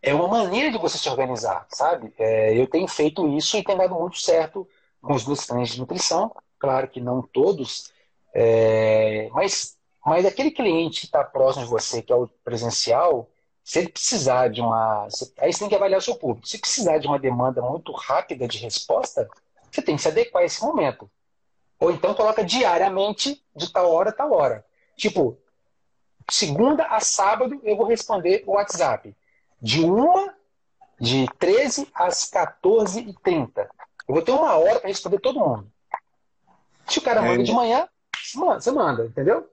É 0.00 0.14
uma 0.14 0.28
maneira 0.28 0.70
de 0.70 0.78
você 0.78 0.96
se 0.96 1.08
organizar, 1.08 1.66
sabe? 1.70 2.14
É, 2.16 2.56
eu 2.56 2.68
tenho 2.68 2.86
feito 2.86 3.26
isso 3.36 3.56
e 3.56 3.64
tem 3.64 3.76
dado 3.76 3.94
muito 3.96 4.18
certo 4.18 4.68
com 5.02 5.14
os 5.14 5.26
meus 5.26 5.44
clientes 5.44 5.74
de 5.74 5.80
nutrição. 5.80 6.32
Claro 6.58 6.88
que 6.88 7.00
não 7.00 7.20
todos, 7.20 7.92
é, 8.32 9.28
mas 9.32 9.75
mas 10.06 10.24
aquele 10.24 10.52
cliente 10.52 11.00
que 11.00 11.06
está 11.06 11.24
próximo 11.24 11.64
de 11.64 11.70
você, 11.70 12.00
que 12.00 12.12
é 12.12 12.16
o 12.16 12.28
presencial, 12.44 13.28
Se 13.64 13.80
ele 13.80 13.88
precisar 13.88 14.46
de 14.46 14.60
uma. 14.60 15.08
Aí 15.38 15.52
você 15.52 15.58
tem 15.58 15.68
que 15.68 15.74
avaliar 15.74 15.98
o 15.98 16.02
seu 16.02 16.14
público. 16.14 16.46
Se 16.46 16.56
precisar 16.56 16.98
de 16.98 17.08
uma 17.08 17.18
demanda 17.18 17.60
muito 17.60 17.90
rápida 17.90 18.46
de 18.46 18.58
resposta, 18.58 19.28
você 19.68 19.82
tem 19.82 19.96
que 19.96 20.02
se 20.02 20.06
adequar 20.06 20.44
a 20.44 20.46
esse 20.46 20.62
momento. 20.62 21.10
Ou 21.80 21.90
então 21.90 22.14
coloca 22.14 22.44
diariamente, 22.44 23.44
de 23.56 23.72
tal 23.72 23.90
hora 23.90 24.10
a 24.10 24.12
tal 24.12 24.32
hora. 24.32 24.64
Tipo, 24.96 25.36
segunda 26.30 26.84
a 26.84 27.00
sábado 27.00 27.60
eu 27.64 27.76
vou 27.76 27.86
responder 27.86 28.44
o 28.46 28.52
WhatsApp. 28.52 29.12
De 29.60 29.80
uma, 29.84 30.32
de 31.00 31.26
13 31.36 31.88
às 31.92 32.30
14h30. 32.30 33.68
Eu 34.06 34.14
vou 34.14 34.22
ter 34.22 34.30
uma 34.30 34.54
hora 34.54 34.78
para 34.78 34.86
responder 34.86 35.18
todo 35.18 35.40
mundo. 35.40 35.68
Se 36.86 37.00
o 37.00 37.02
cara 37.02 37.20
manda 37.20 37.40
é. 37.40 37.44
de 37.44 37.52
manhã, 37.52 37.88
você 38.54 38.70
manda, 38.70 39.06
entendeu? 39.06 39.50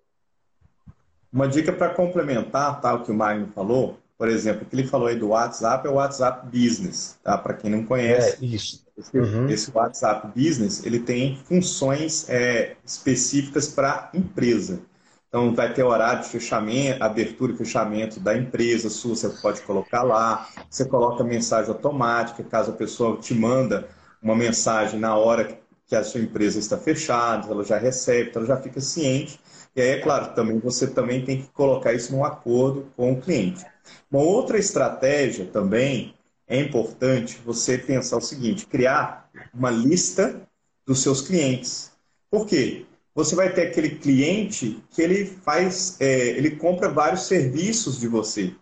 Uma 1.34 1.48
dica 1.48 1.74
para 1.74 1.90
complementar 1.90 2.80
tá, 2.80 2.94
o 2.94 3.04
que 3.04 3.12
o 3.12 3.16
Magno 3.16 3.48
falou, 3.48 3.98
por 4.18 4.30
exemplo, 4.30 4.64
o 4.64 4.66
que 4.66 4.76
ele 4.76 4.88
falou 4.88 5.08
aí 5.08 5.18
do 5.18 5.30
WhatsApp 5.30 5.88
é 5.88 5.90
o 5.90 5.96
WhatsApp 5.96 6.46
Business, 6.48 7.18
tá? 7.24 7.38
Para 7.38 7.56
quem 7.56 7.72
não 7.72 7.84
conhece. 7.84 8.38
É, 8.42 8.46
isso. 8.46 8.84
Esse, 8.96 9.18
uhum. 9.18 9.50
esse, 9.50 9.72
WhatsApp 9.74 10.28
Business, 10.40 10.86
ele 10.86 11.00
tem 11.00 11.36
funções 11.46 12.30
é, 12.30 12.76
específicas 12.86 13.68
para 13.68 14.12
empresa. 14.14 14.80
Então, 15.28 15.56
vai 15.56 15.74
ter 15.74 15.82
horário 15.82 16.22
de 16.22 16.30
fechamento, 16.30 17.04
abertura 17.04 17.54
e 17.54 17.58
fechamento 17.58 18.20
da 18.20 18.38
empresa 18.38 18.88
sua, 18.88 19.16
você 19.16 19.30
pode 19.30 19.62
colocar 19.64 20.04
lá. 20.04 20.48
Você 20.70 20.86
coloca 20.86 21.24
mensagem 21.24 21.72
automática, 21.72 22.44
caso 22.44 22.70
a 22.70 22.76
pessoa 22.76 23.18
te 23.18 23.34
manda 23.34 23.90
uma 24.22 24.36
mensagem 24.36 25.00
na 25.00 25.18
hora 25.18 25.58
que 25.88 25.96
a 25.96 26.04
sua 26.04 26.22
empresa 26.22 26.60
está 26.60 26.78
fechada, 26.78 27.52
ela 27.52 27.64
já 27.64 27.78
recebe, 27.78 28.30
então 28.30 28.44
ela 28.44 28.56
já 28.56 28.62
fica 28.62 28.80
ciente. 28.80 29.40
E 29.76 29.82
aí, 29.82 29.89
é 29.89 29.99
claro, 29.99 30.34
também 30.36 30.59
você 30.59 30.88
também 30.88 31.26
tem 31.26 31.41
que 31.41 31.47
colocar 31.49 31.93
isso 31.93 32.11
num 32.11 32.24
acordo 32.24 32.88
com 32.95 33.13
o 33.13 33.21
cliente. 33.21 33.65
Uma 34.11 34.21
outra 34.21 34.57
estratégia 34.57 35.45
também 35.45 36.13
é 36.47 36.59
importante 36.59 37.41
você 37.43 37.78
pensar 37.78 38.17
o 38.17 38.21
seguinte: 38.21 38.67
criar 38.67 39.30
uma 39.53 39.71
lista 39.71 40.41
dos 40.86 41.01
seus 41.01 41.21
clientes. 41.21 41.91
Por 42.30 42.45
quê? 42.45 42.86
Você 43.15 43.36
vai 43.36 43.51
ter 43.53 43.67
aquele 43.67 43.91
cliente 43.91 44.84
que 44.91 45.01
ele 45.01 45.26
faz, 45.26 45.97
é, 45.99 46.30
ele 46.30 46.51
compra 46.55 46.89
vários 46.89 47.24
serviços 47.24 47.99
de 47.99 48.07
você. 48.07 48.53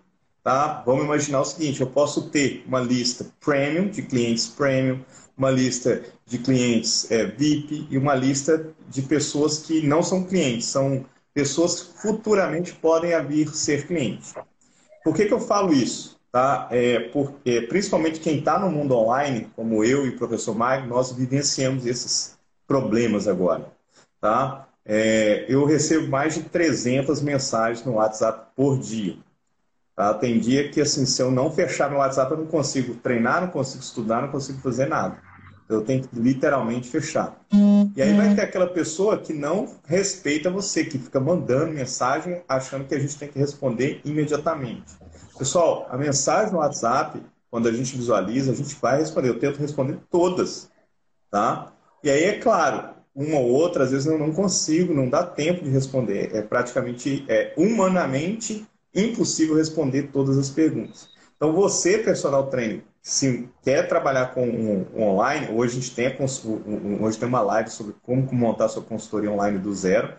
Tá? 0.44 0.82
Vamos 0.86 1.06
imaginar 1.06 1.42
o 1.42 1.46
seguinte: 1.46 1.82
eu 1.82 1.88
posso 1.88 2.30
ter 2.30 2.64
uma 2.68 2.80
lista 2.80 3.26
premium 3.40 3.90
de 3.90 4.02
clientes 4.02 4.48
premium, 4.48 5.00
uma 5.38 5.50
lista 5.50 6.04
de 6.26 6.38
clientes 6.38 7.10
é, 7.12 7.26
VIP 7.26 7.88
e 7.90 7.98
uma 7.98 8.16
lista 8.16 8.68
de 8.90 9.02
pessoas 9.02 9.60
que 9.60 9.86
não 9.86 10.04
são 10.04 10.24
clientes, 10.24 10.68
são 10.68 11.06
pessoas 11.34 11.82
que 11.82 12.02
futuramente 12.02 12.74
podem 12.74 13.12
vir 13.26 13.50
ser 13.50 13.88
clientes. 13.88 14.34
Por 15.04 15.16
que, 15.16 15.26
que 15.26 15.34
eu 15.34 15.40
falo 15.40 15.74
isso? 15.74 16.20
Tá? 16.32 16.68
É, 16.72 17.00
porque, 17.10 17.62
principalmente 17.62 18.20
quem 18.20 18.40
está 18.40 18.58
no 18.58 18.70
mundo 18.70 18.96
online, 18.96 19.50
como 19.56 19.84
eu 19.84 20.06
e 20.06 20.10
o 20.10 20.18
professor 20.18 20.56
Maio, 20.56 20.88
nós 20.88 21.12
vivenciamos 21.12 21.86
esses 21.86 22.38
problemas 22.68 23.28
agora. 23.28 23.66
Tá? 24.20 24.68
É, 24.86 25.46
eu 25.50 25.66
recebo 25.66 26.08
mais 26.08 26.36
de 26.36 26.44
300 26.44 27.22
mensagens 27.22 27.86
no 27.86 27.94
WhatsApp 27.94 28.52
por 28.56 28.78
dia. 28.80 29.18
Tá? 30.02 30.16
Tem 30.16 30.40
dia 30.40 30.68
que, 30.68 30.82
assim, 30.82 31.06
se 31.06 31.22
eu 31.22 31.30
não 31.30 31.52
fechar 31.52 31.88
meu 31.88 32.00
WhatsApp, 32.00 32.32
eu 32.32 32.40
não 32.40 32.48
consigo 32.48 32.96
treinar, 32.96 33.40
não 33.40 33.50
consigo 33.50 33.84
estudar, 33.84 34.24
não 34.24 34.30
consigo 34.30 34.60
fazer 34.60 34.88
nada. 34.88 35.16
Eu 35.70 35.84
tenho 35.84 36.02
que 36.02 36.20
literalmente 36.20 36.90
fechar. 36.90 37.40
E 37.96 38.02
aí 38.02 38.12
vai 38.18 38.34
ter 38.34 38.42
aquela 38.42 38.66
pessoa 38.66 39.20
que 39.20 39.32
não 39.32 39.68
respeita 39.86 40.50
você, 40.50 40.84
que 40.84 40.98
fica 40.98 41.20
mandando 41.20 41.72
mensagem 41.72 42.42
achando 42.50 42.86
que 42.86 42.96
a 42.96 43.00
gente 43.00 43.16
tem 43.16 43.30
que 43.30 43.38
responder 43.38 44.02
imediatamente. 44.04 44.92
Pessoal, 45.38 45.86
a 45.88 45.96
mensagem 45.96 46.52
no 46.52 46.58
WhatsApp, 46.58 47.22
quando 47.52 47.68
a 47.68 47.72
gente 47.72 47.96
visualiza, 47.96 48.54
a 48.54 48.56
gente 48.56 48.76
vai 48.82 48.98
responder. 48.98 49.30
Eu 49.30 49.38
tento 49.38 49.60
responder 49.60 50.00
todas, 50.10 50.68
tá? 51.30 51.74
E 52.04 52.10
aí, 52.10 52.24
é 52.24 52.40
claro, 52.40 52.90
uma 53.14 53.38
ou 53.38 53.50
outra, 53.50 53.84
às 53.84 53.92
vezes 53.92 54.08
eu 54.08 54.18
não 54.18 54.34
consigo, 54.34 54.96
não 54.96 55.08
dá 55.08 55.24
tempo 55.24 55.64
de 55.64 55.70
responder. 55.70 56.36
É 56.36 56.42
praticamente, 56.42 57.24
é 57.30 57.54
humanamente 57.56 58.66
impossível 58.94 59.56
responder 59.56 60.10
todas 60.12 60.38
as 60.38 60.50
perguntas. 60.50 61.10
Então, 61.36 61.54
você, 61.54 61.98
personal 61.98 62.48
trainer, 62.48 62.84
se 63.02 63.50
quer 63.64 63.88
trabalhar 63.88 64.28
com 64.28 64.48
um, 64.48 64.86
um 64.94 65.04
online, 65.04 65.48
hoje 65.52 65.78
a 65.78 65.82
gente 65.82 65.96
tem, 65.96 66.08
a, 66.08 67.04
hoje 67.04 67.18
tem 67.18 67.28
uma 67.28 67.42
live 67.42 67.70
sobre 67.70 67.96
como 68.04 68.32
montar 68.32 68.70
sua 68.70 68.84
consultoria 68.84 69.32
online 69.32 69.58
do 69.58 69.74
zero, 69.74 70.14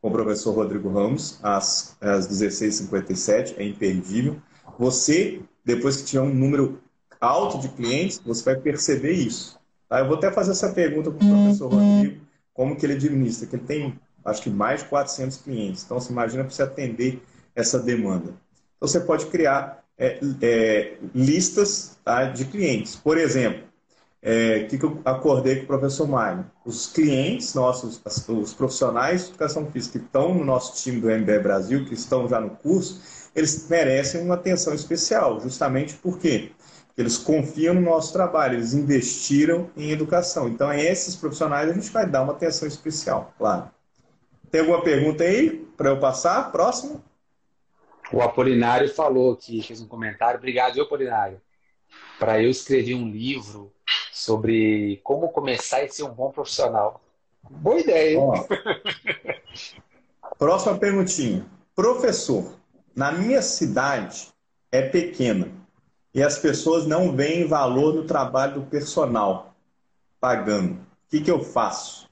com 0.00 0.08
o 0.08 0.12
professor 0.12 0.52
Rodrigo 0.54 0.88
Ramos, 0.88 1.38
às, 1.42 1.96
às 2.00 2.28
16h57, 2.28 3.54
é 3.58 3.64
imperdível. 3.64 4.40
Você, 4.78 5.40
depois 5.64 5.96
que 5.96 6.04
tiver 6.04 6.22
um 6.22 6.32
número 6.32 6.80
alto 7.20 7.58
de 7.58 7.68
clientes, 7.68 8.20
você 8.24 8.44
vai 8.44 8.56
perceber 8.56 9.12
isso. 9.12 9.58
Tá? 9.88 9.98
Eu 9.98 10.06
vou 10.06 10.16
até 10.16 10.30
fazer 10.30 10.52
essa 10.52 10.72
pergunta 10.72 11.10
para 11.10 11.26
o 11.26 11.28
professor 11.28 11.68
Rodrigo, 11.68 12.24
como 12.54 12.76
que 12.76 12.86
ele 12.86 12.94
administra, 12.94 13.46
que 13.46 13.56
ele 13.56 13.64
tem, 13.64 14.00
acho 14.24 14.42
que 14.42 14.50
mais 14.50 14.82
de 14.82 14.88
400 14.88 15.38
clientes. 15.38 15.84
Então, 15.84 16.00
você 16.00 16.12
imagina 16.12 16.44
para 16.44 16.52
você 16.52 16.62
atender 16.62 17.20
essa 17.60 17.78
demanda. 17.78 18.34
Então, 18.76 18.88
você 18.88 19.00
pode 19.00 19.26
criar 19.26 19.84
é, 19.98 20.18
é, 20.42 20.96
listas 21.14 21.98
tá, 22.04 22.24
de 22.24 22.46
clientes. 22.46 22.96
Por 22.96 23.18
exemplo, 23.18 23.70
é, 24.22 24.64
que, 24.64 24.78
que 24.78 24.84
eu 24.84 25.00
acordei 25.04 25.56
com 25.56 25.64
o 25.64 25.66
professor 25.66 26.06
Maio? 26.06 26.44
Os 26.64 26.86
clientes 26.86 27.54
nossos, 27.54 28.00
os 28.28 28.54
profissionais 28.54 29.24
de 29.24 29.28
educação 29.30 29.70
física 29.70 29.98
que 29.98 30.04
estão 30.04 30.34
no 30.34 30.44
nosso 30.44 30.82
time 30.82 31.00
do 31.00 31.08
MBE 31.08 31.38
Brasil, 31.40 31.84
que 31.86 31.94
estão 31.94 32.28
já 32.28 32.40
no 32.40 32.50
curso, 32.50 33.00
eles 33.34 33.68
merecem 33.68 34.22
uma 34.22 34.34
atenção 34.34 34.74
especial, 34.74 35.40
justamente 35.40 35.94
porque 35.94 36.52
eles 36.96 37.16
confiam 37.16 37.74
no 37.74 37.80
nosso 37.80 38.12
trabalho, 38.12 38.56
eles 38.56 38.74
investiram 38.74 39.70
em 39.76 39.90
educação. 39.90 40.48
Então, 40.48 40.68
a 40.68 40.76
esses 40.76 41.16
profissionais 41.16 41.70
a 41.70 41.72
gente 41.72 41.90
vai 41.90 42.06
dar 42.06 42.22
uma 42.22 42.32
atenção 42.32 42.68
especial, 42.68 43.32
claro. 43.38 43.70
Tem 44.50 44.60
alguma 44.60 44.82
pergunta 44.82 45.24
aí 45.24 45.64
para 45.76 45.90
eu 45.90 46.00
passar? 46.00 46.50
Próximo? 46.50 47.02
O 48.12 48.20
Apolinário 48.20 48.88
falou 48.92 49.32
aqui, 49.32 49.62
fez 49.62 49.80
um 49.80 49.86
comentário. 49.86 50.38
Obrigado, 50.38 50.80
Apolinário. 50.80 51.40
Para 52.18 52.42
eu 52.42 52.50
escrever 52.50 52.94
um 52.94 53.08
livro 53.08 53.72
sobre 54.12 55.00
como 55.02 55.28
começar 55.28 55.82
e 55.82 55.88
ser 55.88 56.02
um 56.02 56.12
bom 56.12 56.30
profissional. 56.30 57.00
Boa 57.48 57.80
ideia, 57.80 58.12
hein? 58.12 58.18
Ó, 58.18 58.46
próxima 60.38 60.76
perguntinha. 60.78 61.46
Professor, 61.74 62.58
na 62.94 63.12
minha 63.12 63.42
cidade 63.42 64.28
é 64.70 64.82
pequena 64.82 65.48
e 66.12 66.22
as 66.22 66.38
pessoas 66.38 66.86
não 66.86 67.14
veem 67.14 67.46
valor 67.46 67.94
no 67.94 68.04
trabalho 68.04 68.54
do 68.54 68.66
personal 68.66 69.54
pagando. 70.20 70.74
O 70.74 71.10
que, 71.10 71.20
que 71.20 71.30
eu 71.30 71.42
faço? 71.42 72.08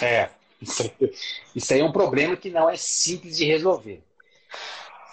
É, 0.00 0.30
isso 0.60 0.82
aí, 0.82 1.12
isso 1.54 1.72
aí 1.72 1.80
é 1.80 1.84
um 1.84 1.92
problema 1.92 2.36
que 2.36 2.50
não 2.50 2.68
é 2.68 2.76
simples 2.76 3.36
de 3.36 3.44
resolver. 3.44 4.02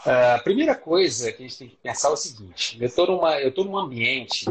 Uh, 0.06 0.36
a 0.36 0.40
primeira 0.40 0.76
coisa 0.76 1.32
que 1.32 1.44
a 1.44 1.48
gente 1.48 1.58
tem 1.58 1.70
que 1.70 1.76
pensar 1.78 2.10
é 2.10 2.12
o 2.12 2.18
seguinte: 2.18 2.78
eu 2.80 2.88
estou 2.88 3.08
numa, 3.08 3.40
eu 3.42 3.54
num 3.64 3.78
ambiente 3.78 4.46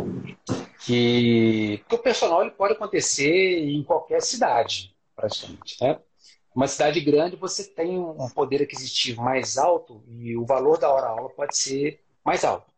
que, 0.84 1.82
que 1.88 1.94
o 1.94 1.98
personal 1.98 2.42
ele 2.42 2.50
pode 2.50 2.74
acontecer 2.74 3.58
em 3.58 3.82
qualquer 3.82 4.20
cidade, 4.20 4.94
praticamente. 5.14 5.82
Né? 5.82 5.98
Uma 6.54 6.66
cidade 6.66 7.00
grande 7.00 7.36
você 7.36 7.64
tem 7.64 7.98
um 7.98 8.28
poder 8.30 8.62
aquisitivo 8.62 9.22
mais 9.22 9.58
alto 9.58 10.02
e 10.08 10.36
o 10.36 10.46
valor 10.46 10.78
da 10.78 10.90
hora-aula 10.90 11.28
pode 11.30 11.56
ser 11.56 12.02
mais 12.24 12.44
alto. 12.44 12.70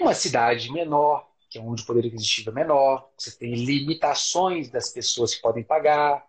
Uma 0.00 0.14
cidade 0.14 0.72
menor, 0.72 1.28
que 1.50 1.58
é 1.58 1.60
onde 1.60 1.82
o 1.82 1.86
poder 1.86 2.06
aquisitivo 2.06 2.50
é 2.50 2.54
menor, 2.54 3.10
você 3.16 3.30
tem 3.30 3.54
limitações 3.54 4.70
das 4.70 4.88
pessoas 4.88 5.34
que 5.34 5.42
podem 5.42 5.62
pagar, 5.62 6.26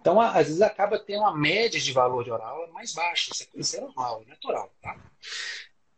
então, 0.00 0.20
às 0.20 0.46
vezes, 0.46 0.62
acaba 0.62 0.98
tendo 0.98 1.20
uma 1.20 1.36
média 1.36 1.80
de 1.80 1.92
valor 1.92 2.24
de 2.24 2.30
oral 2.30 2.68
mais 2.72 2.92
baixa. 2.92 3.32
Isso 3.54 3.76
é 3.76 3.80
normal, 3.80 4.22
é 4.26 4.30
natural. 4.30 4.72
Tá? 4.80 4.96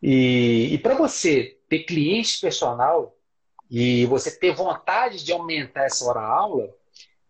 E, 0.03 0.69
e 0.73 0.79
para 0.79 0.95
você 0.95 1.59
ter 1.69 1.81
cliente 1.81 2.41
personal 2.41 3.15
e 3.71 4.07
você 4.07 4.31
ter 4.31 4.55
vontade 4.55 5.23
de 5.23 5.33
aumentar 5.33 5.85
essa 5.85 6.05
hora-aula, 6.05 6.75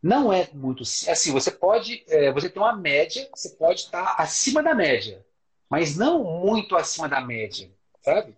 não 0.03 0.33
é 0.33 0.49
muito 0.53 0.83
assim. 0.83 1.33
Você 1.33 1.51
pode, 1.51 2.05
é, 2.09 2.33
você 2.33 2.49
tem 2.49 2.63
uma 2.63 2.75
média, 2.75 3.29
você 3.35 3.51
pode 3.51 3.81
estar 3.81 4.15
acima 4.19 4.63
da 4.63 4.75
média, 4.75 5.25
mas 5.69 5.97
não 5.97 6.25
muito 6.25 6.77
acima 6.77 7.09
da 7.09 7.21
média, 7.21 7.71
sabe? 8.03 8.37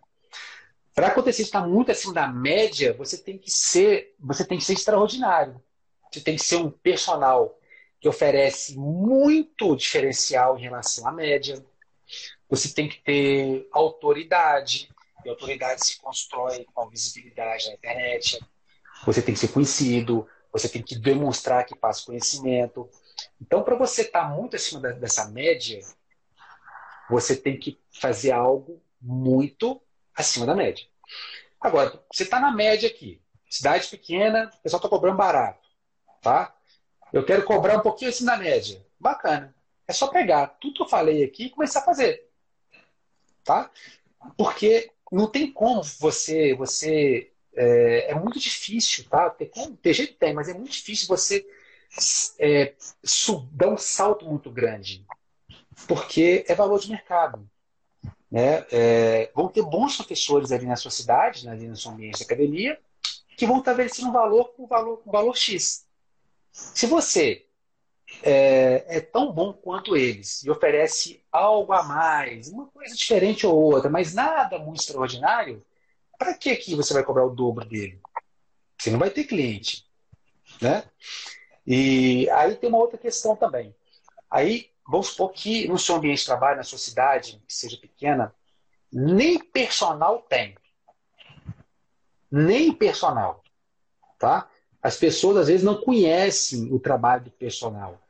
Para 0.94 1.08
acontecer 1.08 1.42
estar 1.42 1.66
muito 1.66 1.92
acima 1.92 2.12
da 2.12 2.26
média, 2.26 2.92
você 2.94 3.16
tem 3.16 3.38
que 3.38 3.50
ser, 3.50 4.14
você 4.18 4.44
tem 4.44 4.58
que 4.58 4.64
ser 4.64 4.74
extraordinário. 4.74 5.62
Você 6.10 6.20
tem 6.20 6.36
que 6.36 6.44
ser 6.44 6.56
um 6.56 6.70
personal 6.70 7.58
que 8.02 8.08
oferece 8.08 8.76
muito 8.76 9.76
diferencial 9.76 10.58
em 10.58 10.62
relação 10.62 11.06
à 11.06 11.12
média. 11.12 11.64
Você 12.50 12.68
tem 12.74 12.88
que 12.88 13.00
ter 13.00 13.68
autoridade, 13.70 14.90
e 15.24 15.28
autoridade 15.28 15.86
se 15.86 16.00
constrói 16.00 16.66
com 16.74 16.88
visibilidade 16.88 17.68
na 17.68 17.74
internet. 17.74 18.44
Você 19.06 19.22
tem 19.22 19.32
que 19.32 19.38
ser 19.38 19.52
conhecido, 19.52 20.28
você 20.52 20.68
tem 20.68 20.82
que 20.82 20.98
demonstrar 20.98 21.64
que 21.64 21.76
passa 21.76 22.04
conhecimento. 22.04 22.90
Então, 23.40 23.62
para 23.62 23.76
você 23.76 24.02
estar 24.02 24.22
tá 24.22 24.28
muito 24.28 24.56
acima 24.56 24.80
dessa 24.80 25.28
média, 25.28 25.80
você 27.08 27.36
tem 27.36 27.56
que 27.56 27.80
fazer 27.92 28.32
algo 28.32 28.82
muito 29.00 29.80
acima 30.12 30.44
da 30.44 30.56
média. 30.56 30.84
Agora, 31.60 32.02
você 32.12 32.24
está 32.24 32.40
na 32.40 32.50
média 32.50 32.88
aqui, 32.88 33.22
cidade 33.48 33.86
pequena, 33.86 34.50
o 34.52 34.58
pessoal 34.58 34.78
está 34.78 34.88
cobrando 34.88 35.16
barato, 35.16 35.68
tá? 36.20 36.52
Eu 37.12 37.24
quero 37.24 37.44
cobrar 37.44 37.78
um 37.78 37.82
pouquinho 37.82 38.10
acima 38.10 38.32
da 38.32 38.38
média. 38.38 38.84
Bacana. 38.98 39.54
É 39.86 39.92
só 39.92 40.06
pegar 40.06 40.46
tudo 40.60 40.74
que 40.74 40.82
eu 40.82 40.88
falei 40.88 41.24
aqui 41.24 41.44
e 41.46 41.50
começar 41.50 41.80
a 41.80 41.84
fazer, 41.84 42.28
tá? 43.44 43.70
Porque 44.36 44.90
não 45.10 45.26
tem 45.26 45.52
como 45.52 45.82
você, 45.82 46.54
você 46.54 47.30
é, 47.54 48.12
é 48.12 48.14
muito 48.14 48.38
difícil, 48.38 49.04
tá? 49.08 49.28
Tem, 49.28 49.48
como, 49.48 49.76
tem 49.76 49.92
jeito 49.92 50.14
tem, 50.14 50.32
mas 50.32 50.48
é 50.48 50.54
muito 50.54 50.72
difícil 50.72 51.08
você 51.08 51.46
é, 52.38 52.74
dar 53.52 53.68
um 53.68 53.76
salto 53.76 54.24
muito 54.24 54.50
grande, 54.50 55.04
porque 55.86 56.44
é 56.48 56.54
valor 56.54 56.80
de 56.80 56.90
mercado. 56.90 57.46
Né? 58.30 58.64
É, 58.72 59.30
vão 59.34 59.48
ter 59.48 59.62
bons 59.62 59.96
professores 59.96 60.52
ali 60.52 60.64
na 60.64 60.76
sua 60.76 60.90
cidade, 60.90 61.44
né, 61.44 61.52
ali 61.52 61.68
no 61.68 61.76
seu 61.76 61.90
ambiente 61.90 62.16
de 62.16 62.24
academia, 62.24 62.80
que 63.36 63.46
vão 63.46 63.58
estabelecer 63.58 64.06
um 64.06 64.12
valor 64.12 64.54
com 64.54 64.66
valor, 64.66 65.02
um 65.06 65.10
valor 65.10 65.36
X. 65.36 65.84
Se 66.52 66.86
você 66.86 67.46
é, 68.22 68.84
é, 68.98 69.00
tão 69.00 69.32
bom 69.32 69.52
quanto 69.52 69.96
eles 69.96 70.44
e 70.44 70.50
oferece 70.50 71.24
algo 71.32 71.72
a 71.72 71.82
mais, 71.82 72.48
uma 72.48 72.66
coisa 72.66 72.94
diferente 72.94 73.46
ou 73.46 73.54
outra, 73.54 73.88
mas 73.88 74.12
nada 74.12 74.58
muito 74.58 74.80
extraordinário, 74.80 75.64
para 76.18 76.34
que 76.34 76.50
aqui 76.50 76.74
você 76.74 76.92
vai 76.92 77.02
cobrar 77.02 77.24
o 77.24 77.34
dobro 77.34 77.64
dele? 77.64 78.00
Você 78.78 78.90
não 78.90 78.98
vai 78.98 79.10
ter 79.10 79.24
cliente. 79.24 79.86
Né? 80.60 80.84
E 81.66 82.28
aí 82.30 82.54
tem 82.56 82.68
uma 82.68 82.78
outra 82.78 82.98
questão 82.98 83.34
também. 83.34 83.74
Aí, 84.30 84.70
vamos 84.86 85.08
supor 85.08 85.32
que 85.32 85.66
no 85.68 85.78
seu 85.78 85.96
ambiente 85.96 86.20
de 86.20 86.26
trabalho, 86.26 86.58
na 86.58 86.62
sua 86.64 86.78
cidade, 86.78 87.42
que 87.46 87.54
seja 87.54 87.76
pequena, 87.76 88.34
nem 88.92 89.38
personal 89.38 90.20
tem. 90.28 90.56
Nem 92.30 92.72
personal. 92.72 93.42
Tá? 94.18 94.48
As 94.82 94.96
pessoas 94.96 95.36
às 95.36 95.48
vezes 95.48 95.62
não 95.62 95.80
conhecem 95.80 96.72
o 96.72 96.80
trabalho 96.80 97.24
do 97.24 97.30
personal. 97.30 98.02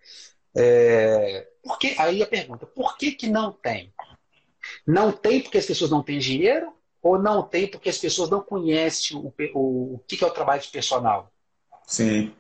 É, 0.55 1.49
porque, 1.63 1.95
aí 1.99 2.23
a 2.23 2.27
pergunta, 2.27 2.67
por 2.67 2.97
que, 2.97 3.13
que 3.13 3.29
não 3.29 3.53
tem? 3.53 3.93
Não 4.87 5.13
tem 5.13 5.41
porque 5.43 5.59
as 5.59 5.67
pessoas 5.67 5.91
não 5.91 6.03
têm 6.03 6.19
dinheiro 6.19 6.73
ou 7.03 7.19
não 7.19 7.43
tem 7.43 7.67
porque 7.67 7.89
as 7.89 7.99
pessoas 7.99 8.31
não 8.31 8.41
conhecem 8.41 9.17
o, 9.17 9.33
o, 9.55 9.95
o 9.95 9.99
que, 10.07 10.23
é 10.23 10.27
o 10.27 10.33
trabalho 10.33 10.63
de 10.63 10.69
personal? 10.69 11.33
Sim. 11.87 12.35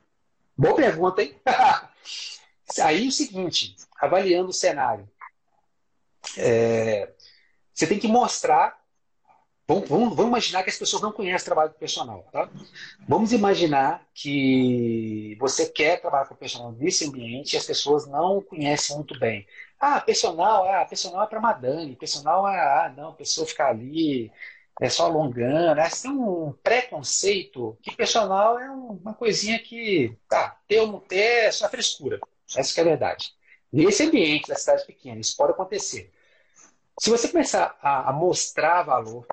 Boa 0.56 0.74
pergunta, 0.74 1.22
hein? 1.22 1.34
Aí 2.80 3.06
o 3.06 3.12
seguinte, 3.12 3.76
avaliando 4.00 4.48
o 4.48 4.52
cenário, 4.52 5.08
é, 6.36 7.12
você 7.72 7.86
tem 7.86 7.98
que 7.98 8.08
mostrar. 8.08 8.80
Vamos, 9.72 9.88
vamos, 9.88 10.16
vamos, 10.16 10.28
imaginar 10.28 10.62
que 10.62 10.70
as 10.70 10.76
pessoas 10.76 11.00
não 11.00 11.12
conhecem 11.12 11.42
o 11.42 11.44
trabalho 11.46 11.70
do 11.70 11.76
personal. 11.76 12.28
Tá? 12.30 12.48
Vamos 13.08 13.32
imaginar 13.32 14.06
que 14.12 15.34
você 15.40 15.66
quer 15.66 15.98
trabalhar 16.00 16.26
com 16.26 16.34
o 16.34 16.36
personal 16.36 16.72
nesse 16.72 17.06
ambiente 17.06 17.54
e 17.54 17.56
as 17.56 17.64
pessoas 17.64 18.06
não 18.06 18.42
conhecem 18.42 18.96
muito 18.96 19.18
bem. 19.18 19.46
Ah, 19.80 19.98
personal, 20.00 20.68
ah, 20.68 20.84
personal 20.84 21.22
é 21.22 21.26
para 21.26 21.40
madame, 21.40 21.96
personal 21.96 22.46
é, 22.46 22.60
ah, 22.60 22.94
não, 22.94 23.08
a 23.10 23.14
pessoa 23.14 23.46
ficar 23.46 23.70
ali 23.70 24.30
é 24.78 24.90
só 24.90 25.06
alongando. 25.06 25.74
Né? 25.74 25.88
Tem 26.02 26.10
um 26.10 26.52
preconceito 26.62 27.78
que 27.82 27.96
personal 27.96 28.58
é 28.58 28.70
uma 28.70 29.14
coisinha 29.14 29.58
que, 29.58 30.14
tá, 30.28 30.58
ter 30.68 30.80
ou 30.80 30.86
não 30.86 31.00
ter 31.00 31.46
é 31.46 31.50
só 31.50 31.66
frescura. 31.68 32.20
Essa 32.54 32.80
é 32.80 32.82
a 32.82 32.84
verdade. 32.84 33.32
Nesse 33.72 34.02
ambiente 34.02 34.48
da 34.48 34.54
cidade 34.54 34.84
pequena, 34.84 35.18
isso 35.18 35.34
pode 35.34 35.52
acontecer. 35.52 36.12
Se 37.00 37.08
você 37.08 37.26
começar 37.28 37.74
a, 37.80 38.10
a 38.10 38.12
mostrar 38.12 38.82
valor, 38.82 39.26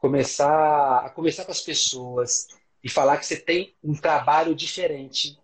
começar 0.00 1.04
a 1.04 1.10
conversar 1.10 1.44
com 1.44 1.52
as 1.52 1.60
pessoas 1.60 2.48
e 2.82 2.88
falar 2.88 3.16
que 3.18 3.26
você 3.26 3.36
tem 3.36 3.74
um 3.82 3.94
trabalho 3.94 4.54
diferente, 4.54 5.38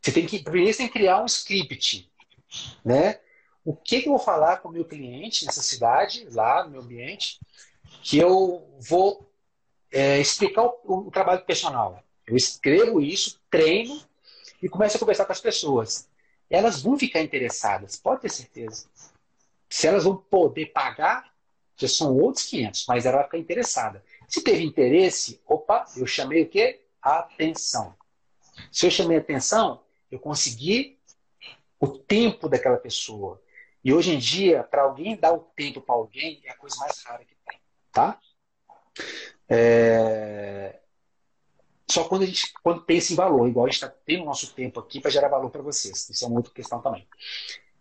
você 0.00 0.12
tem 0.12 0.26
que 0.26 0.42
primeiro 0.42 0.72
você 0.72 0.78
tem 0.78 0.86
que 0.86 0.92
criar 0.92 1.22
um 1.22 1.26
script, 1.26 2.10
né? 2.84 3.20
O 3.64 3.76
que, 3.76 4.00
que 4.00 4.08
eu 4.08 4.12
vou 4.12 4.18
falar 4.18 4.58
com 4.58 4.68
o 4.68 4.72
meu 4.72 4.84
cliente 4.84 5.44
nessa 5.44 5.62
cidade, 5.62 6.26
lá 6.30 6.64
no 6.64 6.70
meu 6.70 6.80
ambiente, 6.80 7.38
que 8.02 8.18
eu 8.18 8.66
vou 8.80 9.30
é, 9.92 10.18
explicar 10.18 10.64
o, 10.64 10.80
o, 10.84 11.10
trabalho 11.10 11.44
personal. 11.44 12.02
Eu 12.26 12.36
escrevo 12.36 13.00
isso, 13.00 13.40
treino 13.50 14.02
e 14.62 14.68
começo 14.68 14.96
a 14.96 15.00
conversar 15.00 15.26
com 15.26 15.32
as 15.32 15.40
pessoas. 15.40 16.08
Elas 16.48 16.82
vão 16.82 16.98
ficar 16.98 17.20
interessadas, 17.20 17.96
pode 17.96 18.22
ter 18.22 18.30
certeza. 18.30 18.86
Se 19.68 19.86
elas 19.86 20.04
vão 20.04 20.16
poder 20.16 20.66
pagar, 20.66 21.29
já 21.80 21.88
são 21.88 22.16
outros 22.16 22.46
500, 22.46 22.84
mas 22.86 23.06
ela 23.06 23.16
vai 23.18 23.24
ficar 23.24 23.38
interessada. 23.38 24.04
Se 24.28 24.42
teve 24.42 24.62
interesse, 24.62 25.40
opa, 25.46 25.84
eu 25.96 26.06
chamei 26.06 26.42
o 26.42 26.48
quê? 26.48 26.82
Atenção. 27.00 27.94
Se 28.70 28.86
eu 28.86 28.90
chamei 28.90 29.16
atenção, 29.16 29.82
eu 30.10 30.18
consegui 30.18 30.98
o 31.78 31.88
tempo 31.88 32.48
daquela 32.48 32.76
pessoa. 32.76 33.40
E 33.82 33.92
hoje 33.92 34.12
em 34.12 34.18
dia, 34.18 34.62
para 34.62 34.82
alguém 34.82 35.16
dar 35.16 35.32
o 35.32 35.38
tempo 35.38 35.80
para 35.80 35.94
alguém, 35.94 36.40
é 36.44 36.50
a 36.50 36.56
coisa 36.56 36.76
mais 36.76 37.02
rara 37.02 37.24
que 37.24 37.34
tem. 37.48 37.58
Tá? 37.90 38.20
É... 39.48 40.78
Só 41.90 42.04
quando 42.04 42.22
a 42.22 42.26
gente 42.26 42.52
quando 42.62 42.82
pensa 42.82 43.12
em 43.12 43.16
valor, 43.16 43.48
igual 43.48 43.66
a 43.66 43.68
gente 43.68 43.82
está 43.82 43.88
tendo 43.88 44.24
nosso 44.24 44.54
tempo 44.54 44.78
aqui 44.78 45.00
para 45.00 45.10
gerar 45.10 45.28
valor 45.28 45.50
para 45.50 45.62
vocês. 45.62 46.08
Isso 46.08 46.24
é 46.24 46.28
uma 46.28 46.36
outra 46.36 46.52
questão 46.52 46.80
também. 46.80 47.08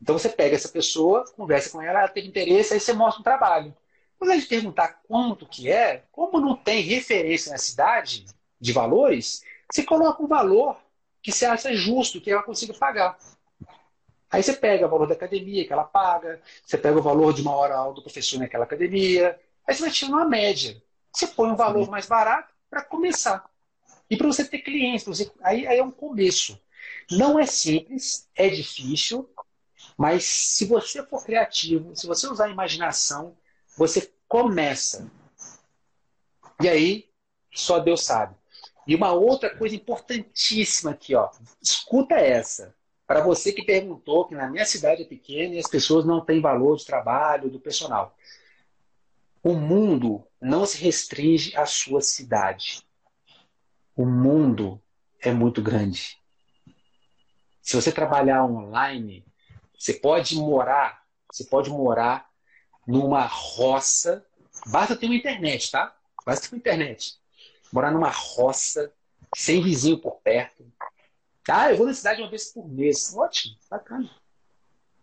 Então 0.01 0.17
você 0.17 0.29
pega 0.29 0.55
essa 0.55 0.69
pessoa, 0.69 1.25
conversa 1.35 1.69
com 1.69 1.81
ela, 1.81 1.99
ela 1.99 2.07
teve 2.07 2.27
interesse, 2.27 2.73
aí 2.73 2.79
você 2.79 2.93
mostra 2.93 3.19
um 3.19 3.23
trabalho. 3.23 3.75
Quando 4.19 4.31
a 4.31 4.35
gente 4.35 4.47
perguntar 4.47 5.01
quanto 5.07 5.47
que 5.47 5.71
é, 5.71 6.03
como 6.11 6.39
não 6.39 6.55
tem 6.55 6.81
referência 6.81 7.51
na 7.51 7.57
cidade 7.57 8.25
de 8.59 8.73
valores, 8.73 9.41
você 9.71 9.81
coloca 9.81 10.21
um 10.21 10.27
valor 10.27 10.77
que 11.23 11.31
você 11.31 11.45
acha 11.45 11.73
justo, 11.73 12.21
que 12.21 12.29
ela 12.29 12.43
consiga 12.43 12.73
pagar. 12.73 13.17
Aí 14.29 14.43
você 14.43 14.53
pega 14.53 14.85
o 14.85 14.89
valor 14.89 15.07
da 15.07 15.15
academia 15.15 15.65
que 15.65 15.73
ela 15.73 15.85
paga, 15.85 16.39
você 16.63 16.77
pega 16.77 16.99
o 16.99 17.01
valor 17.01 17.33
de 17.33 17.41
uma 17.41 17.55
hora 17.55 17.75
aula 17.75 17.95
do 17.95 18.03
professor 18.03 18.37
naquela 18.37 18.65
academia, 18.65 19.39
Aí 19.69 19.75
você 19.75 19.83
vai 19.83 19.91
tirar 19.91 20.09
uma 20.09 20.25
média. 20.25 20.81
Você 21.13 21.27
põe 21.27 21.51
um 21.51 21.55
valor 21.55 21.87
mais 21.91 22.07
barato 22.07 22.51
para 22.71 22.83
começar. 22.83 23.47
E 24.09 24.17
para 24.17 24.25
você 24.25 24.43
ter 24.43 24.59
clientes, 24.59 25.05
você... 25.05 25.31
aí, 25.43 25.67
aí 25.67 25.77
é 25.77 25.83
um 25.83 25.91
começo. 25.91 26.59
Não 27.11 27.37
é 27.37 27.45
simples, 27.45 28.27
é 28.35 28.49
difícil, 28.49 29.29
mas 29.95 30.23
se 30.23 30.65
você 30.65 31.05
for 31.05 31.23
criativo, 31.23 31.95
se 31.95 32.07
você 32.07 32.25
usar 32.27 32.45
a 32.45 32.49
imaginação, 32.49 33.37
você 33.79 34.11
começa. 34.27 35.09
E 36.61 36.67
aí, 36.67 37.09
só 37.55 37.79
Deus 37.79 38.03
sabe. 38.03 38.35
E 38.85 38.93
uma 38.93 39.13
outra 39.13 39.55
coisa 39.55 39.73
importantíssima 39.73 40.91
aqui, 40.91 41.15
ó. 41.15 41.29
Escuta 41.61 42.15
essa. 42.15 42.75
Para 43.07 43.23
você 43.23 43.53
que 43.53 43.63
perguntou 43.63 44.27
que 44.27 44.35
na 44.35 44.49
minha 44.49 44.65
cidade 44.65 45.03
é 45.03 45.05
pequena 45.05 45.55
e 45.55 45.59
as 45.59 45.67
pessoas 45.67 46.05
não 46.05 46.19
têm 46.19 46.41
valor 46.41 46.75
de 46.75 46.85
trabalho, 46.85 47.49
do 47.49 47.57
personal. 47.57 48.17
O 49.41 49.53
mundo 49.53 50.27
não 50.41 50.65
se 50.65 50.77
restringe 50.83 51.55
à 51.55 51.65
sua 51.65 52.01
cidade. 52.01 52.83
O 53.95 54.05
mundo 54.05 54.81
é 55.21 55.31
muito 55.31 55.61
grande. 55.61 56.17
Se 57.61 57.77
você 57.77 57.93
trabalhar 57.93 58.43
online, 58.43 59.25
você 59.77 59.93
pode 59.93 60.35
morar, 60.35 61.01
você 61.31 61.45
pode 61.45 61.69
morar 61.69 62.28
numa 62.89 63.25
roça. 63.25 64.25
Basta 64.65 64.95
ter 64.95 65.05
uma 65.05 65.15
internet, 65.15 65.69
tá? 65.69 65.95
Basta 66.25 66.47
ter 66.47 66.55
uma 66.55 66.59
internet. 66.59 67.19
Morar 67.71 67.91
numa 67.91 68.09
roça, 68.09 68.91
sem 69.35 69.61
vizinho 69.61 69.99
por 69.99 70.19
perto. 70.21 70.65
Ah, 71.47 71.71
eu 71.71 71.77
vou 71.77 71.85
na 71.85 71.93
cidade 71.93 72.19
uma 72.19 72.29
vez 72.29 72.51
por 72.51 72.67
mês. 72.67 73.15
Ótimo, 73.15 73.55
bacana. 73.69 74.09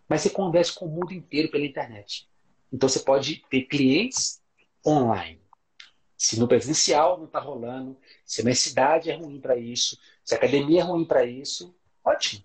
Mas 0.08 0.22
você 0.22 0.30
conversa 0.30 0.72
com 0.72 0.86
o 0.86 0.88
mundo 0.88 1.12
inteiro 1.12 1.50
pela 1.50 1.64
internet. 1.64 2.28
Então 2.72 2.88
você 2.88 3.00
pode 3.00 3.44
ter 3.48 3.62
clientes 3.62 4.42
online. 4.84 5.40
Se 6.16 6.40
no 6.40 6.48
presencial 6.48 7.18
não 7.18 7.26
está 7.26 7.38
rolando, 7.38 7.96
se 8.24 8.42
na 8.42 8.54
cidade 8.54 9.10
é 9.10 9.16
ruim 9.16 9.40
para 9.40 9.56
isso, 9.56 9.98
se 10.24 10.34
a 10.34 10.38
academia 10.38 10.80
é 10.80 10.84
ruim 10.84 11.04
para 11.04 11.24
isso, 11.24 11.74
ótimo. 12.04 12.44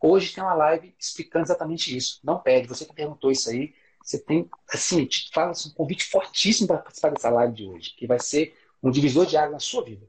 Hoje 0.00 0.34
tem 0.34 0.42
uma 0.42 0.54
live 0.54 0.94
explicando 0.98 1.46
exatamente 1.46 1.96
isso. 1.96 2.20
Não 2.22 2.38
pede. 2.38 2.68
Você 2.68 2.84
que 2.84 2.92
perguntou 2.92 3.30
isso 3.30 3.50
aí, 3.50 3.74
você 4.02 4.18
tem, 4.18 4.48
assim, 4.72 5.04
te 5.06 5.30
fala 5.32 5.52
um 5.52 5.70
convite 5.70 6.04
fortíssimo 6.04 6.68
para 6.68 6.78
participar 6.78 7.10
dessa 7.10 7.30
live 7.30 7.54
de 7.54 7.66
hoje, 7.66 7.94
que 7.96 8.06
vai 8.06 8.18
ser 8.18 8.54
um 8.82 8.90
divisor 8.90 9.26
de 9.26 9.36
água 9.36 9.52
na 9.52 9.60
sua 9.60 9.84
vida. 9.84 10.06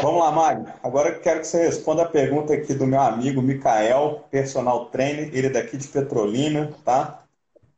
Vamos 0.00 0.20
lá, 0.20 0.32
Mário. 0.32 0.72
Agora 0.82 1.10
eu 1.10 1.20
quero 1.20 1.40
que 1.40 1.46
você 1.46 1.66
responda 1.66 2.02
a 2.02 2.08
pergunta 2.08 2.54
aqui 2.54 2.72
do 2.74 2.86
meu 2.86 3.00
amigo 3.00 3.42
Mikael, 3.42 4.26
personal 4.30 4.86
trainer, 4.86 5.28
ele 5.34 5.48
é 5.48 5.50
daqui 5.50 5.76
de 5.76 5.86
Petrolina, 5.88 6.72
tá? 6.84 7.24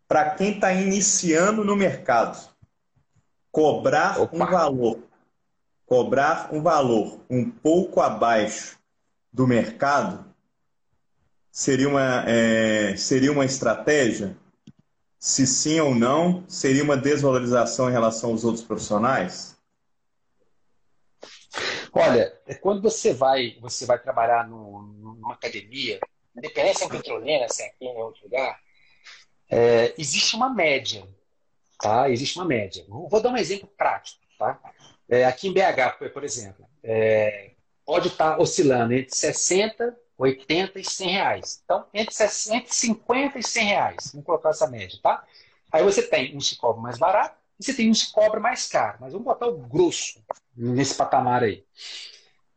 Para 0.07 0.31
quem 0.31 0.53
está 0.53 0.73
iniciando 0.73 1.65
no 1.65 1.75
mercado, 1.75 2.39
cobrar 3.51 4.21
Opa. 4.21 4.37
um 4.37 4.39
valor, 4.39 4.99
cobrar 5.87 6.49
um 6.53 6.63
valor 6.63 7.21
um 7.29 7.51
pouco 7.51 8.01
abaixo 8.01 8.79
do 9.33 9.47
mercado 9.47 10.25
seria 11.55 11.89
uma, 11.89 12.25
é, 12.29 12.97
seria 12.97 13.31
uma 13.31 13.45
estratégia? 13.45 14.37
Se 15.17 15.47
sim 15.47 15.79
ou 15.79 15.95
não, 15.95 16.45
seria 16.49 16.83
uma 16.83 16.97
desvalorização 16.97 17.89
em 17.89 17.93
relação 17.93 18.31
aos 18.31 18.45
outros 18.45 18.65
profissionais? 18.65 19.57
Olha, 21.93 22.37
quando 22.61 22.83
você 22.83 23.15
vai, 23.15 23.57
você 23.61 23.87
vai 23.87 24.01
trabalhar 24.01 24.49
no, 24.49 24.83
numa 24.83 25.35
academia, 25.35 26.01
independente 26.37 26.79
se 26.79 26.85
é 26.85 26.87
em 26.87 26.91
Petrolina, 26.91 27.49
se 27.49 27.63
é 27.63 27.67
aqui 27.67 27.85
em 27.85 27.97
outro 27.97 28.25
lugar, 28.25 28.59
é, 29.49 29.95
existe 29.97 30.35
uma 30.35 30.53
média, 30.53 31.07
tá? 31.79 32.11
Existe 32.11 32.37
uma 32.37 32.45
média. 32.45 32.85
Vou 32.89 33.23
dar 33.23 33.31
um 33.31 33.37
exemplo 33.37 33.69
prático, 33.79 34.21
tá? 34.37 34.61
É, 35.09 35.25
aqui 35.25 35.47
em 35.47 35.53
BH, 35.53 36.11
por 36.13 36.25
exemplo, 36.25 36.69
é, 36.83 37.53
pode 37.87 38.09
estar 38.09 38.41
oscilando 38.41 38.93
entre 38.93 39.15
60, 39.15 39.97
80 40.17 40.79
e 40.79 40.85
100 40.85 41.09
reais. 41.11 41.61
Então, 41.65 41.87
entre, 41.93 42.15
60, 42.15 42.73
50 42.73 43.39
e 43.39 43.43
100 43.43 43.67
reais. 43.67 44.11
Vamos 44.13 44.27
colocar 44.27 44.51
essa 44.51 44.69
média, 44.69 44.99
tá? 45.03 45.25
Aí 45.73 45.83
você 45.83 46.03
tem 46.03 46.37
um 46.37 46.41
se 46.41 46.57
cobra 46.57 46.81
mais 46.81 46.99
barato 46.99 47.37
e 47.59 47.65
você 47.65 47.75
tem 47.75 47.91
um 47.91 47.95
se 47.95 48.13
cobra 48.13 48.39
mais 48.39 48.69
caro. 48.69 48.99
Mas 49.01 49.13
vamos 49.13 49.25
botar 49.25 49.47
o 49.47 49.59
grosso 49.59 50.23
nesse 50.57 50.95
patamar 50.95 51.43
aí. 51.43 51.65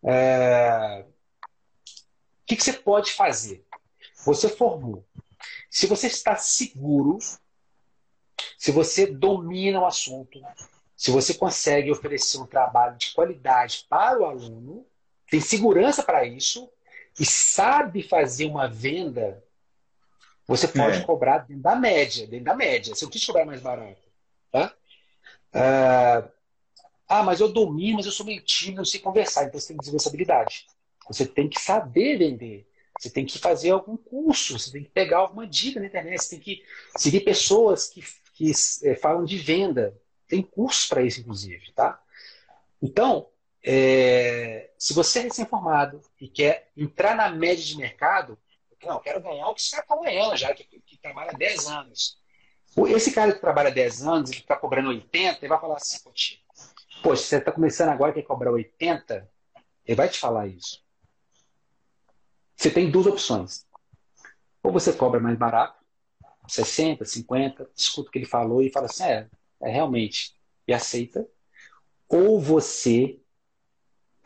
É... 0.03 1.03
O 1.03 2.45
que, 2.45 2.55
que 2.55 2.64
você 2.64 2.74
pode 2.74 3.12
fazer? 3.12 3.66
Você 4.24 4.47
formou. 4.47 5.05
Se 5.70 5.88
você 5.88 6.08
está 6.08 6.36
seguro, 6.36 7.18
se 8.58 8.72
você 8.72 9.08
domina 9.08 9.80
o 9.80 9.86
assunto, 9.86 10.39
se 10.95 11.12
você 11.12 11.34
consegue 11.34 11.91
oferecer 11.91 12.39
um 12.39 12.45
trabalho 12.45 12.97
de 12.97 13.14
qualidade 13.14 13.86
para 13.89 14.20
o 14.20 14.26
aluno, 14.26 14.86
tem 15.30 15.41
segurança 15.41 16.01
para 16.03 16.26
isso 16.26 16.70
e 17.20 17.26
sabe 17.26 18.03
fazer 18.03 18.45
uma 18.45 18.68
venda, 18.68 19.43
você 20.47 20.68
pode 20.68 20.97
é. 20.97 21.01
cobrar 21.01 21.39
dentro 21.39 21.63
da 21.63 21.76
média, 21.76 22.28
dentro 22.28 22.45
da 22.45 22.55
média. 22.55 22.95
Você 22.95 23.05
não 23.05 23.09
precisa 23.09 23.32
cobrar 23.32 23.45
mais 23.45 23.61
barato. 23.61 24.01
Tá? 24.51 24.74
Ah, 25.53 26.30
ah, 27.07 27.24
mas 27.24 27.39
eu 27.39 27.51
domino, 27.51 27.97
mas 27.97 28.05
eu 28.05 28.11
sou 28.11 28.26
meio 28.26 28.41
tímido, 28.41 28.78
não 28.78 28.86
sei 28.86 28.99
conversar. 28.99 29.45
Então 29.45 29.59
você 29.59 29.74
tem 29.74 30.07
habilidade. 30.07 30.68
Você 31.07 31.26
tem 31.26 31.49
que 31.49 31.59
saber 31.59 32.18
vender. 32.18 32.68
Você 32.99 33.09
tem 33.09 33.26
que 33.26 33.38
fazer 33.38 33.70
algum 33.72 33.95
curso, 33.95 34.57
você 34.57 34.72
tem 34.72 34.84
que 34.84 34.89
pegar 34.89 35.20
alguma 35.20 35.45
dica 35.45 35.80
na 35.80 35.86
internet, 35.86 36.20
você 36.20 36.30
tem 36.32 36.39
que 36.39 36.63
seguir 36.97 37.20
pessoas 37.20 37.88
que, 37.88 38.03
que 38.34 38.51
é, 38.84 38.95
falam 38.95 39.24
de 39.24 39.38
venda. 39.38 39.95
Tem 40.28 40.41
cursos 40.41 40.88
para 40.88 41.03
isso, 41.03 41.20
inclusive, 41.20 41.72
tá? 41.74 42.01
Então, 42.82 43.28
é, 43.70 44.72
se 44.80 44.93
você 44.93 45.20
é 45.20 45.24
recém-formado 45.24 46.01
e 46.22 46.30
quer 46.30 46.72
entrar 46.78 47.13
na 47.13 47.30
média 47.30 47.61
de 47.61 47.76
mercado, 47.76 48.39
não, 48.82 48.93
eu 48.93 48.99
quero 49.01 49.22
ganhar 49.22 49.45
o 49.49 49.53
que 49.53 49.61
você 49.61 49.78
está 49.78 49.97
ganhando 49.97 50.38
já, 50.38 50.53
que, 50.53 50.63
que 50.63 50.97
trabalha 50.97 51.34
10 51.34 51.68
anos. 51.68 52.18
Esse 52.88 53.11
cara 53.11 53.34
que 53.34 53.41
trabalha 53.41 53.70
10 53.70 54.07
anos 54.07 54.30
que 54.30 54.38
está 54.38 54.55
cobrando 54.55 54.88
80, 54.88 55.39
ele 55.41 55.49
vai 55.49 55.59
falar 55.59 55.76
assim, 55.76 55.99
poxa, 56.01 56.38
você 57.03 57.39
está 57.39 57.51
começando 57.51 57.89
agora 57.89 58.11
e 58.11 58.13
quer 58.13 58.22
cobrar 58.22 58.51
80, 58.51 59.30
ele 59.86 59.95
vai 59.95 60.07
te 60.07 60.18
falar 60.18 60.47
isso. 60.47 60.82
Você 62.55 62.72
tem 62.72 62.89
duas 62.89 63.05
opções. 63.05 63.65
Ou 64.63 64.72
você 64.72 64.93
cobra 64.93 65.20
mais 65.20 65.38
barato, 65.38 65.84
60, 66.47 67.03
50, 67.03 67.70
escuta 67.76 68.07
o 68.07 68.11
que 68.13 68.20
ele 68.20 68.26
falou 68.26 68.61
e 68.61 68.72
fala 68.72 68.86
assim, 68.86 69.03
é, 69.03 69.28
é 69.61 69.70
realmente, 69.70 70.39
e 70.65 70.74
aceita. 70.74 71.28
Ou 72.07 72.39
você 72.39 73.20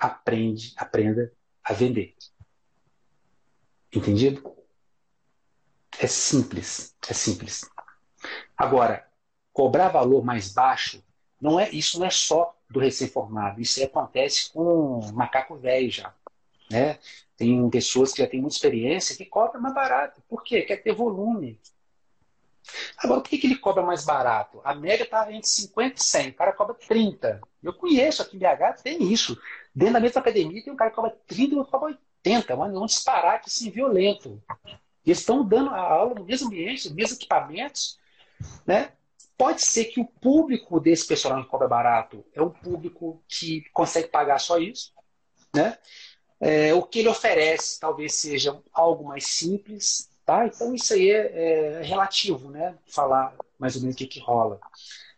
aprende, 0.01 0.73
aprenda 0.75 1.31
a 1.63 1.73
vender. 1.73 2.15
Entendido? 3.93 4.57
É 5.99 6.07
simples, 6.07 6.95
é 7.07 7.13
simples. 7.13 7.69
Agora, 8.57 9.07
cobrar 9.53 9.89
valor 9.89 10.25
mais 10.25 10.51
baixo, 10.51 11.03
não 11.39 11.59
é 11.59 11.69
isso 11.69 11.99
não 11.99 12.07
é 12.07 12.09
só 12.09 12.57
do 12.67 12.79
recém-formado, 12.79 13.61
isso 13.61 13.83
acontece 13.83 14.51
com 14.51 15.11
macaco 15.11 15.55
velho 15.55 15.91
já. 15.91 16.13
Né? 16.69 16.97
Tem 17.37 17.69
pessoas 17.69 18.11
que 18.11 18.23
já 18.23 18.27
têm 18.27 18.41
muita 18.41 18.55
experiência 18.55 19.15
que 19.15 19.25
cobram 19.25 19.61
mais 19.61 19.75
barato. 19.75 20.21
Por 20.27 20.43
quê? 20.43 20.61
Quer 20.61 20.77
ter 20.77 20.95
volume. 20.95 21.59
Agora, 22.97 23.21
por 23.21 23.29
que, 23.29 23.37
que 23.37 23.47
ele 23.47 23.57
cobra 23.57 23.83
mais 23.83 24.05
barato? 24.05 24.61
A 24.63 24.73
média 24.73 25.03
está 25.03 25.31
entre 25.31 25.47
50 25.47 25.95
e 25.95 26.03
100. 26.03 26.29
O 26.29 26.33
cara 26.33 26.53
cobra 26.53 26.75
30. 26.75 27.41
Eu 27.61 27.73
conheço 27.73 28.21
aqui 28.21 28.37
em 28.37 28.39
BH, 28.39 28.81
tem 28.83 29.11
isso. 29.11 29.37
Dentro 29.73 29.95
da 29.95 29.99
mesma 29.99 30.21
academia 30.21 30.63
tem 30.63 30.73
um 30.73 30.75
cara 30.75 30.89
que 30.89 30.95
cobra 30.95 31.17
30 31.27 31.53
e 31.53 31.57
outro 31.57 31.71
cobra 31.71 31.97
80. 32.23 32.55
Mano, 32.55 32.77
é 32.77 32.79
um 32.79 32.85
disparate 32.85 33.47
assim, 33.47 33.69
violento. 33.69 34.41
Eles 35.05 35.19
estão 35.19 35.43
dando 35.43 35.71
a 35.71 35.79
aula 35.79 36.15
no 36.15 36.25
mesmo 36.25 36.47
ambiente, 36.47 36.87
nos 36.87 36.95
mesmos 36.95 37.17
equipamentos. 37.17 37.99
Né? 38.65 38.91
Pode 39.37 39.61
ser 39.61 39.85
que 39.85 39.99
o 39.99 40.05
público 40.05 40.79
desse 40.79 41.07
personal 41.07 41.43
que 41.43 41.49
cobra 41.49 41.67
barato 41.67 42.23
é 42.33 42.41
um 42.41 42.49
público 42.49 43.23
que 43.27 43.63
consegue 43.73 44.07
pagar 44.07 44.39
só 44.39 44.57
isso. 44.59 44.93
Né? 45.55 45.77
É, 46.39 46.73
o 46.73 46.83
que 46.83 46.99
ele 46.99 47.07
oferece 47.07 47.79
talvez 47.79 48.15
seja 48.15 48.59
algo 48.73 49.03
mais 49.03 49.27
simples, 49.27 50.10
tá? 50.31 50.47
Então 50.47 50.73
isso 50.73 50.93
aí 50.93 51.11
é, 51.11 51.79
é 51.79 51.81
relativo, 51.81 52.49
né? 52.49 52.77
Falar 52.87 53.35
mais 53.59 53.75
ou 53.75 53.81
menos 53.81 53.95
o 53.95 53.97
que, 53.97 54.07
que 54.07 54.19
rola. 54.21 54.61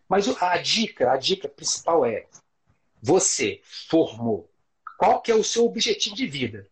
Mas 0.09 0.27
a 0.41 0.57
dica, 0.57 1.11
a 1.11 1.17
dica 1.17 1.47
principal 1.47 2.03
é: 2.03 2.25
você 2.99 3.61
formou. 3.63 4.49
Qual 4.97 5.21
que 5.21 5.31
é 5.31 5.35
o 5.35 5.43
seu 5.43 5.65
objetivo 5.65 6.15
de 6.15 6.25
vida? 6.25 6.67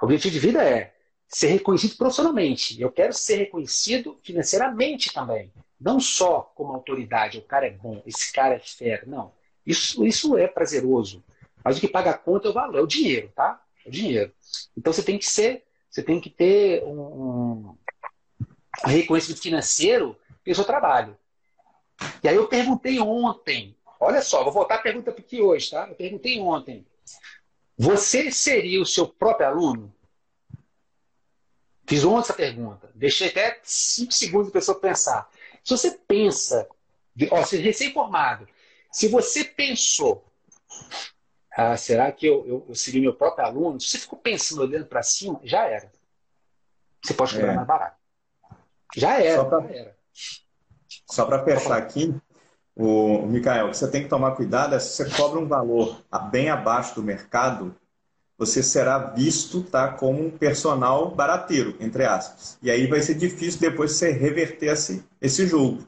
O 0.00 0.04
objetivo 0.04 0.32
de 0.32 0.40
vida 0.40 0.64
é 0.64 0.94
ser 1.28 1.48
reconhecido 1.48 1.96
profissionalmente. 1.96 2.80
Eu 2.80 2.90
quero 2.90 3.12
ser 3.12 3.36
reconhecido 3.36 4.18
financeiramente 4.22 5.12
também. 5.12 5.52
Não 5.80 6.00
só 6.00 6.52
como 6.54 6.72
autoridade, 6.72 7.38
o 7.38 7.42
cara 7.42 7.66
é 7.66 7.70
bom, 7.70 8.02
esse 8.04 8.32
cara 8.32 8.54
é 8.54 8.58
fera. 8.58 9.04
Não. 9.06 9.32
Isso, 9.64 10.04
isso 10.04 10.36
é 10.36 10.48
prazeroso. 10.48 11.22
Mas 11.62 11.76
o 11.76 11.80
que 11.80 11.88
paga 11.88 12.10
a 12.10 12.18
conta 12.18 12.48
é 12.48 12.50
o 12.50 12.54
valor, 12.54 12.78
é 12.78 12.82
o 12.82 12.86
dinheiro, 12.86 13.30
tá? 13.34 13.62
o 13.86 13.90
dinheiro. 13.90 14.32
Então 14.76 14.92
você 14.92 15.02
tem 15.02 15.18
que 15.18 15.26
ser, 15.26 15.64
você 15.90 16.02
tem 16.02 16.20
que 16.20 16.30
ter 16.30 16.84
um, 16.84 17.76
reconhecimento 18.84 19.42
financeiro 19.42 20.16
pelo 20.44 20.54
seu 20.54 20.64
trabalho. 20.64 21.18
E 22.22 22.28
aí 22.28 22.36
eu 22.36 22.48
perguntei 22.48 22.98
ontem, 23.00 23.76
olha 23.98 24.22
só, 24.22 24.44
vou 24.44 24.52
voltar 24.52 24.76
a 24.76 24.82
pergunta 24.82 25.10
aqui 25.10 25.42
hoje, 25.42 25.70
tá? 25.70 25.88
Eu 25.88 25.94
perguntei 25.96 26.38
ontem. 26.40 26.86
Você 27.76 28.30
seria 28.30 28.80
o 28.80 28.86
seu 28.86 29.06
próprio 29.08 29.48
aluno? 29.48 29.94
Fiz 31.86 32.04
ontem 32.04 32.20
essa 32.20 32.34
pergunta. 32.34 32.90
Deixei 32.94 33.28
até 33.28 33.58
cinco 33.64 34.12
segundos 34.12 34.48
a 34.48 34.52
pessoa 34.52 34.78
pensar. 34.78 35.28
Se 35.64 35.76
você 35.76 35.90
pensa, 35.90 36.68
ó, 37.32 37.44
se 37.44 37.56
recém-formado, 37.56 38.46
se 38.92 39.08
você 39.08 39.44
pensou 39.44 40.24
ah, 41.62 41.76
será 41.76 42.10
que 42.10 42.26
eu, 42.26 42.46
eu, 42.46 42.64
eu 42.70 42.74
seria 42.74 43.02
meu 43.02 43.12
próprio 43.12 43.44
aluno? 43.44 43.78
Se 43.78 43.90
você 43.90 43.98
ficou 43.98 44.18
pensando, 44.18 44.62
olhando 44.62 44.86
para 44.86 45.02
cima, 45.02 45.38
já 45.44 45.66
era. 45.66 45.92
Você 47.04 47.12
pode 47.12 47.34
cobrar 47.34 47.52
é. 47.52 47.56
mais 47.56 47.66
barato. 47.66 47.96
Já 48.96 49.20
era. 49.20 49.94
Só 51.06 51.26
para 51.26 51.44
fechar 51.44 51.76
aqui, 51.76 52.14
o 52.74 53.26
Mikael, 53.26 53.74
você 53.74 53.90
tem 53.90 54.02
que 54.02 54.08
tomar 54.08 54.36
cuidado 54.36 54.74
é 54.74 54.78
se 54.78 55.04
você 55.04 55.10
cobra 55.14 55.38
um 55.38 55.46
valor 55.46 56.02
bem 56.30 56.48
abaixo 56.48 56.94
do 56.94 57.02
mercado, 57.02 57.76
você 58.38 58.62
será 58.62 58.96
visto 58.98 59.62
tá, 59.62 59.92
como 59.92 60.24
um 60.24 60.30
personal 60.30 61.14
barateiro, 61.14 61.76
entre 61.78 62.06
aspas. 62.06 62.56
E 62.62 62.70
aí 62.70 62.86
vai 62.86 63.02
ser 63.02 63.16
difícil 63.16 63.60
depois 63.60 63.92
você 63.92 64.12
reverter 64.12 64.72
esse, 64.72 65.04
esse 65.20 65.46
jogo. 65.46 65.86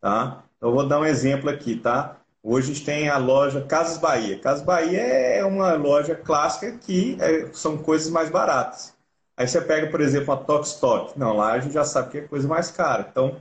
Tá? 0.00 0.44
Então, 0.56 0.70
eu 0.70 0.74
vou 0.74 0.88
dar 0.88 0.98
um 0.98 1.04
exemplo 1.04 1.50
aqui, 1.50 1.76
tá? 1.76 2.23
Hoje 2.46 2.70
a 2.70 2.74
gente 2.74 2.84
tem 2.84 3.08
a 3.08 3.16
loja 3.16 3.62
Casas 3.62 3.96
Bahia. 3.96 4.38
Casas 4.38 4.62
Bahia 4.62 5.00
é 5.00 5.42
uma 5.46 5.72
loja 5.72 6.14
clássica 6.14 6.72
que 6.72 7.16
é, 7.18 7.50
são 7.54 7.78
coisas 7.78 8.10
mais 8.10 8.28
baratas. 8.28 8.92
Aí 9.34 9.48
você 9.48 9.62
pega, 9.62 9.90
por 9.90 10.02
exemplo, 10.02 10.34
a 10.34 10.36
Tox 10.36 10.72
Stock. 10.72 11.18
Não, 11.18 11.34
lá 11.34 11.52
a 11.52 11.58
gente 11.58 11.72
já 11.72 11.84
sabe 11.84 12.10
que 12.10 12.18
é 12.18 12.20
coisa 12.20 12.46
mais 12.46 12.70
cara. 12.70 13.08
Então, 13.10 13.36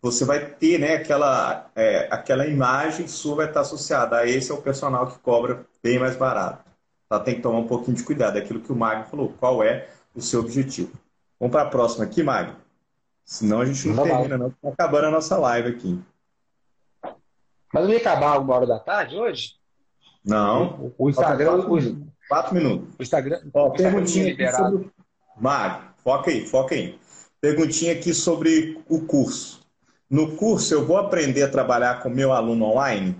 você 0.00 0.24
vai 0.24 0.42
ter 0.46 0.78
né, 0.78 0.94
aquela, 0.94 1.70
é, 1.76 2.08
aquela 2.10 2.46
imagem 2.46 3.06
sua 3.06 3.36
vai 3.36 3.46
estar 3.46 3.60
associada 3.60 4.16
a 4.16 4.26
esse 4.26 4.50
é 4.50 4.54
o 4.54 4.62
personal 4.62 5.06
que 5.06 5.18
cobra 5.18 5.66
bem 5.82 5.98
mais 5.98 6.16
barato. 6.16 6.64
Tá? 7.10 7.20
Tem 7.20 7.34
que 7.34 7.42
tomar 7.42 7.58
um 7.58 7.68
pouquinho 7.68 7.98
de 7.98 8.04
cuidado. 8.04 8.38
É 8.38 8.40
aquilo 8.40 8.60
que 8.60 8.72
o 8.72 8.76
Magno 8.76 9.04
falou. 9.04 9.34
Qual 9.38 9.62
é 9.62 9.86
o 10.14 10.22
seu 10.22 10.40
objetivo? 10.40 10.92
Vamos 11.38 11.52
para 11.52 11.68
a 11.68 11.70
próxima 11.70 12.04
aqui, 12.04 12.22
Magno? 12.22 12.56
Senão 13.22 13.60
a 13.60 13.66
gente 13.66 13.86
não, 13.88 13.96
não 13.96 14.04
termina, 14.04 14.38
não. 14.38 14.48
Está 14.48 14.70
acabando 14.70 15.08
a 15.08 15.10
nossa 15.10 15.36
live 15.36 15.68
aqui. 15.68 16.00
Mas 17.76 17.84
não 17.84 17.92
ia 17.92 17.98
acabar 17.98 18.38
uma 18.38 18.54
hora 18.54 18.66
da 18.66 18.78
tarde 18.78 19.16
hoje? 19.16 19.56
Não. 20.24 20.94
O, 20.96 21.10
Instagram. 21.10 21.44
Quatro, 21.44 21.74
minutos. 21.74 22.14
quatro 22.26 22.54
minutos. 22.54 22.94
O 22.98 23.02
Instagram. 23.02 23.40
Ó, 23.52 23.66
o 23.66 23.70
perguntinha 23.72 24.30
Instagram 24.30 24.52
sobre. 24.56 24.90
Mário, 25.36 25.88
foca 25.98 26.30
aí, 26.30 26.46
foca 26.46 26.74
aí. 26.74 26.98
Perguntinha 27.38 27.92
aqui 27.92 28.14
sobre 28.14 28.82
o 28.88 29.04
curso. 29.04 29.60
No 30.08 30.36
curso, 30.36 30.72
eu 30.72 30.86
vou 30.86 30.96
aprender 30.96 31.42
a 31.42 31.50
trabalhar 31.50 32.02
com 32.02 32.08
meu 32.08 32.32
aluno 32.32 32.64
online? 32.64 33.14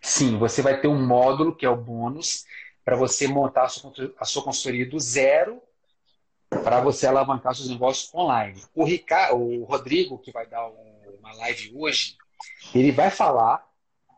Sim, 0.00 0.38
você 0.38 0.62
vai 0.62 0.80
ter 0.80 0.88
um 0.88 1.06
módulo 1.06 1.54
que 1.54 1.66
é 1.66 1.68
o 1.68 1.76
bônus 1.76 2.46
para 2.82 2.96
você 2.96 3.28
montar 3.28 3.64
a 3.64 3.68
sua, 3.68 3.92
a 4.18 4.24
sua 4.24 4.42
consultoria 4.42 4.88
do 4.88 4.98
zero 4.98 5.60
para 6.48 6.80
você 6.80 7.06
alavancar 7.06 7.54
seus 7.54 7.68
negócios 7.68 8.10
online. 8.14 8.58
O, 8.74 8.84
Ricardo, 8.84 9.36
o 9.36 9.64
Rodrigo, 9.64 10.16
que 10.16 10.32
vai 10.32 10.46
dar 10.46 10.66
uma 10.66 11.34
live 11.36 11.74
hoje, 11.76 12.16
ele 12.74 12.92
vai 12.92 13.10
falar 13.10 13.66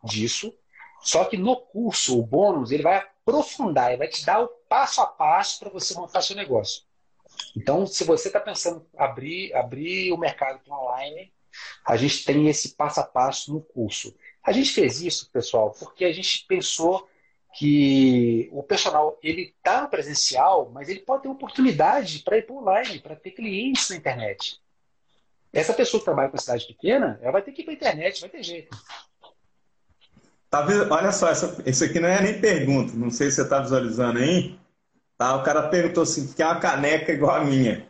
disso, 0.02 0.54
só 1.00 1.24
que 1.24 1.36
no 1.36 1.56
curso, 1.56 2.18
o 2.18 2.26
bônus, 2.26 2.70
ele 2.70 2.82
vai 2.82 2.96
aprofundar, 2.96 3.88
ele 3.88 3.98
vai 3.98 4.08
te 4.08 4.24
dar 4.24 4.42
o 4.42 4.48
passo 4.68 5.00
a 5.00 5.06
passo 5.06 5.58
para 5.58 5.70
você 5.70 5.94
montar 5.94 6.22
seu 6.22 6.36
negócio. 6.36 6.82
Então, 7.56 7.86
se 7.86 8.04
você 8.04 8.28
está 8.28 8.40
pensando 8.40 8.86
em 8.94 8.98
abrir, 8.98 9.54
abrir 9.54 10.12
o 10.12 10.18
mercado 10.18 10.60
online, 10.70 11.32
a 11.84 11.96
gente 11.96 12.24
tem 12.24 12.48
esse 12.48 12.70
passo 12.70 13.00
a 13.00 13.04
passo 13.04 13.52
no 13.52 13.60
curso. 13.60 14.14
A 14.42 14.52
gente 14.52 14.70
fez 14.70 15.00
isso, 15.00 15.30
pessoal, 15.30 15.70
porque 15.78 16.04
a 16.04 16.12
gente 16.12 16.44
pensou 16.46 17.08
que 17.56 18.48
o 18.52 18.62
personal 18.62 19.18
ele 19.22 19.54
está 19.56 19.86
presencial, 19.86 20.70
mas 20.70 20.88
ele 20.88 21.00
pode 21.00 21.22
ter 21.22 21.28
oportunidade 21.28 22.18
para 22.20 22.38
ir 22.38 22.42
para 22.42 22.56
online, 22.56 22.98
para 22.98 23.14
ter 23.14 23.30
clientes 23.30 23.88
na 23.90 23.96
internet. 23.96 24.60
Essa 25.54 25.72
pessoa 25.72 26.00
que 26.00 26.04
trabalha 26.04 26.28
com 26.28 26.36
cidade 26.36 26.66
pequena, 26.66 27.18
ela 27.22 27.32
vai 27.32 27.42
ter 27.42 27.52
que 27.52 27.62
ir 27.62 27.64
para 27.64 27.72
a 27.72 27.76
internet, 27.76 28.20
vai 28.20 28.30
ter 28.30 28.42
jeito. 28.42 28.76
Tá, 30.50 30.66
olha 30.90 31.12
só, 31.12 31.28
essa, 31.28 31.62
isso 31.64 31.84
aqui 31.84 32.00
não 32.00 32.08
é 32.08 32.20
nem 32.20 32.40
pergunta, 32.40 32.92
não 32.94 33.10
sei 33.10 33.30
se 33.30 33.36
você 33.36 33.42
está 33.42 33.60
visualizando 33.60 34.18
aí. 34.18 34.58
Tá? 35.16 35.36
O 35.36 35.44
cara 35.44 35.68
perguntou 35.68 36.02
assim, 36.02 36.32
quer 36.32 36.46
uma 36.46 36.58
caneca 36.58 37.12
igual 37.12 37.36
a 37.36 37.44
minha. 37.44 37.86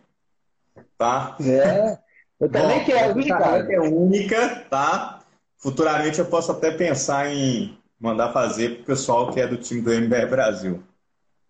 Tá? 0.99 1.37
É. 1.41 1.99
Eu 2.39 2.51
também 2.51 2.81
Bom, 2.81 2.85
quero, 2.85 3.19
Ricardo. 3.19 3.45
caneca 3.45 3.73
é 3.73 3.81
única, 3.81 4.61
tá? 4.69 5.21
Futuramente 5.57 6.19
eu 6.19 6.27
posso 6.27 6.53
até 6.53 6.71
pensar 6.71 7.33
em 7.33 7.79
mandar 7.99 8.33
fazer 8.33 8.75
para 8.75 8.83
o 8.83 8.87
pessoal 8.87 9.33
que 9.33 9.41
é 9.41 9.47
do 9.47 9.57
time 9.57 9.81
do 9.81 9.93
MBR 9.93 10.27
Brasil. 10.27 10.83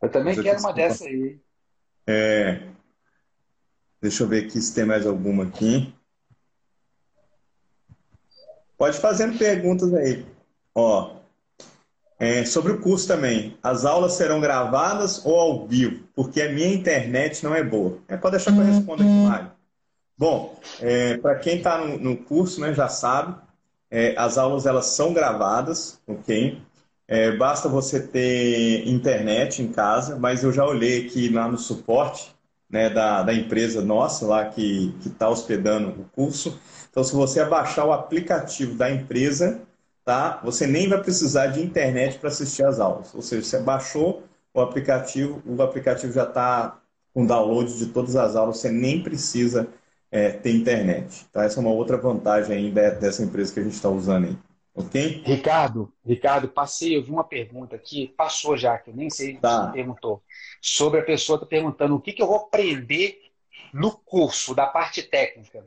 Eu 0.00 0.08
também 0.08 0.40
quero 0.40 0.60
uma 0.60 0.72
dessa 0.72 1.04
aí. 1.04 1.40
É. 2.06 2.60
Deixa 4.00 4.22
eu 4.22 4.28
ver 4.28 4.44
aqui 4.44 4.60
se 4.60 4.74
tem 4.74 4.84
mais 4.84 5.06
alguma 5.06 5.44
aqui. 5.44 5.92
Pode 8.77 8.99
fazendo 8.99 9.39
perguntas 9.39 9.93
aí. 9.95 10.25
Ó, 10.75 11.16
é, 12.18 12.45
sobre 12.45 12.72
o 12.72 12.81
curso 12.81 13.07
também. 13.07 13.57
As 13.62 13.85
aulas 13.85 14.14
serão 14.14 14.41
gravadas 14.41 15.25
ou 15.25 15.39
ao 15.39 15.66
vivo? 15.66 16.05
Porque 16.14 16.41
a 16.41 16.53
minha 16.53 16.72
internet 16.72 17.45
não 17.45 17.55
é 17.55 17.62
boa. 17.62 17.99
É, 18.09 18.16
pode 18.16 18.37
deixar 18.37 18.53
que 18.53 18.59
eu 18.59 18.64
responda 18.64 19.03
aqui, 19.03 19.12
uhum. 19.12 19.29
Mário. 19.29 19.51
Bom, 20.16 20.59
é, 20.81 21.16
para 21.18 21.35
quem 21.37 21.59
está 21.59 21.79
no, 21.79 21.99
no, 21.99 22.16
curso, 22.16 22.61
né, 22.61 22.72
já 22.72 22.89
sabe, 22.89 23.35
é, 23.91 24.14
as 24.16 24.39
aulas 24.39 24.64
elas 24.64 24.87
são 24.87 25.12
gravadas, 25.12 26.01
ok? 26.07 26.61
É, 27.07 27.33
basta 27.33 27.68
você 27.68 28.01
ter 28.01 28.89
internet 28.89 29.61
em 29.61 29.72
casa, 29.72 30.16
mas 30.16 30.43
eu 30.45 30.53
já 30.53 30.64
olhei 30.64 31.07
aqui 31.07 31.29
lá 31.29 31.49
no 31.49 31.59
suporte 31.59 32.35
né, 32.70 32.89
da, 32.89 33.22
da 33.22 33.35
empresa 33.35 33.83
nossa 33.83 34.25
lá 34.27 34.47
que 34.47 34.95
está 35.05 35.29
hospedando 35.29 35.91
o 35.91 36.05
curso. 36.14 36.59
Então, 36.95 37.03
se 37.03 37.12
você 37.12 37.40
abaixar 37.40 37.84
o 37.84 37.92
aplicativo 37.92 38.76
da 38.76 38.88
empresa, 38.88 39.61
tá, 40.05 40.40
você 40.45 40.64
nem 40.64 40.88
vai 40.88 41.03
precisar 41.03 41.49
de 41.49 41.61
internet 41.61 42.20
para 42.20 42.28
assistir 42.28 42.64
às 42.64 42.78
aulas. 42.78 43.12
Ou 43.12 43.20
seja, 43.20 43.42
você 43.42 43.59
baixou 43.59 44.22
o 44.55 44.61
aplicativo, 44.61 45.42
o 45.45 45.61
aplicativo 45.61 46.12
já 46.12 46.22
está 46.22 46.80
com 47.12 47.26
download 47.26 47.76
de 47.76 47.86
todas 47.86 48.14
as 48.14 48.36
aulas, 48.36 48.59
você 48.59 48.70
nem 48.70 49.03
precisa 49.03 49.68
é, 50.09 50.30
ter 50.30 50.55
internet. 50.55 51.26
Tá? 51.32 51.42
Essa 51.42 51.59
é 51.59 51.62
uma 51.62 51.72
outra 51.72 51.97
vantagem 51.97 52.57
ainda 52.57 52.92
dessa 52.92 53.24
empresa 53.24 53.53
que 53.53 53.59
a 53.59 53.64
gente 53.64 53.74
está 53.74 53.88
usando 53.88 54.26
aí. 54.26 54.38
Ok? 54.72 55.24
Ricardo, 55.26 55.92
Ricardo, 56.07 56.47
passei, 56.47 56.97
eu 56.97 57.03
vi 57.03 57.11
uma 57.11 57.24
pergunta 57.24 57.74
aqui, 57.74 58.14
passou 58.16 58.57
já, 58.57 58.78
que 58.78 58.90
eu 58.90 58.95
nem 58.95 59.11
sei 59.11 59.36
tá. 59.38 59.66
se 59.66 59.72
perguntou, 59.72 60.22
sobre 60.62 61.01
a 61.01 61.05
pessoa 61.05 61.38
está 61.38 61.47
perguntando 61.47 61.97
o 61.97 62.01
que, 62.01 62.12
que 62.12 62.22
eu 62.22 62.28
vou 62.28 62.36
aprender 62.36 63.18
no 63.72 63.90
curso 63.90 64.55
da 64.55 64.68
parte 64.68 65.03
técnica. 65.03 65.64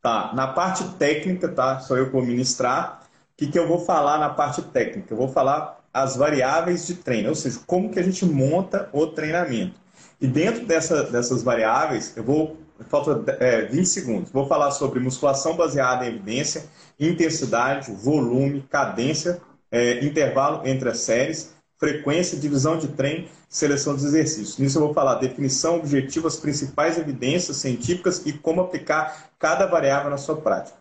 Tá, 0.00 0.32
na 0.34 0.46
parte 0.46 0.84
técnica, 0.96 1.48
tá? 1.48 1.80
Sou 1.80 1.96
eu 1.96 2.06
que 2.06 2.12
vou 2.12 2.22
ministrar. 2.22 3.02
O 3.32 3.36
que, 3.36 3.48
que 3.48 3.58
eu 3.58 3.66
vou 3.66 3.84
falar 3.84 4.18
na 4.18 4.30
parte 4.30 4.62
técnica? 4.62 5.12
Eu 5.12 5.18
vou 5.18 5.28
falar 5.28 5.80
as 5.92 6.16
variáveis 6.16 6.86
de 6.86 6.94
treino, 6.94 7.30
ou 7.30 7.34
seja, 7.34 7.58
como 7.66 7.90
que 7.90 7.98
a 7.98 8.02
gente 8.02 8.24
monta 8.24 8.88
o 8.92 9.06
treinamento. 9.06 9.74
E 10.20 10.26
dentro 10.26 10.66
dessa, 10.66 11.04
dessas 11.04 11.42
variáveis, 11.42 12.16
eu 12.16 12.22
vou 12.22 12.56
falta 12.88 13.24
é, 13.40 13.62
20 13.62 13.86
segundos. 13.86 14.30
Vou 14.30 14.46
falar 14.46 14.70
sobre 14.70 15.00
musculação 15.00 15.56
baseada 15.56 16.04
em 16.04 16.08
evidência, 16.08 16.64
intensidade, 16.98 17.90
volume, 17.92 18.62
cadência, 18.70 19.40
é, 19.70 20.04
intervalo 20.04 20.66
entre 20.66 20.88
as 20.88 20.98
séries, 20.98 21.54
frequência, 21.76 22.38
divisão 22.38 22.78
de 22.78 22.88
treino, 22.88 23.28
seleção 23.48 23.94
dos 23.94 24.04
exercícios. 24.04 24.58
Nisso 24.58 24.78
eu 24.78 24.82
vou 24.82 24.94
falar 24.94 25.16
definição, 25.16 25.76
objetivo, 25.76 26.26
as 26.26 26.36
principais 26.36 26.98
evidências 26.98 27.56
científicas 27.56 28.22
e 28.26 28.32
como 28.32 28.60
aplicar 28.60 29.27
cada 29.38 29.66
variável 29.66 30.10
na 30.10 30.18
sua 30.18 30.40
prática. 30.40 30.77